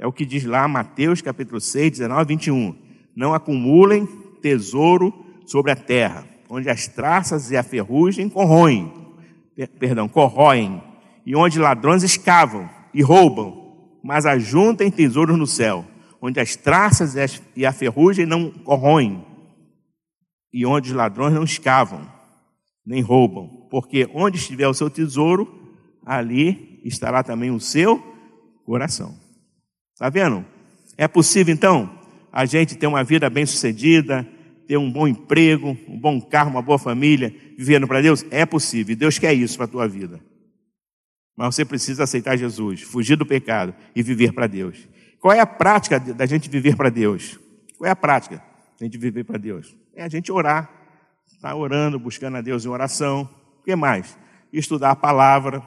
É 0.00 0.06
o 0.06 0.12
que 0.12 0.24
diz 0.24 0.46
lá 0.46 0.66
Mateus 0.66 1.20
capítulo 1.20 1.60
6, 1.60 1.90
19 1.98 2.24
21. 2.24 2.74
Não 3.14 3.34
acumulem 3.34 4.06
tesouro 4.40 5.12
sobre 5.44 5.72
a 5.72 5.76
terra, 5.76 6.24
onde 6.48 6.70
as 6.70 6.88
traças 6.88 7.50
e 7.50 7.56
a 7.56 7.62
ferrugem 7.62 8.26
corroem, 8.26 8.90
perdão, 9.78 10.08
corroem, 10.08 10.82
e 11.26 11.36
onde 11.36 11.58
ladrões 11.58 12.02
escavam 12.02 12.66
e 12.94 13.02
roubam, 13.02 13.98
mas 14.02 14.24
ajuntem 14.24 14.90
tesouros 14.90 15.36
no 15.36 15.46
céu, 15.46 15.84
onde 16.18 16.40
as 16.40 16.56
traças 16.56 17.14
e 17.54 17.66
a 17.66 17.72
ferrugem 17.72 18.24
não 18.24 18.50
corroem, 18.50 19.22
e 20.50 20.64
onde 20.64 20.88
os 20.88 20.96
ladrões 20.96 21.34
não 21.34 21.44
escavam, 21.44 22.10
nem 22.86 23.02
roubam, 23.02 23.68
porque 23.70 24.08
onde 24.14 24.38
estiver 24.38 24.66
o 24.66 24.72
seu 24.72 24.88
tesouro, 24.88 25.76
ali 26.06 26.80
estará 26.86 27.22
também 27.22 27.50
o 27.50 27.60
seu 27.60 28.02
coração. 28.64 29.19
Está 30.00 30.08
vendo? 30.08 30.46
É 30.96 31.06
possível, 31.06 31.52
então, 31.52 31.90
a 32.32 32.46
gente 32.46 32.74
ter 32.74 32.86
uma 32.86 33.04
vida 33.04 33.28
bem-sucedida, 33.28 34.26
ter 34.66 34.78
um 34.78 34.90
bom 34.90 35.06
emprego, 35.06 35.76
um 35.86 36.00
bom 36.00 36.18
carro, 36.18 36.48
uma 36.48 36.62
boa 36.62 36.78
família, 36.78 37.34
vivendo 37.58 37.86
para 37.86 38.00
Deus? 38.00 38.24
É 38.30 38.46
possível. 38.46 38.96
Deus 38.96 39.18
quer 39.18 39.34
isso 39.34 39.58
para 39.58 39.66
a 39.66 39.68
tua 39.68 39.86
vida. 39.86 40.18
Mas 41.36 41.54
você 41.54 41.66
precisa 41.66 42.04
aceitar 42.04 42.34
Jesus, 42.34 42.80
fugir 42.80 43.14
do 43.14 43.26
pecado 43.26 43.74
e 43.94 44.02
viver 44.02 44.32
para 44.32 44.46
Deus. 44.46 44.88
Qual 45.20 45.34
é 45.34 45.40
a 45.40 45.46
prática 45.46 46.00
da 46.00 46.24
gente 46.24 46.48
viver 46.48 46.76
para 46.76 46.88
Deus? 46.88 47.38
Qual 47.76 47.86
é 47.86 47.90
a 47.90 47.96
prática 47.96 48.42
da 48.78 48.86
gente 48.86 48.96
viver 48.96 49.24
para 49.24 49.36
Deus? 49.36 49.76
É 49.94 50.02
a 50.02 50.08
gente 50.08 50.32
orar, 50.32 50.70
estar 51.26 51.50
tá 51.50 51.54
orando, 51.54 51.98
buscando 51.98 52.38
a 52.38 52.40
Deus 52.40 52.64
em 52.64 52.68
oração. 52.68 53.28
O 53.60 53.64
que 53.64 53.76
mais? 53.76 54.16
Estudar 54.50 54.92
a 54.92 54.96
palavra, 54.96 55.62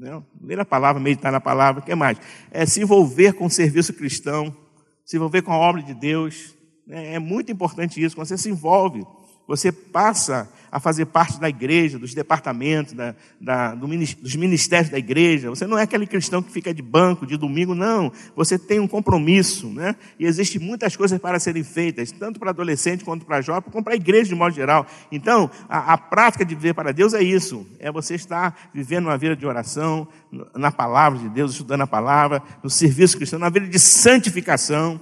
né? 0.00 0.22
ler 0.42 0.58
a 0.58 0.64
palavra, 0.64 1.00
meditar 1.00 1.30
na 1.30 1.40
palavra. 1.40 1.82
O 1.82 1.84
que 1.84 1.94
mais? 1.94 2.18
É 2.50 2.64
se 2.64 2.80
envolver 2.80 3.34
com 3.34 3.44
o 3.44 3.50
serviço 3.50 3.92
cristão, 3.92 4.56
se 5.04 5.16
envolver 5.16 5.42
com 5.42 5.52
a 5.52 5.58
obra 5.58 5.82
de 5.82 5.92
Deus. 5.92 6.56
É 6.88 7.18
muito 7.18 7.52
importante 7.52 8.02
isso. 8.02 8.16
Quando 8.16 8.26
você 8.26 8.38
se 8.38 8.48
envolve, 8.48 9.06
você 9.50 9.72
passa 9.72 10.48
a 10.70 10.78
fazer 10.78 11.06
parte 11.06 11.40
da 11.40 11.48
igreja, 11.48 11.98
dos 11.98 12.14
departamentos, 12.14 12.92
da, 12.92 13.16
da, 13.40 13.74
do, 13.74 13.88
dos 13.88 14.36
ministérios 14.36 14.92
da 14.92 14.96
igreja. 14.96 15.50
Você 15.50 15.66
não 15.66 15.76
é 15.76 15.82
aquele 15.82 16.06
cristão 16.06 16.40
que 16.40 16.52
fica 16.52 16.72
de 16.72 16.80
banco 16.80 17.26
de 17.26 17.36
domingo, 17.36 17.74
não. 17.74 18.12
Você 18.36 18.56
tem 18.56 18.78
um 18.78 18.86
compromisso, 18.86 19.66
né? 19.66 19.96
E 20.20 20.24
existem 20.24 20.60
muitas 20.60 20.94
coisas 20.94 21.18
para 21.18 21.40
serem 21.40 21.64
feitas, 21.64 22.12
tanto 22.12 22.38
para 22.38 22.50
adolescente 22.50 23.02
quanto 23.02 23.26
para 23.26 23.40
jovem, 23.40 23.72
como 23.72 23.82
para 23.82 23.94
a 23.94 23.96
igreja 23.96 24.28
de 24.28 24.36
modo 24.36 24.54
geral. 24.54 24.86
Então, 25.10 25.50
a, 25.68 25.94
a 25.94 25.98
prática 25.98 26.44
de 26.44 26.54
viver 26.54 26.74
para 26.74 26.92
Deus 26.92 27.12
é 27.12 27.20
isso: 27.20 27.66
é 27.80 27.90
você 27.90 28.14
estar 28.14 28.70
vivendo 28.72 29.06
uma 29.06 29.18
vida 29.18 29.34
de 29.34 29.44
oração, 29.44 30.06
na 30.54 30.70
palavra 30.70 31.18
de 31.18 31.28
Deus, 31.28 31.50
estudando 31.50 31.80
a 31.80 31.88
palavra, 31.88 32.40
no 32.62 32.70
serviço 32.70 33.16
cristão, 33.16 33.40
na 33.40 33.50
vida 33.50 33.66
de 33.66 33.80
santificação. 33.80 35.00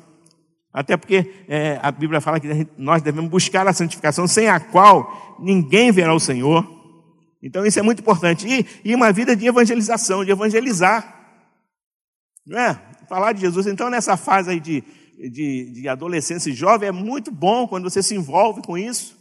Até 0.72 0.96
porque 0.96 1.44
é, 1.48 1.78
a 1.82 1.90
Bíblia 1.90 2.20
fala 2.20 2.38
que 2.38 2.66
nós 2.76 3.02
devemos 3.02 3.30
buscar 3.30 3.66
a 3.66 3.72
santificação, 3.72 4.26
sem 4.26 4.48
a 4.48 4.60
qual 4.60 5.36
ninguém 5.40 5.90
verá 5.90 6.14
o 6.14 6.20
Senhor. 6.20 6.66
Então 7.42 7.64
isso 7.64 7.78
é 7.78 7.82
muito 7.82 8.00
importante. 8.00 8.46
E, 8.46 8.66
e 8.84 8.94
uma 8.94 9.12
vida 9.12 9.34
de 9.34 9.46
evangelização, 9.46 10.24
de 10.24 10.30
evangelizar. 10.30 11.16
Não 12.46 12.58
é? 12.58 12.80
Falar 13.08 13.32
de 13.32 13.40
Jesus. 13.40 13.66
Então, 13.66 13.88
nessa 13.88 14.16
fase 14.16 14.50
aí 14.50 14.60
de, 14.60 14.82
de, 15.30 15.72
de 15.72 15.88
adolescência 15.88 16.50
e 16.50 16.54
jovem, 16.54 16.88
é 16.88 16.92
muito 16.92 17.30
bom 17.30 17.66
quando 17.66 17.88
você 17.88 18.02
se 18.02 18.14
envolve 18.14 18.62
com 18.62 18.76
isso, 18.76 19.16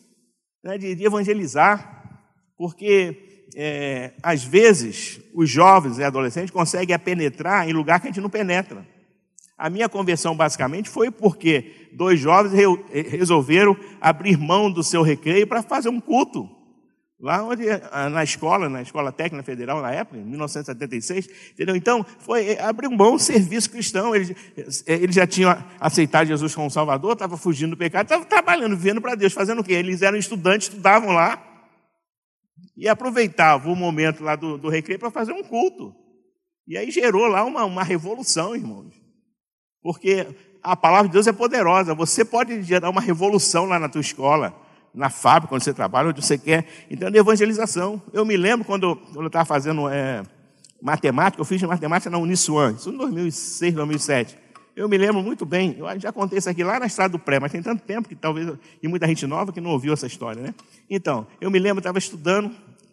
né? 0.63 0.77
de, 0.77 0.95
de 0.95 1.05
evangelizar. 1.05 2.21
Porque, 2.57 3.45
é, 3.55 4.13
às 4.21 4.43
vezes, 4.43 5.19
os 5.33 5.49
jovens 5.49 5.99
e 5.99 6.03
adolescentes 6.03 6.51
conseguem 6.51 6.97
penetrar 6.99 7.69
em 7.69 7.73
lugar 7.73 7.99
que 7.99 8.07
a 8.07 8.10
gente 8.10 8.21
não 8.21 8.29
penetra. 8.29 8.86
A 9.58 9.70
minha 9.70 9.89
conversão 9.89 10.36
basicamente 10.36 10.88
foi 10.88 11.10
porque 11.10 11.89
dois 11.91 12.20
jovens 12.20 12.54
resolveram 12.91 13.76
abrir 14.00 14.38
mão 14.38 14.72
do 14.72 14.84
seu 14.84 15.02
recreio 15.02 15.48
para 15.48 15.63
fazer 15.63 15.89
um 15.89 16.00
culto. 16.00 16.48
Lá 17.20 17.43
onde, 17.43 17.63
ah, 17.91 18.10
na 18.12 18.24
escola, 18.24 18.70
na 18.70 18.84
Escola 18.84 19.12
Técnica 19.12 19.43
Federal, 19.43 19.82
na 19.82 19.91
época, 19.91 20.20
em 20.20 20.24
1976, 20.24 21.28
entendeu? 21.52 21.76
Então, 21.76 22.06
foi 22.20 22.50
eh, 22.50 22.62
abrir 22.62 22.89
mão 22.89 23.13
do 23.13 23.20
serviço 23.20 23.72
cristão. 23.72 24.15
Eles, 24.15 24.36
eh, 24.86 24.93
eles 24.93 25.15
já 25.15 25.26
tinham 25.26 25.58
aceitado 25.80 26.28
Jesus 26.28 26.54
como 26.54 26.70
Salvador, 26.70 27.13
estavam 27.13 27.36
fugindo 27.36 27.72
do 27.72 27.78
pecado, 27.78 28.06
estavam 28.06 28.28
trabalhando, 28.28 28.78
vivendo 28.78 29.02
para 29.02 29.15
Deus, 29.15 29.34
fazendo 29.34 29.62
o 29.62 29.63
quê? 29.63 29.74
Eles 29.74 30.04
eram 30.04 30.15
estudantes, 30.15 30.67
estudavam 30.67 31.12
lá 31.12 31.43
e 32.76 32.88
aproveitavam 32.88 33.74
o 33.74 33.76
momento 33.76 34.24
lá 34.24 34.36
do, 34.36 34.56
do 34.56 34.70
recreio 34.70 35.00
para 35.00 35.10
fazer 35.10 35.32
um 35.32 35.43
culto. 35.43 35.96
E 36.67 36.78
aí 36.78 36.91
gerou 36.91 37.26
lá 37.26 37.43
uma, 37.43 37.65
uma 37.65 37.84
revolução, 37.84 38.56
irmãos. 38.56 39.07
Porque 39.81 40.27
a 40.63 40.75
palavra 40.75 41.07
de 41.07 41.13
Deus 41.13 41.27
é 41.27 41.31
poderosa. 41.31 41.93
Você 41.93 42.25
pode 42.25 42.61
gerar 42.63 42.89
uma 42.89 43.01
revolução 43.01 43.65
lá 43.65 43.79
na 43.79 43.87
tua 43.87 44.01
escola, 44.01 44.53
na 44.93 45.09
fábrica, 45.09 45.49
quando 45.49 45.63
você 45.63 45.73
trabalha, 45.73 46.09
onde 46.09 46.21
você 46.21 46.37
quer. 46.37 46.65
Então, 46.89 47.09
de 47.09 47.17
evangelização. 47.17 48.01
Eu 48.11 48.25
me 48.25 48.35
lembro 48.35 48.65
quando, 48.65 48.95
quando 48.95 49.21
eu 49.21 49.27
estava 49.27 49.45
fazendo 49.45 49.87
é, 49.87 50.23
matemática, 50.81 51.39
eu 51.39 51.45
fiz 51.45 51.61
matemática 51.63 52.09
na 52.09 52.17
Uniswan, 52.17 52.73
isso 52.73 52.89
em 52.89 52.97
2006, 52.97 53.73
2007. 53.73 54.37
Eu 54.75 54.87
me 54.87 54.97
lembro 54.97 55.23
muito 55.23 55.43
bem, 55.45 55.75
eu 55.79 55.99
já 55.99 56.11
contei 56.11 56.37
isso 56.37 56.49
aqui 56.49 56.63
lá 56.63 56.79
na 56.79 56.85
estrada 56.85 57.13
do 57.13 57.19
pré, 57.19 57.39
mas 57.39 57.51
tem 57.51 57.63
tanto 57.63 57.81
tempo 57.81 58.07
que 58.07 58.15
talvez, 58.15 58.47
e 58.81 58.87
muita 58.87 59.07
gente 59.07 59.25
nova 59.25 59.51
que 59.51 59.59
não 59.59 59.71
ouviu 59.71 59.91
essa 59.91 60.05
história, 60.05 60.39
né? 60.39 60.53
Então, 60.87 61.25
eu 61.41 61.49
me 61.49 61.57
lembro, 61.57 61.79
estava 61.79 61.97
estudando 61.97 62.51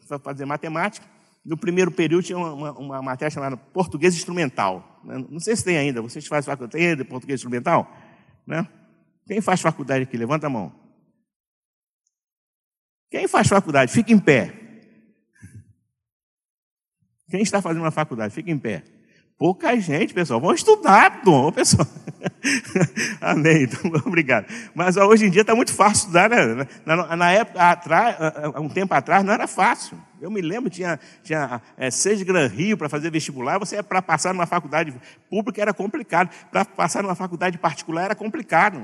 para 0.08 0.18
fazer 0.18 0.46
matemática, 0.46 1.06
no 1.44 1.56
primeiro 1.56 1.90
período 1.90 2.24
tinha 2.24 2.38
uma, 2.38 2.72
uma, 2.72 3.02
matéria 3.02 3.30
chamada 3.30 3.56
Português 3.56 4.14
Instrumental. 4.14 5.00
Né? 5.04 5.24
Não 5.28 5.38
sei 5.38 5.54
se 5.54 5.64
tem 5.64 5.76
ainda. 5.76 6.00
Vocês 6.00 6.26
fazem 6.26 6.50
faculdade 6.50 6.96
de 6.96 7.04
Português 7.04 7.40
Instrumental? 7.40 7.90
Né? 8.46 8.66
Quem 9.26 9.40
faz 9.40 9.60
faculdade 9.60 10.04
aqui? 10.04 10.16
Levanta 10.16 10.46
a 10.46 10.50
mão. 10.50 10.72
Quem 13.10 13.28
faz 13.28 13.46
faculdade? 13.46 13.92
Fica 13.92 14.12
em 14.12 14.18
pé. 14.18 14.52
Quem 17.28 17.42
está 17.42 17.60
fazendo 17.60 17.82
uma 17.82 17.90
faculdade? 17.90 18.32
Fica 18.32 18.50
em 18.50 18.58
pé. 18.58 18.82
Pouca 19.36 19.76
gente, 19.80 20.14
pessoal. 20.14 20.40
Vamos 20.40 20.60
estudar, 20.60 21.22
Tom, 21.22 21.50
pessoal. 21.50 21.88
Amém. 23.20 23.64
Então, 23.64 23.90
obrigado. 24.06 24.46
Mas 24.72 24.96
hoje 24.96 25.26
em 25.26 25.30
dia 25.30 25.40
está 25.40 25.56
muito 25.56 25.72
fácil 25.72 26.02
estudar. 26.06 26.30
Né? 26.30 26.66
Na, 26.86 27.16
na, 27.16 27.32
época, 27.32 27.60
atrás, 27.60 28.16
um 28.56 28.68
tempo 28.68 28.94
atrás, 28.94 29.24
não 29.24 29.32
era 29.32 29.48
fácil. 29.48 29.98
Eu 30.20 30.30
me 30.30 30.40
lembro, 30.40 30.70
tinha, 30.70 31.00
tinha 31.24 31.60
é, 31.76 31.90
seis 31.90 32.22
Gran 32.22 32.46
Rio 32.46 32.78
para 32.78 32.88
fazer 32.88 33.10
vestibular. 33.10 33.58
Você, 33.58 33.82
para 33.82 34.00
passar 34.00 34.32
numa 34.32 34.46
faculdade 34.46 34.94
pública, 35.28 35.60
era 35.60 35.74
complicado. 35.74 36.30
Para 36.52 36.64
passar 36.64 37.02
numa 37.02 37.16
faculdade 37.16 37.58
particular, 37.58 38.04
era 38.04 38.14
complicado. 38.14 38.80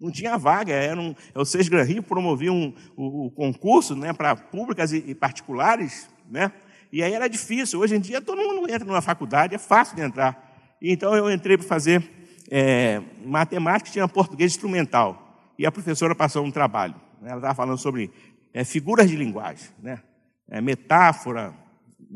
Não 0.00 0.10
tinha 0.10 0.36
vaga. 0.36 0.72
Era 0.72 1.00
um, 1.00 1.14
o 1.32 1.44
Seis 1.44 1.68
Gran 1.68 1.84
Rio 1.84 2.02
promovia 2.02 2.52
um, 2.52 2.74
o, 2.96 3.26
o 3.26 3.30
concurso 3.30 3.94
né, 3.94 4.12
para 4.12 4.34
públicas 4.34 4.92
e, 4.92 5.04
e 5.06 5.14
particulares, 5.14 6.10
né? 6.28 6.50
E 6.92 7.02
aí 7.02 7.12
era 7.12 7.28
difícil. 7.28 7.80
Hoje 7.80 7.96
em 7.96 8.00
dia 8.00 8.20
todo 8.20 8.36
mundo 8.36 8.70
entra 8.70 8.84
numa 8.84 9.02
faculdade, 9.02 9.54
é 9.54 9.58
fácil 9.58 9.96
de 9.96 10.02
entrar. 10.02 10.76
Então 10.80 11.14
eu 11.14 11.30
entrei 11.30 11.56
para 11.56 11.66
fazer 11.66 12.02
é, 12.50 13.00
matemática, 13.24 13.90
tinha 13.90 14.06
português 14.08 14.52
instrumental. 14.52 15.54
E 15.58 15.66
a 15.66 15.72
professora 15.72 16.14
passou 16.14 16.44
um 16.44 16.50
trabalho. 16.50 16.94
Né? 17.20 17.30
Ela 17.30 17.38
estava 17.38 17.54
falando 17.54 17.78
sobre 17.78 18.10
é, 18.52 18.64
figuras 18.64 19.08
de 19.08 19.16
linguagem, 19.16 19.68
né? 19.82 20.02
É, 20.48 20.60
metáfora, 20.60 21.52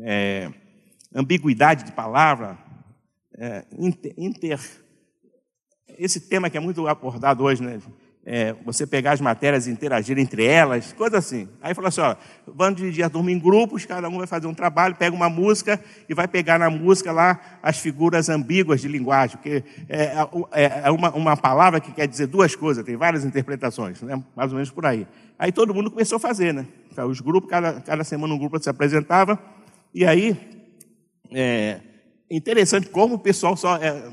é, 0.01 0.49
ambiguidade 1.13 1.83
de 1.83 1.91
palavra, 1.91 2.57
é, 3.37 3.65
inter, 3.77 4.13
inter, 4.17 4.59
esse 5.97 6.21
tema 6.21 6.49
que 6.49 6.57
é 6.57 6.59
muito 6.59 6.87
abordado 6.87 7.43
hoje, 7.43 7.61
né? 7.61 7.79
É, 8.23 8.53
você 8.63 8.85
pegar 8.85 9.13
as 9.13 9.21
matérias 9.21 9.65
e 9.65 9.71
interagir 9.71 10.17
entre 10.19 10.45
elas, 10.45 10.93
coisa 10.93 11.17
assim. 11.17 11.49
Aí 11.61 11.73
falou 11.73 11.87
assim: 11.87 12.01
ó, 12.01 12.15
vamos 12.45 12.75
dividir 12.75 13.03
a 13.03 13.09
turma 13.09 13.31
em 13.31 13.39
grupos, 13.39 13.85
cada 13.85 14.07
um 14.07 14.17
vai 14.17 14.27
fazer 14.27 14.47
um 14.47 14.53
trabalho, 14.53 14.95
pega 14.95 15.15
uma 15.15 15.29
música 15.29 15.79
e 16.07 16.13
vai 16.13 16.27
pegar 16.27 16.59
na 16.59 16.69
música 16.69 17.11
lá 17.11 17.39
as 17.63 17.79
figuras 17.79 18.29
ambíguas 18.29 18.81
de 18.81 18.87
linguagem, 18.87 19.37
porque 19.37 19.63
é, 19.89 20.13
é, 20.51 20.81
é 20.85 20.91
uma, 20.91 21.11
uma, 21.11 21.37
palavra 21.37 21.79
que 21.79 21.91
quer 21.91 22.07
dizer 22.07 22.27
duas 22.27 22.55
coisas, 22.55 22.85
tem 22.85 22.95
várias 22.95 23.25
interpretações, 23.25 24.01
né? 24.01 24.21
mais 24.35 24.51
ou 24.51 24.55
menos 24.55 24.69
por 24.69 24.85
aí. 24.85 25.07
Aí 25.39 25.51
todo 25.51 25.73
mundo 25.73 25.89
começou 25.89 26.17
a 26.17 26.19
fazer, 26.19 26.53
né? 26.53 26.67
Então, 26.91 27.09
os 27.09 27.19
grupos, 27.19 27.49
cada, 27.49 27.81
cada 27.81 28.03
semana 28.03 28.33
um 28.33 28.37
grupo 28.37 28.61
se 28.61 28.69
apresentava, 28.69 29.39
e 29.93 30.05
aí, 30.05 30.37
é 31.31 31.79
interessante 32.29 32.87
como 32.89 33.15
o 33.15 33.19
pessoal 33.19 33.57
só, 33.57 33.77
é, 33.77 34.09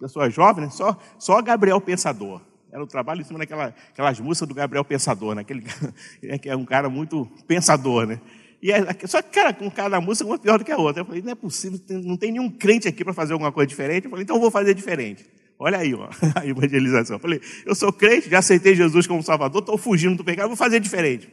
pessoa 0.00 0.28
jovem, 0.28 0.64
né? 0.64 0.70
só, 0.70 0.96
só 1.18 1.40
Gabriel 1.40 1.80
Pensador. 1.80 2.40
Era 2.70 2.82
o 2.82 2.86
trabalho 2.86 3.20
em 3.20 3.24
cima 3.24 3.38
daquelas 3.38 4.20
músicas 4.20 4.48
do 4.48 4.54
Gabriel 4.54 4.84
Pensador, 4.84 5.34
né? 5.34 5.42
Aquele, 5.42 5.62
que 6.40 6.48
é 6.48 6.56
um 6.56 6.64
cara 6.64 6.88
muito 6.88 7.26
pensador, 7.46 8.06
né? 8.06 8.20
E 8.62 8.72
é, 8.72 8.84
só 9.06 9.22
que, 9.22 9.30
cara, 9.30 9.52
com 9.52 9.70
cada 9.70 10.00
música 10.00 10.28
uma 10.28 10.38
pior 10.38 10.58
do 10.58 10.64
que 10.64 10.72
a 10.72 10.76
outra. 10.76 11.02
Eu 11.02 11.06
falei, 11.06 11.22
não 11.22 11.32
é 11.32 11.34
possível, 11.34 11.78
não 11.88 12.16
tem 12.16 12.32
nenhum 12.32 12.50
crente 12.50 12.88
aqui 12.88 13.04
para 13.04 13.12
fazer 13.12 13.32
alguma 13.32 13.52
coisa 13.52 13.66
diferente. 13.66 14.04
Eu 14.04 14.10
falei, 14.10 14.24
então 14.24 14.36
eu 14.36 14.40
vou 14.40 14.50
fazer 14.50 14.74
diferente. 14.74 15.24
Olha 15.58 15.78
aí, 15.78 15.94
ó, 15.94 16.08
a 16.34 16.46
evangelização. 16.46 17.16
Eu 17.16 17.20
falei, 17.20 17.40
eu 17.64 17.74
sou 17.74 17.92
crente, 17.92 18.28
já 18.28 18.38
aceitei 18.38 18.74
Jesus 18.74 19.06
como 19.06 19.22
Salvador, 19.22 19.60
estou 19.60 19.78
fugindo 19.78 20.16
do 20.16 20.24
pecado, 20.24 20.48
vou 20.48 20.56
fazer 20.56 20.80
diferente. 20.80 21.28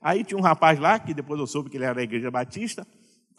Aí 0.00 0.24
tinha 0.24 0.38
um 0.38 0.42
rapaz 0.42 0.78
lá, 0.78 0.98
que 0.98 1.12
depois 1.12 1.38
eu 1.38 1.46
soube 1.46 1.68
que 1.68 1.76
ele 1.76 1.84
era 1.84 1.94
da 1.94 2.02
igreja 2.02 2.30
batista, 2.30 2.86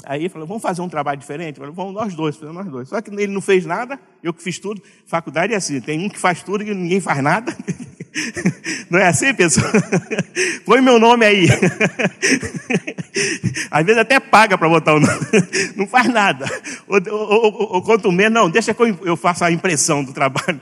Aí 0.05 0.29
falou, 0.29 0.47
vamos 0.47 0.63
fazer 0.63 0.81
um 0.81 0.89
trabalho 0.89 1.19
diferente? 1.19 1.57
Falei, 1.57 1.73
vamos 1.73 1.93
nós 1.93 2.15
dois, 2.15 2.35
fizemos 2.35 2.55
nós 2.55 2.67
dois. 2.67 2.89
Só 2.89 3.01
que 3.01 3.09
ele 3.09 3.27
não 3.27 3.41
fez 3.41 3.65
nada, 3.65 3.99
eu 4.23 4.33
que 4.33 4.41
fiz 4.41 4.57
tudo. 4.57 4.81
Faculdade 5.05 5.53
é 5.53 5.57
assim, 5.57 5.81
tem 5.81 6.03
um 6.03 6.09
que 6.09 6.17
faz 6.17 6.41
tudo 6.41 6.63
e 6.63 6.73
ninguém 6.73 7.01
faz 7.01 7.21
nada. 7.21 7.55
Não 8.89 8.97
é 8.97 9.07
assim, 9.07 9.33
pessoal? 9.33 9.71
Põe 10.65 10.81
meu 10.81 10.99
nome 10.99 11.25
aí. 11.25 11.45
Às 13.69 13.85
vezes 13.85 14.01
até 14.01 14.19
paga 14.19 14.57
para 14.57 14.67
botar 14.67 14.95
o 14.95 14.99
nome. 14.99 15.19
Não 15.75 15.87
faz 15.87 16.07
nada. 16.07 16.45
Ou, 16.87 16.99
ou, 17.11 17.43
ou, 17.43 17.73
ou 17.75 17.81
quanto 17.83 18.11
menos, 18.11 18.33
não, 18.33 18.49
deixa 18.49 18.73
que 18.73 18.81
eu, 18.81 18.97
eu 19.03 19.15
faça 19.15 19.45
a 19.45 19.51
impressão 19.51 20.03
do 20.03 20.11
trabalho. 20.11 20.59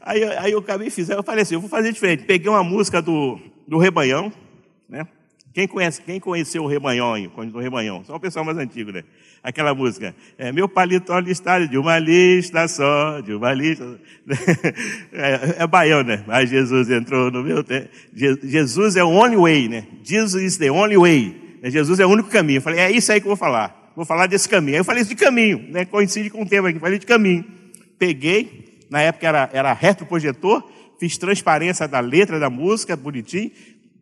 Aí, 0.00 0.24
aí 0.24 0.52
eu 0.52 0.58
acabei 0.58 0.88
e 0.88 0.90
fiz. 0.90 1.08
Aí 1.10 1.16
eu 1.16 1.22
falei 1.22 1.42
assim, 1.42 1.54
eu 1.54 1.60
vou 1.60 1.70
fazer 1.70 1.92
diferente. 1.92 2.24
Peguei 2.24 2.50
uma 2.50 2.64
música 2.64 3.00
do, 3.00 3.38
do 3.66 3.78
Rebanhão, 3.78 4.32
né? 4.88 5.06
Quem, 5.58 5.66
conhece, 5.66 6.00
quem 6.00 6.20
conheceu 6.20 6.62
o 6.62 6.68
Rebanhão, 6.68 7.14
o 7.34 7.58
Rebanhão? 7.58 8.04
Só 8.04 8.14
o 8.14 8.20
pessoal 8.20 8.44
mais 8.44 8.56
antigo, 8.58 8.92
né? 8.92 9.02
Aquela 9.42 9.74
música. 9.74 10.14
É, 10.38 10.52
meu 10.52 10.68
paletó 10.68 11.18
listado 11.18 11.66
de 11.66 11.76
uma 11.76 11.98
lista 11.98 12.68
só, 12.68 13.20
de 13.20 13.34
uma 13.34 13.52
lista. 13.52 13.98
É, 15.12 15.64
é 15.64 15.66
baiano, 15.66 16.10
né? 16.10 16.22
Mas 16.28 16.48
Jesus 16.48 16.88
entrou 16.88 17.28
no 17.32 17.42
meu 17.42 17.64
tempo. 17.64 17.88
Jesus 18.14 18.94
é 18.94 19.02
o 19.02 19.08
only 19.08 19.36
way, 19.36 19.68
né? 19.68 19.84
Jesus 20.04 20.44
is 20.44 20.58
the 20.58 20.70
only 20.70 20.96
way. 20.96 21.58
Jesus 21.64 21.98
é 21.98 22.06
o 22.06 22.08
único 22.08 22.28
caminho. 22.28 22.58
Eu 22.58 22.62
falei, 22.62 22.78
é 22.78 22.92
isso 22.92 23.10
aí 23.10 23.20
que 23.20 23.26
eu 23.26 23.30
vou 23.30 23.36
falar. 23.36 23.92
Vou 23.96 24.04
falar 24.04 24.28
desse 24.28 24.48
caminho. 24.48 24.76
Aí 24.76 24.80
eu 24.80 24.84
falei 24.84 25.02
de 25.02 25.16
caminho, 25.16 25.66
né? 25.70 25.84
Coincide 25.84 26.30
com 26.30 26.42
o 26.42 26.46
tema 26.46 26.68
aqui. 26.68 26.78
Falei 26.78 27.00
de 27.00 27.06
caminho. 27.06 27.44
Peguei, 27.98 28.78
na 28.88 29.00
época 29.00 29.26
era, 29.26 29.50
era 29.52 29.72
retroprojetor, 29.72 30.62
fiz 31.00 31.18
transparência 31.18 31.88
da 31.88 31.98
letra 31.98 32.38
da 32.38 32.48
música, 32.48 32.94
bonitinho, 32.94 33.50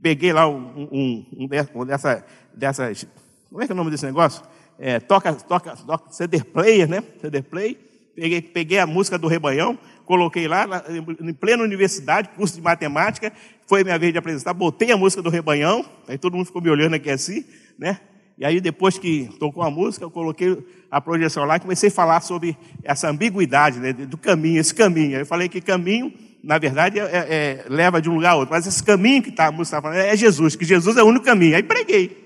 peguei 0.01 0.32
lá 0.32 0.49
um, 0.49 0.88
um, 0.92 1.26
um 1.36 1.84
dessa, 1.84 2.24
dessas. 2.55 3.07
Como 3.49 3.62
é 3.62 3.66
que 3.66 3.72
é 3.72 3.74
o 3.74 3.76
nome 3.76 3.90
desse 3.90 4.07
negócio? 4.07 4.42
É, 4.78 5.01
toca, 5.01 5.32
toca, 5.34 5.76
toca 5.76 6.12
CD 6.12 6.42
player, 6.42 6.88
né? 6.88 7.03
CD 7.20 7.42
play. 7.42 7.78
Peguei, 8.14 8.40
peguei 8.40 8.78
a 8.78 8.86
música 8.86 9.18
do 9.18 9.28
Rebanhão, 9.28 9.78
coloquei 10.07 10.49
lá 10.49 10.66
na, 10.66 10.82
em 11.20 11.34
plena 11.34 11.62
universidade, 11.62 12.30
curso 12.30 12.55
de 12.55 12.62
matemática. 12.62 13.32
Foi 13.66 13.84
minha 13.84 13.99
vez 13.99 14.12
de 14.12 14.18
apresentar. 14.18 14.55
Botei 14.55 14.90
a 14.90 14.97
música 14.97 15.20
do 15.20 15.28
Rebanhão. 15.28 15.84
Aí 16.09 16.16
todo 16.16 16.34
mundo 16.34 16.47
ficou 16.47 16.62
me 16.62 16.70
olhando 16.70 16.94
aqui 16.94 17.11
assim, 17.11 17.44
né? 17.78 18.01
E 18.38 18.44
aí, 18.44 18.61
depois 18.61 18.99
que 18.99 19.30
tocou 19.38 19.62
a 19.62 19.70
música, 19.70 20.05
eu 20.05 20.11
coloquei 20.11 20.59
a 20.90 21.01
projeção 21.01 21.44
lá 21.44 21.57
e 21.57 21.61
comecei 21.61 21.88
a 21.88 21.92
falar 21.92 22.20
sobre 22.20 22.57
essa 22.84 23.09
ambiguidade 23.09 23.80
né, 23.80 23.94
do 23.94 24.18
caminho, 24.18 24.61
esse 24.61 24.74
caminho. 24.74 25.18
Eu 25.18 25.24
falei 25.24 25.49
que 25.49 25.59
caminho 25.61 26.12
na 26.43 26.59
verdade, 26.59 27.01
é, 27.01 27.05
é, 27.05 27.64
leva 27.68 28.01
de 28.01 28.09
um 28.09 28.14
lugar 28.14 28.32
a 28.32 28.37
outro. 28.37 28.55
Mas 28.55 28.66
esse 28.66 28.82
caminho 28.82 29.22
que 29.22 29.32
tá, 29.32 29.47
a 29.47 29.53
música 29.53 29.76
está 29.76 29.82
falando 29.82 29.99
é 29.99 30.16
Jesus, 30.16 30.55
que 30.57 30.64
Jesus 30.64 30.97
é 30.97 31.03
o 31.03 31.07
único 31.07 31.24
caminho. 31.24 31.57
Aí 31.57 31.62
preguei. 31.62 32.16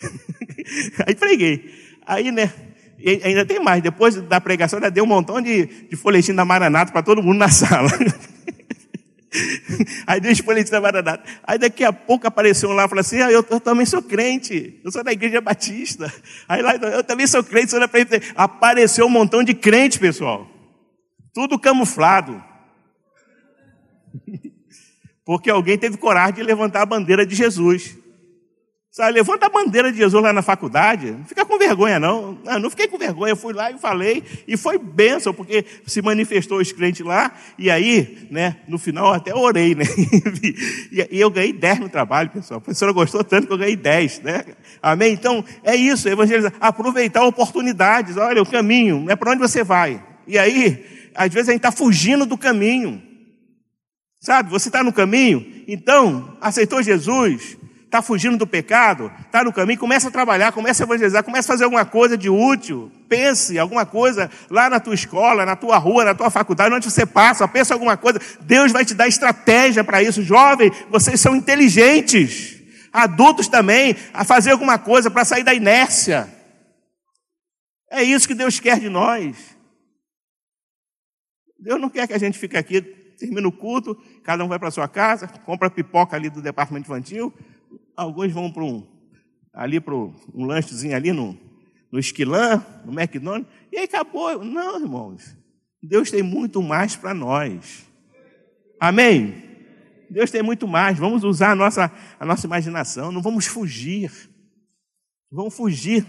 aí 1.06 1.14
preguei. 1.14 1.70
Aí, 2.06 2.30
né, 2.30 2.52
ainda 3.24 3.44
tem 3.46 3.60
mais. 3.60 3.82
Depois 3.82 4.16
da 4.16 4.40
pregação, 4.40 4.78
ainda 4.78 4.90
deu 4.90 5.04
um 5.04 5.08
montão 5.08 5.40
de, 5.40 5.66
de 5.66 5.96
folhetim 5.96 6.34
da 6.34 6.44
Maranata 6.44 6.92
para 6.92 7.02
todo 7.02 7.22
mundo 7.22 7.38
na 7.38 7.48
sala. 7.50 7.90
Aí 10.06 10.20
deu 10.20 10.30
os 10.30 10.40
folhetim 10.40 10.70
da 10.70 10.80
Maranata. 10.80 11.24
Aí 11.42 11.58
daqui 11.58 11.82
a 11.84 11.92
pouco 11.92 12.26
apareceu 12.26 12.68
um 12.68 12.74
lá 12.74 12.84
e 12.84 12.88
falou 12.88 13.00
assim: 13.00 13.20
ah, 13.22 13.32
eu, 13.32 13.44
eu, 13.48 13.60
também 13.60 13.86
sou 13.86 14.02
crente, 14.02 14.78
eu 14.84 14.92
sou 14.92 15.02
da 15.02 15.12
igreja 15.12 15.40
batista. 15.40 16.12
Aí 16.46 16.60
lá, 16.60 16.74
eu 16.76 17.02
também 17.02 17.26
sou 17.26 17.42
crente, 17.42 17.70
sou 17.70 17.80
da 17.80 17.88
Apareceu 18.36 19.06
um 19.06 19.10
montão 19.10 19.42
de 19.42 19.54
crente, 19.54 19.98
pessoal. 19.98 20.51
Tudo 21.32 21.58
camuflado. 21.58 22.42
Porque 25.24 25.50
alguém 25.50 25.78
teve 25.78 25.96
coragem 25.96 26.34
de 26.34 26.42
levantar 26.42 26.82
a 26.82 26.86
bandeira 26.86 27.24
de 27.24 27.34
Jesus. 27.34 27.96
Sabe, 28.92 29.12
levanta 29.12 29.46
a 29.46 29.48
bandeira 29.48 29.90
de 29.90 29.96
Jesus 29.96 30.22
lá 30.22 30.34
na 30.34 30.42
faculdade, 30.42 31.12
não 31.12 31.24
fica 31.24 31.46
com 31.46 31.56
vergonha, 31.56 31.98
não. 31.98 32.38
não. 32.44 32.58
Não 32.58 32.68
fiquei 32.68 32.86
com 32.86 32.98
vergonha, 32.98 33.32
eu 33.32 33.36
fui 33.36 33.54
lá 33.54 33.70
e 33.70 33.78
falei, 33.78 34.22
e 34.46 34.54
foi 34.54 34.76
bênção, 34.76 35.32
porque 35.32 35.64
se 35.86 36.02
manifestou 36.02 36.58
os 36.58 36.72
crentes 36.72 37.00
lá, 37.00 37.32
e 37.58 37.70
aí, 37.70 38.28
né, 38.30 38.58
no 38.68 38.78
final 38.78 39.10
até 39.10 39.34
orei, 39.34 39.74
né? 39.74 39.84
e 40.92 41.18
eu 41.18 41.30
ganhei 41.30 41.54
10 41.54 41.78
no 41.78 41.88
trabalho, 41.88 42.28
pessoal. 42.28 42.58
A 42.58 42.60
professora 42.60 42.92
gostou 42.92 43.24
tanto 43.24 43.46
que 43.46 43.52
eu 43.54 43.56
ganhei 43.56 43.76
10, 43.76 44.20
né? 44.20 44.44
Amém? 44.82 45.14
Então, 45.14 45.42
é 45.64 45.74
isso, 45.74 46.06
evangelizar, 46.06 46.52
aproveitar 46.60 47.24
oportunidades, 47.24 48.18
olha, 48.18 48.42
o 48.42 48.46
caminho, 48.46 49.06
é 49.08 49.16
para 49.16 49.30
onde 49.30 49.40
você 49.40 49.64
vai. 49.64 50.04
E 50.26 50.36
aí, 50.36 50.84
às 51.14 51.32
vezes 51.32 51.48
a 51.48 51.52
gente 51.52 51.60
está 51.60 51.72
fugindo 51.72 52.26
do 52.26 52.38
caminho. 52.38 53.02
Sabe, 54.20 54.50
você 54.50 54.68
está 54.68 54.84
no 54.84 54.92
caminho, 54.92 55.64
então 55.66 56.36
aceitou 56.40 56.80
Jesus, 56.80 57.56
está 57.92 58.00
fugindo 58.00 58.38
do 58.38 58.46
pecado, 58.46 59.10
está 59.26 59.42
no 59.42 59.52
caminho, 59.52 59.80
começa 59.80 60.08
a 60.08 60.10
trabalhar, 60.12 60.52
começa 60.52 60.82
a 60.82 60.86
evangelizar, 60.86 61.24
começa 61.24 61.46
a 61.46 61.52
fazer 61.52 61.64
alguma 61.64 61.84
coisa 61.84 62.16
de 62.16 62.30
útil. 62.30 62.90
Pense 63.08 63.58
alguma 63.58 63.84
coisa 63.84 64.30
lá 64.48 64.70
na 64.70 64.80
tua 64.80 64.94
escola, 64.94 65.44
na 65.44 65.56
tua 65.56 65.76
rua, 65.76 66.04
na 66.04 66.14
tua 66.14 66.30
faculdade, 66.30 66.74
onde 66.74 66.90
você 66.90 67.04
passa, 67.04 67.46
pensa 67.46 67.74
alguma 67.74 67.96
coisa. 67.96 68.18
Deus 68.40 68.72
vai 68.72 68.84
te 68.84 68.94
dar 68.94 69.08
estratégia 69.08 69.84
para 69.84 70.02
isso. 70.02 70.22
Jovem, 70.22 70.72
vocês 70.88 71.20
são 71.20 71.36
inteligentes. 71.36 72.62
Adultos 72.90 73.48
também, 73.48 73.94
a 74.14 74.24
fazer 74.24 74.52
alguma 74.52 74.78
coisa 74.78 75.10
para 75.10 75.24
sair 75.24 75.42
da 75.42 75.52
inércia. 75.52 76.32
É 77.90 78.02
isso 78.02 78.26
que 78.26 78.34
Deus 78.34 78.58
quer 78.58 78.80
de 78.80 78.88
nós. 78.88 79.36
Deus 81.62 81.80
não 81.80 81.88
quer 81.88 82.08
que 82.08 82.12
a 82.12 82.18
gente 82.18 82.36
fique 82.38 82.56
aqui, 82.56 82.82
termina 83.16 83.46
o 83.46 83.52
culto, 83.52 83.96
cada 84.24 84.44
um 84.44 84.48
vai 84.48 84.58
para 84.58 84.70
sua 84.70 84.88
casa, 84.88 85.28
compra 85.28 85.70
pipoca 85.70 86.16
ali 86.16 86.28
do 86.28 86.42
departamento 86.42 86.86
infantil, 86.86 87.32
alguns 87.96 88.32
vão 88.32 88.50
para 88.50 88.64
um, 88.64 88.84
ali 89.54 89.78
para 89.78 89.94
um 89.94 90.44
lanchezinho 90.44 90.96
ali 90.96 91.12
no, 91.12 91.38
no 91.90 92.00
Esquilã, 92.00 92.64
no 92.84 92.92
McDonald's, 92.92 93.48
e 93.70 93.78
aí 93.78 93.84
acabou. 93.84 94.44
Não, 94.44 94.80
irmãos, 94.80 95.36
Deus 95.80 96.10
tem 96.10 96.22
muito 96.22 96.60
mais 96.60 96.96
para 96.96 97.14
nós. 97.14 97.86
Amém? 98.80 99.50
Deus 100.10 100.30
tem 100.30 100.42
muito 100.42 100.66
mais. 100.66 100.98
Vamos 100.98 101.22
usar 101.22 101.52
a 101.52 101.54
nossa, 101.54 101.92
a 102.18 102.26
nossa 102.26 102.44
imaginação, 102.44 103.12
não 103.12 103.22
vamos 103.22 103.46
fugir. 103.46 104.10
Vamos 105.30 105.54
fugir 105.54 106.04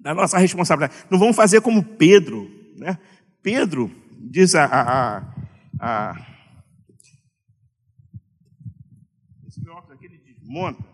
da 0.00 0.14
nossa 0.14 0.36
responsabilidade. 0.36 1.06
Não 1.08 1.18
vamos 1.18 1.36
fazer 1.36 1.60
como 1.60 1.82
Pedro. 1.82 2.50
Né? 2.76 2.98
Pedro, 3.40 3.90
diz 4.30 4.54
a, 4.54 4.64
a, 4.64 5.22
a, 5.80 6.26
esse 9.46 9.62
meu 9.62 9.74
óculos 9.74 9.96
aqui 9.96 10.06
ele 10.06 10.18
desmonta. 10.18 10.84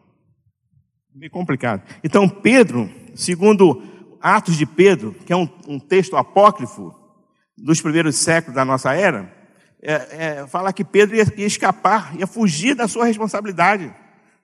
Meio 1.15 1.31
complicado. 1.31 1.83
Então, 2.03 2.29
Pedro, 2.29 2.91
segundo 3.15 3.83
Atos 4.21 4.57
de 4.57 4.67
Pedro, 4.67 5.15
que 5.27 5.33
é 5.33 5.37
um, 5.37 5.49
um 5.67 5.79
texto 5.79 6.17
apócrifo 6.17 6.95
dos 7.57 7.81
primeiros 7.81 8.17
séculos 8.17 8.55
da 8.55 8.65
nossa 8.65 8.95
era, 8.95 9.33
é, 9.83 9.93
é, 10.41 10.47
fala 10.47 10.73
que 10.73 10.85
Pedro 10.85 11.15
ia, 11.17 11.25
ia, 11.37 11.47
escapar, 11.47 12.17
ia 12.19 12.27
fugir 12.27 12.75
da 12.75 12.89
sua 12.89 13.05
responsabilidade 13.05 13.95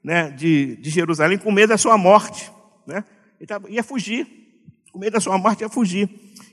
né, 0.03 0.31
de, 0.31 0.77
de 0.77 0.91
Jerusalém 0.91 1.39
com 1.39 1.51
medo 1.51 1.71
da 1.71 1.79
sua 1.79 1.97
morte. 1.97 2.53
Né? 2.87 3.05
Ele 3.41 3.75
ia 3.75 3.83
fugir, 3.83 4.27
com 4.93 4.99
medo 4.99 5.15
da 5.15 5.21
sua 5.21 5.39
morte, 5.39 5.63
ia 5.63 5.69
fugir. 5.69 6.09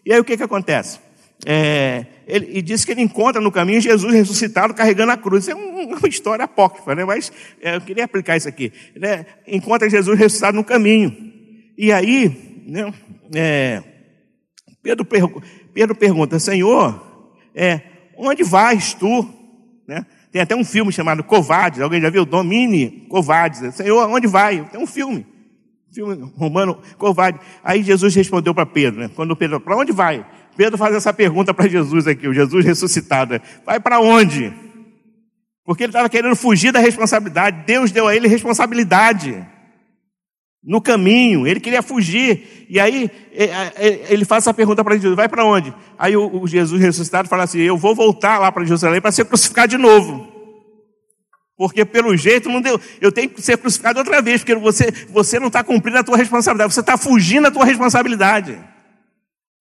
E 0.05 0.13
aí 0.13 0.19
o 0.19 0.23
que, 0.23 0.37
que 0.37 0.43
acontece? 0.43 0.99
É, 1.45 2.05
ele, 2.27 2.57
e 2.57 2.61
diz 2.61 2.83
que 2.83 2.91
ele 2.91 3.01
encontra 3.01 3.41
no 3.41 3.51
caminho 3.51 3.79
Jesus 3.79 4.13
ressuscitado 4.13 4.73
carregando 4.73 5.11
a 5.11 5.17
cruz. 5.17 5.43
Isso 5.43 5.51
é 5.51 5.55
um, 5.55 5.93
uma 5.93 6.07
história 6.07 6.45
apócrifa, 6.45 6.95
né? 6.95 7.05
mas 7.05 7.31
é, 7.61 7.75
eu 7.75 7.81
queria 7.81 8.05
aplicar 8.05 8.37
isso 8.37 8.49
aqui. 8.49 8.71
Né? 8.95 9.25
Encontra 9.47 9.89
Jesus 9.89 10.17
ressuscitado 10.17 10.57
no 10.57 10.63
caminho. 10.63 11.15
E 11.77 11.91
aí, 11.91 12.63
né, 12.67 12.91
é, 13.35 13.83
Pedro, 14.81 15.05
Pedro, 15.73 15.95
pergunta, 15.95 16.39
Senhor, 16.39 17.29
é, 17.53 17.81
onde 18.17 18.43
vais 18.43 18.93
tu? 18.93 19.27
Né? 19.87 20.05
Tem 20.31 20.41
até 20.41 20.55
um 20.55 20.65
filme 20.65 20.91
chamado 20.91 21.23
Covades, 21.23 21.81
alguém 21.81 22.01
já 22.01 22.09
viu? 22.09 22.25
Domine 22.25 23.05
Covades. 23.09 23.75
Senhor, 23.75 24.09
onde 24.09 24.27
vai? 24.27 24.65
Tem 24.65 24.81
um 24.81 24.87
filme. 24.87 25.25
Filme 25.93 26.31
romano, 26.35 26.79
Covades. 26.97 27.39
Aí 27.63 27.81
Jesus 27.83 28.13
respondeu 28.13 28.53
para 28.53 28.65
Pedro, 28.65 28.99
né? 28.99 29.09
quando 29.15 29.35
Pedro, 29.35 29.61
para 29.61 29.77
onde 29.77 29.91
vai? 29.91 30.25
Pedro 30.57 30.77
faz 30.77 30.95
essa 30.95 31.13
pergunta 31.13 31.53
para 31.53 31.67
Jesus 31.67 32.07
aqui, 32.07 32.27
o 32.27 32.33
Jesus 32.33 32.65
ressuscitado. 32.65 33.39
Vai 33.63 33.79
para 33.79 33.99
onde? 33.99 34.51
Porque 35.63 35.83
ele 35.83 35.91
estava 35.91 36.09
querendo 36.09 36.35
fugir 36.35 36.71
da 36.71 36.79
responsabilidade. 36.79 37.63
Deus 37.67 37.91
deu 37.91 38.07
a 38.07 38.15
ele 38.15 38.27
responsabilidade. 38.27 39.45
No 40.63 40.81
caminho, 40.81 41.45
ele 41.45 41.59
queria 41.59 41.83
fugir. 41.83 42.65
E 42.67 42.79
aí 42.79 43.11
é, 43.31 43.43
é, 43.43 43.73
é, 43.75 44.05
ele 44.09 44.25
faz 44.25 44.43
essa 44.43 44.53
pergunta 44.53 44.83
para 44.83 44.95
Jesus: 44.95 45.15
vai 45.15 45.29
para 45.29 45.45
onde? 45.45 45.73
Aí 45.97 46.17
o 46.17 46.47
Jesus 46.47 46.81
ressuscitado 46.81 47.29
fala 47.29 47.43
assim: 47.43 47.59
eu 47.59 47.77
vou 47.77 47.93
voltar 47.93 48.39
lá 48.39 48.51
para 48.51 48.65
Jerusalém 48.65 48.99
para 48.99 49.11
ser 49.11 49.25
crucificado 49.25 49.69
de 49.69 49.77
novo. 49.77 50.27
Porque 51.55 51.85
pelo 51.85 52.15
jeito 52.17 52.49
não 52.49 52.61
deu. 52.61 52.79
Eu 52.99 53.11
tenho 53.11 53.29
que 53.29 53.41
ser 53.41 53.57
crucificado 53.57 53.99
outra 53.99 54.21
vez, 54.21 54.41
porque 54.41 54.55
você, 54.55 54.91
você 55.09 55.39
não 55.39 55.47
está 55.47 55.63
cumprindo 55.63 55.99
a 55.99 56.03
tua 56.03 56.17
responsabilidade, 56.17 56.73
você 56.73 56.79
está 56.79 56.97
fugindo 56.97 57.43
da 57.43 57.51
tua 57.51 57.65
responsabilidade. 57.65 58.59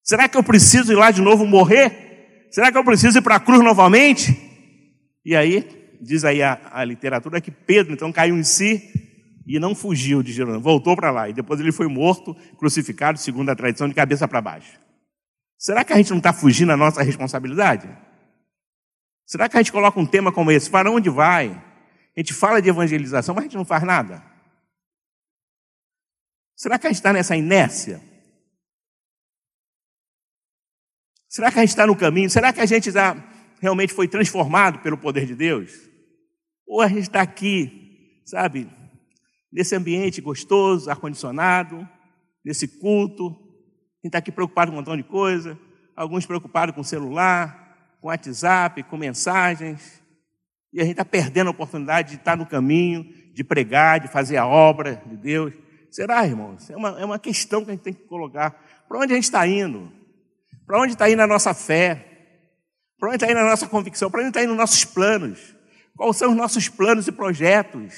Será 0.06 0.28
que 0.28 0.38
eu 0.38 0.42
preciso 0.44 0.92
ir 0.92 0.94
lá 0.94 1.10
de 1.10 1.20
novo 1.20 1.44
morrer? 1.44 2.46
Será 2.48 2.70
que 2.70 2.78
eu 2.78 2.84
preciso 2.84 3.18
ir 3.18 3.22
para 3.22 3.34
a 3.34 3.40
cruz 3.40 3.60
novamente? 3.60 4.38
E 5.24 5.34
aí, 5.34 5.98
diz 6.00 6.24
aí 6.24 6.44
a, 6.44 6.60
a, 6.72 6.84
literatura 6.84 7.40
que 7.40 7.50
Pedro 7.50 7.92
então 7.92 8.12
caiu 8.12 8.38
em 8.38 8.44
si 8.44 8.88
e 9.44 9.58
não 9.58 9.74
fugiu 9.74 10.22
de 10.22 10.32
Jerusalém, 10.32 10.62
voltou 10.62 10.94
para 10.94 11.10
lá. 11.10 11.28
E 11.28 11.32
depois 11.32 11.58
ele 11.58 11.72
foi 11.72 11.88
morto, 11.88 12.36
crucificado, 12.56 13.18
segundo 13.18 13.50
a 13.50 13.56
tradição, 13.56 13.88
de 13.88 13.94
cabeça 13.94 14.28
para 14.28 14.40
baixo. 14.40 14.78
Será 15.58 15.82
que 15.82 15.92
a 15.92 15.96
gente 15.96 16.10
não 16.10 16.18
está 16.18 16.32
fugindo 16.32 16.68
da 16.68 16.76
nossa 16.76 17.02
responsabilidade? 17.02 17.88
Será 19.26 19.48
que 19.48 19.56
a 19.56 19.60
gente 19.60 19.72
coloca 19.72 19.98
um 19.98 20.06
tema 20.06 20.30
como 20.30 20.52
esse? 20.52 20.70
Para 20.70 20.88
onde 20.88 21.10
vai? 21.10 21.48
A 22.16 22.20
gente 22.20 22.32
fala 22.32 22.62
de 22.62 22.68
evangelização, 22.68 23.34
mas 23.34 23.42
a 23.42 23.46
gente 23.48 23.56
não 23.56 23.64
faz 23.64 23.82
nada. 23.82 24.22
Será 26.54 26.78
que 26.78 26.86
a 26.86 26.90
gente 26.90 26.98
está 26.98 27.12
nessa 27.12 27.34
inércia? 27.34 28.00
Será 31.36 31.52
que 31.52 31.58
a 31.58 31.60
gente 31.60 31.68
está 31.68 31.86
no 31.86 31.94
caminho? 31.94 32.30
Será 32.30 32.50
que 32.50 32.62
a 32.62 32.64
gente 32.64 32.90
realmente 33.60 33.92
foi 33.92 34.08
transformado 34.08 34.78
pelo 34.78 34.96
poder 34.96 35.26
de 35.26 35.34
Deus? 35.34 35.70
Ou 36.66 36.80
a 36.80 36.88
gente 36.88 37.02
está 37.02 37.20
aqui, 37.20 38.22
sabe, 38.24 38.66
nesse 39.52 39.76
ambiente 39.76 40.22
gostoso, 40.22 40.88
ar-condicionado, 40.88 41.86
nesse 42.42 42.66
culto. 42.66 43.36
Quem 44.00 44.08
está 44.08 44.16
aqui 44.16 44.32
preocupado 44.32 44.70
com 44.70 44.78
um 44.78 44.80
montão 44.80 44.96
de 44.96 45.02
coisa, 45.02 45.58
alguns 45.94 46.24
preocupados 46.24 46.74
com 46.74 46.82
celular, 46.82 47.98
com 48.00 48.08
WhatsApp, 48.08 48.82
com 48.84 48.96
mensagens. 48.96 50.02
E 50.72 50.80
a 50.80 50.84
gente 50.84 50.92
está 50.92 51.04
perdendo 51.04 51.48
a 51.48 51.50
oportunidade 51.50 52.12
de 52.12 52.16
estar 52.16 52.34
no 52.34 52.46
caminho, 52.46 53.04
de 53.34 53.44
pregar, 53.44 54.00
de 54.00 54.08
fazer 54.08 54.38
a 54.38 54.46
obra 54.46 55.02
de 55.04 55.18
Deus. 55.18 55.52
Será, 55.90 56.24
irmãos? 56.26 56.70
É 56.70 56.76
uma, 56.78 56.98
é 56.98 57.04
uma 57.04 57.18
questão 57.18 57.62
que 57.62 57.72
a 57.72 57.74
gente 57.74 57.82
tem 57.82 57.92
que 57.92 58.04
colocar. 58.04 58.58
Para 58.88 59.00
onde 59.00 59.12
a 59.12 59.16
gente 59.16 59.24
está 59.24 59.46
indo? 59.46 59.92
Para 60.66 60.80
onde 60.80 60.92
está 60.92 61.08
indo 61.08 61.22
a 61.22 61.26
nossa 61.26 61.54
fé? 61.54 62.04
Para 62.98 63.10
onde 63.10 63.16
está 63.16 63.30
indo 63.30 63.38
a 63.38 63.48
nossa 63.48 63.68
convicção? 63.68 64.10
Para 64.10 64.20
onde 64.20 64.30
está 64.30 64.42
indo 64.42 64.50
os 64.50 64.58
nossos 64.58 64.84
planos? 64.84 65.54
Quais 65.96 66.16
são 66.16 66.30
os 66.30 66.36
nossos 66.36 66.68
planos 66.68 67.06
e 67.06 67.12
projetos? 67.12 67.94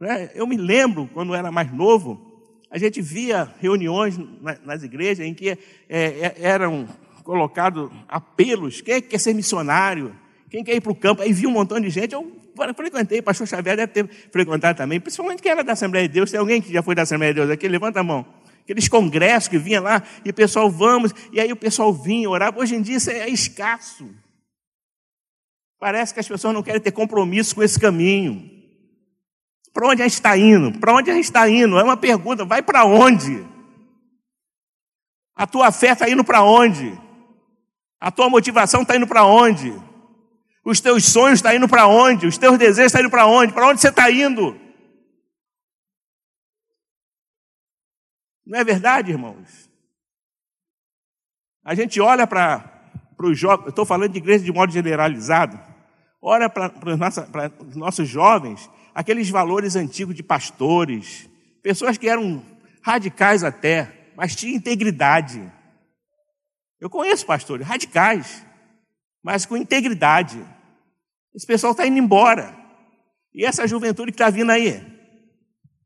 Né? 0.00 0.30
Eu 0.34 0.46
me 0.46 0.56
lembro, 0.56 1.10
quando 1.12 1.34
era 1.34 1.50
mais 1.50 1.72
novo, 1.72 2.28
a 2.70 2.78
gente 2.78 3.02
via 3.02 3.52
reuniões 3.60 4.16
nas 4.64 4.82
igrejas 4.82 5.26
em 5.26 5.34
que 5.34 5.50
é, 5.50 5.58
é, 5.88 6.34
eram 6.38 6.88
colocados 7.24 7.90
apelos: 8.06 8.80
quem 8.80 9.02
quer 9.02 9.18
ser 9.18 9.34
missionário? 9.34 10.14
Quem 10.50 10.62
quer 10.62 10.76
ir 10.76 10.80
para 10.80 10.92
o 10.92 10.94
campo? 10.94 11.22
Aí 11.22 11.32
via 11.32 11.48
um 11.48 11.52
montão 11.52 11.80
de 11.80 11.90
gente. 11.90 12.14
Eu 12.14 12.32
frequentei, 12.74 13.20
pastor 13.20 13.46
Xavier 13.46 13.76
deve 13.76 13.92
ter 13.92 14.08
frequentado 14.32 14.78
também, 14.78 14.98
principalmente 14.98 15.42
quem 15.42 15.52
era 15.52 15.62
da 15.62 15.72
Assembleia 15.72 16.08
de 16.08 16.14
Deus. 16.14 16.30
Tem 16.30 16.40
alguém 16.40 16.62
que 16.62 16.72
já 16.72 16.82
foi 16.82 16.94
da 16.94 17.02
Assembleia 17.02 17.34
de 17.34 17.40
Deus 17.40 17.50
aqui? 17.50 17.68
Levanta 17.68 18.00
a 18.00 18.02
mão. 18.04 18.37
Aqueles 18.68 18.86
congressos 18.86 19.48
que 19.48 19.56
vinha 19.56 19.80
lá 19.80 20.02
e 20.22 20.28
o 20.28 20.34
pessoal, 20.34 20.70
vamos, 20.70 21.14
e 21.32 21.40
aí 21.40 21.50
o 21.50 21.56
pessoal 21.56 21.90
vinha 21.90 22.28
orar. 22.28 22.52
Hoje 22.54 22.74
em 22.74 22.82
dia 22.82 22.98
isso 22.98 23.08
é 23.08 23.26
escasso. 23.26 24.06
Parece 25.80 26.12
que 26.12 26.20
as 26.20 26.28
pessoas 26.28 26.52
não 26.52 26.62
querem 26.62 26.78
ter 26.78 26.92
compromisso 26.92 27.54
com 27.54 27.62
esse 27.62 27.80
caminho. 27.80 28.50
Para 29.72 29.88
onde 29.88 30.02
a 30.02 30.04
gente 30.04 30.16
está 30.16 30.36
indo? 30.36 30.78
Para 30.78 30.92
onde 30.92 31.10
a 31.10 31.14
gente 31.14 31.24
está 31.24 31.48
indo? 31.48 31.78
É 31.78 31.82
uma 31.82 31.96
pergunta. 31.96 32.44
Vai 32.44 32.60
para 32.60 32.84
onde? 32.84 33.42
A 35.34 35.46
tua 35.46 35.72
fé 35.72 35.92
está 35.92 36.06
indo 36.06 36.22
para 36.22 36.42
onde? 36.42 36.92
A 37.98 38.10
tua 38.10 38.28
motivação 38.28 38.82
está 38.82 38.94
indo 38.96 39.06
para 39.06 39.24
onde? 39.24 39.72
Os 40.62 40.78
teus 40.78 41.06
sonhos 41.06 41.38
estão 41.38 41.52
tá 41.52 41.56
indo 41.56 41.66
para 41.66 41.86
onde? 41.86 42.26
Os 42.26 42.36
teus 42.36 42.58
desejos 42.58 42.88
estão 42.92 43.00
tá 43.00 43.06
indo 43.06 43.10
para 43.10 43.26
onde? 43.26 43.50
Para 43.54 43.68
onde 43.68 43.80
você 43.80 43.88
está 43.88 44.10
indo? 44.10 44.67
Não 48.48 48.58
é 48.58 48.64
verdade, 48.64 49.10
irmãos? 49.10 49.68
A 51.62 51.74
gente 51.74 52.00
olha 52.00 52.26
para 52.26 52.64
os 53.18 53.38
jovens, 53.38 53.68
estou 53.68 53.84
falando 53.84 54.10
de 54.12 54.16
igreja 54.16 54.42
de 54.42 54.50
modo 54.50 54.72
generalizado, 54.72 55.60
olha 56.22 56.48
para 56.48 56.72
os 57.62 57.76
nossos 57.76 58.08
jovens, 58.08 58.70
aqueles 58.94 59.28
valores 59.28 59.76
antigos 59.76 60.14
de 60.14 60.22
pastores, 60.22 61.28
pessoas 61.62 61.98
que 61.98 62.08
eram 62.08 62.42
radicais 62.80 63.44
até, 63.44 64.12
mas 64.16 64.34
tinham 64.34 64.56
integridade. 64.56 65.52
Eu 66.80 66.88
conheço 66.88 67.26
pastores 67.26 67.66
radicais, 67.66 68.46
mas 69.22 69.44
com 69.44 69.58
integridade. 69.58 70.42
Esse 71.34 71.46
pessoal 71.46 71.72
está 71.72 71.86
indo 71.86 71.98
embora. 71.98 72.56
E 73.34 73.44
essa 73.44 73.68
juventude 73.68 74.10
que 74.10 74.14
está 74.14 74.30
vindo 74.30 74.50
aí? 74.50 74.97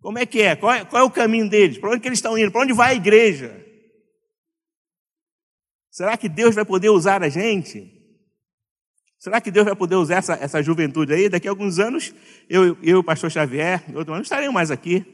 Como 0.02 0.18
é 0.18 0.26
que 0.26 0.42
é? 0.42 0.56
Qual, 0.56 0.74
é? 0.74 0.84
qual 0.84 1.02
é 1.02 1.06
o 1.06 1.10
caminho 1.10 1.48
deles? 1.48 1.78
Para 1.78 1.90
onde 1.90 2.00
que 2.00 2.08
eles 2.08 2.18
estão 2.18 2.36
indo? 2.36 2.50
Para 2.50 2.62
onde 2.62 2.72
vai 2.72 2.90
a 2.90 2.96
igreja? 2.96 3.64
Será 5.90 6.16
que 6.16 6.28
Deus 6.28 6.56
vai 6.56 6.64
poder 6.64 6.88
usar 6.88 7.22
a 7.22 7.28
gente? 7.28 8.02
Será 9.18 9.40
que 9.40 9.52
Deus 9.52 9.64
vai 9.64 9.76
poder 9.76 9.94
usar 9.94 10.16
essa, 10.16 10.34
essa 10.34 10.60
juventude 10.60 11.14
aí? 11.14 11.28
Daqui 11.28 11.46
a 11.46 11.52
alguns 11.52 11.78
anos, 11.78 12.12
eu 12.48 12.76
e 12.82 12.92
o 12.92 13.04
pastor 13.04 13.30
Xavier, 13.30 13.84
outro 13.94 14.12
ano, 14.12 14.24
estaremos 14.24 14.52
mais 14.52 14.72
aqui. 14.72 15.06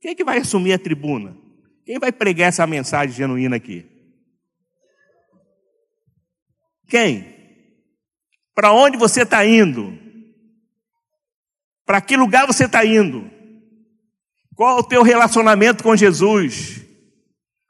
Quem 0.00 0.12
é 0.12 0.14
que 0.14 0.24
vai 0.24 0.38
assumir 0.38 0.72
a 0.72 0.78
tribuna? 0.78 1.36
Quem 1.84 1.98
vai 1.98 2.10
pregar 2.10 2.48
essa 2.48 2.66
mensagem 2.66 3.14
genuína 3.14 3.56
aqui? 3.56 3.84
Quem? 6.88 7.34
Para 8.54 8.72
onde 8.72 8.96
você 8.96 9.22
está 9.22 9.44
indo? 9.44 9.98
Para 11.84 12.00
que 12.00 12.16
lugar 12.16 12.46
você 12.46 12.64
está 12.64 12.86
indo? 12.86 13.33
Qual 14.54 14.78
o 14.78 14.82
teu 14.82 15.02
relacionamento 15.02 15.82
com 15.82 15.96
Jesus? 15.96 16.82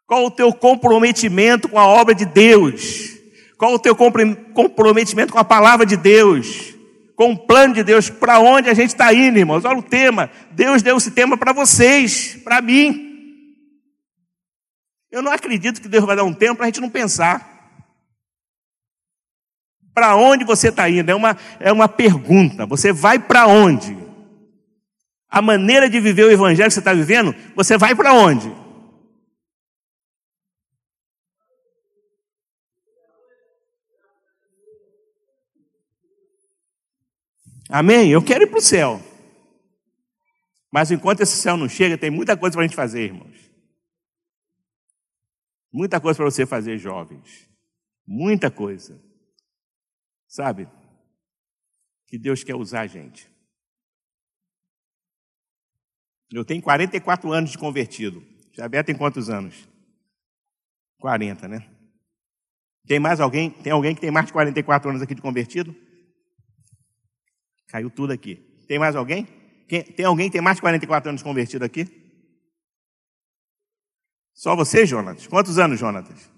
Qual 0.06 0.26
o 0.26 0.30
teu 0.30 0.52
comprometimento 0.52 1.68
com 1.68 1.78
a 1.78 1.86
obra 1.86 2.14
de 2.14 2.26
Deus? 2.26 3.14
Qual 3.56 3.74
o 3.74 3.78
teu 3.78 3.96
comprometimento 3.96 5.32
com 5.32 5.38
a 5.38 5.44
palavra 5.44 5.86
de 5.86 5.96
Deus? 5.96 6.74
Com 7.16 7.32
o 7.32 7.38
plano 7.38 7.74
de 7.74 7.82
Deus? 7.82 8.10
Para 8.10 8.38
onde 8.38 8.68
a 8.68 8.74
gente 8.74 8.90
está 8.90 9.12
indo, 9.14 9.38
irmãos? 9.38 9.64
Olha 9.64 9.78
o 9.78 9.82
tema. 9.82 10.30
Deus 10.50 10.82
deu 10.82 10.96
esse 10.96 11.10
tema 11.10 11.36
para 11.36 11.52
vocês, 11.52 12.38
para 12.44 12.60
mim. 12.60 13.12
Eu 15.10 15.22
não 15.22 15.32
acredito 15.32 15.80
que 15.80 15.88
Deus 15.88 16.04
vai 16.04 16.16
dar 16.16 16.24
um 16.24 16.34
tempo 16.34 16.56
para 16.56 16.66
a 16.66 16.68
gente 16.68 16.80
não 16.80 16.90
pensar. 16.90 17.52
Para 19.94 20.16
onde 20.16 20.44
você 20.44 20.68
está 20.68 20.90
indo? 20.90 21.08
É 21.08 21.14
uma, 21.14 21.36
é 21.60 21.72
uma 21.72 21.88
pergunta. 21.88 22.66
Você 22.66 22.92
vai 22.92 23.18
para 23.18 23.46
onde? 23.46 24.03
A 25.34 25.42
maneira 25.42 25.90
de 25.90 25.98
viver 25.98 26.22
o 26.22 26.30
evangelho 26.30 26.68
que 26.68 26.74
você 26.74 26.78
está 26.78 26.94
vivendo, 26.94 27.34
você 27.56 27.76
vai 27.76 27.92
para 27.92 28.14
onde? 28.14 28.46
Amém? 37.68 38.12
Eu 38.12 38.22
quero 38.22 38.44
ir 38.44 38.46
para 38.46 38.60
o 38.60 38.62
céu. 38.62 39.00
Mas 40.70 40.92
enquanto 40.92 41.22
esse 41.22 41.36
céu 41.36 41.56
não 41.56 41.68
chega, 41.68 41.98
tem 41.98 42.12
muita 42.12 42.36
coisa 42.36 42.54
para 42.54 42.64
a 42.64 42.68
gente 42.68 42.76
fazer, 42.76 43.06
irmãos. 43.06 43.50
Muita 45.72 46.00
coisa 46.00 46.16
para 46.16 46.26
você 46.26 46.46
fazer, 46.46 46.78
jovens. 46.78 47.50
Muita 48.06 48.52
coisa. 48.52 49.02
Sabe? 50.28 50.68
Que 52.06 52.16
Deus 52.20 52.44
quer 52.44 52.54
usar 52.54 52.82
a 52.82 52.86
gente. 52.86 53.33
Eu 56.32 56.44
tenho 56.44 56.62
44 56.62 57.32
anos 57.32 57.50
de 57.50 57.58
convertido. 57.58 58.24
Javé 58.52 58.82
tem 58.82 58.94
quantos 58.94 59.28
anos? 59.28 59.68
40, 60.98 61.48
né? 61.48 61.68
Tem 62.86 62.98
mais 62.98 63.20
alguém? 63.20 63.50
Tem 63.50 63.72
alguém 63.72 63.94
que 63.94 64.00
tem 64.00 64.10
mais 64.10 64.26
de 64.26 64.32
44 64.32 64.90
anos 64.90 65.02
aqui 65.02 65.14
de 65.14 65.22
convertido? 65.22 65.74
Caiu 67.68 67.90
tudo 67.90 68.12
aqui. 68.12 68.36
Tem 68.68 68.78
mais 68.78 68.94
alguém? 68.94 69.26
Tem 69.96 70.04
alguém 70.04 70.28
que 70.28 70.32
tem 70.32 70.42
mais 70.42 70.56
de 70.56 70.62
44 70.62 71.08
anos 71.08 71.20
de 71.20 71.24
convertido 71.24 71.64
aqui? 71.64 71.86
Só 74.32 74.54
você, 74.54 74.84
Jonatas? 74.84 75.26
Quantos 75.26 75.58
anos, 75.58 75.78
Jonatas? 75.78 76.30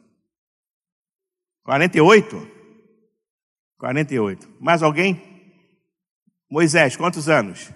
48? 1.64 2.36
48. 3.78 4.56
Mais 4.60 4.82
alguém? 4.82 5.20
Moisés, 6.48 6.96
quantos 6.96 7.28
anos? 7.28 7.72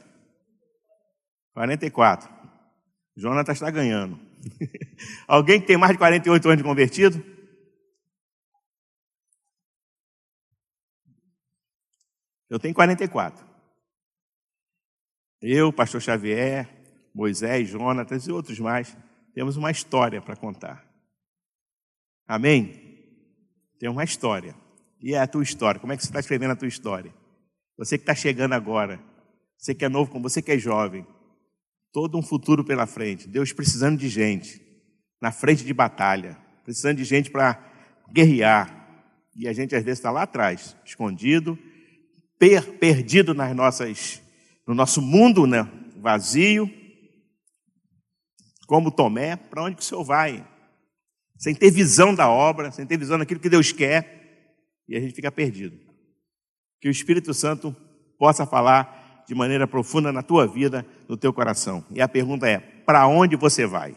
44. 1.60 2.32
Jonatas 3.14 3.56
está 3.58 3.70
ganhando. 3.70 4.18
alguém 5.28 5.60
que 5.60 5.66
tem 5.66 5.76
mais 5.76 5.92
de 5.92 5.98
48 5.98 6.48
anos 6.48 6.56
de 6.56 6.64
convertido? 6.64 7.22
Eu 12.48 12.58
tenho 12.58 12.74
44. 12.74 13.46
Eu, 15.42 15.70
pastor 15.70 16.00
Xavier, 16.00 16.66
Moisés, 17.14 17.68
Jonatas 17.68 18.26
e 18.26 18.32
outros 18.32 18.58
mais, 18.58 18.96
temos 19.34 19.58
uma 19.58 19.70
história 19.70 20.22
para 20.22 20.36
contar. 20.36 20.90
Amém? 22.26 23.68
Tem 23.78 23.88
uma 23.88 24.04
história. 24.04 24.56
E 24.98 25.14
é 25.14 25.18
a 25.18 25.26
tua 25.26 25.42
história. 25.42 25.78
Como 25.78 25.92
é 25.92 25.96
que 25.96 26.02
você 26.02 26.08
está 26.08 26.20
escrevendo 26.20 26.52
a 26.52 26.56
tua 26.56 26.68
história? 26.68 27.14
Você 27.76 27.98
que 27.98 28.02
está 28.02 28.14
chegando 28.14 28.54
agora, 28.54 28.98
você 29.58 29.74
que 29.74 29.84
é 29.84 29.88
novo, 29.90 30.10
como 30.10 30.28
você 30.28 30.40
que 30.40 30.52
é 30.52 30.58
jovem, 30.58 31.06
todo 31.92 32.18
um 32.18 32.22
futuro 32.22 32.64
pela 32.64 32.86
frente. 32.86 33.28
Deus 33.28 33.52
precisando 33.52 33.98
de 33.98 34.08
gente 34.08 34.60
na 35.20 35.32
frente 35.32 35.64
de 35.64 35.74
batalha, 35.74 36.38
precisando 36.64 36.96
de 36.96 37.04
gente 37.04 37.30
para 37.30 37.62
guerrear. 38.12 38.76
E 39.34 39.46
a 39.48 39.52
gente 39.52 39.74
às 39.74 39.84
vezes 39.84 39.98
está 39.98 40.10
lá 40.10 40.22
atrás, 40.22 40.76
escondido, 40.84 41.58
per 42.38 42.78
perdido 42.78 43.34
nas 43.34 43.54
nossas, 43.54 44.22
no 44.66 44.74
nosso 44.74 45.00
mundo 45.02 45.46
né, 45.46 45.68
vazio, 45.96 46.70
como 48.66 48.90
Tomé. 48.90 49.36
Para 49.36 49.64
onde 49.64 49.76
que 49.76 49.82
o 49.82 49.84
Senhor 49.84 50.04
vai? 50.04 50.46
Sem 51.38 51.54
ter 51.54 51.70
visão 51.70 52.14
da 52.14 52.28
obra, 52.28 52.70
sem 52.70 52.86
ter 52.86 52.98
visão 52.98 53.18
daquilo 53.18 53.40
que 53.40 53.48
Deus 53.48 53.72
quer 53.72 54.20
e 54.88 54.96
a 54.96 55.00
gente 55.00 55.14
fica 55.14 55.30
perdido. 55.30 55.78
Que 56.80 56.88
o 56.88 56.90
Espírito 56.90 57.32
Santo 57.32 57.74
possa 58.18 58.44
falar 58.44 58.99
de 59.26 59.34
maneira 59.34 59.66
profunda 59.66 60.12
na 60.12 60.22
tua 60.22 60.46
vida, 60.46 60.84
no 61.08 61.16
teu 61.16 61.32
coração. 61.32 61.84
E 61.90 62.00
a 62.00 62.08
pergunta 62.08 62.48
é: 62.48 62.58
para 62.58 63.06
onde 63.06 63.36
você 63.36 63.66
vai? 63.66 63.94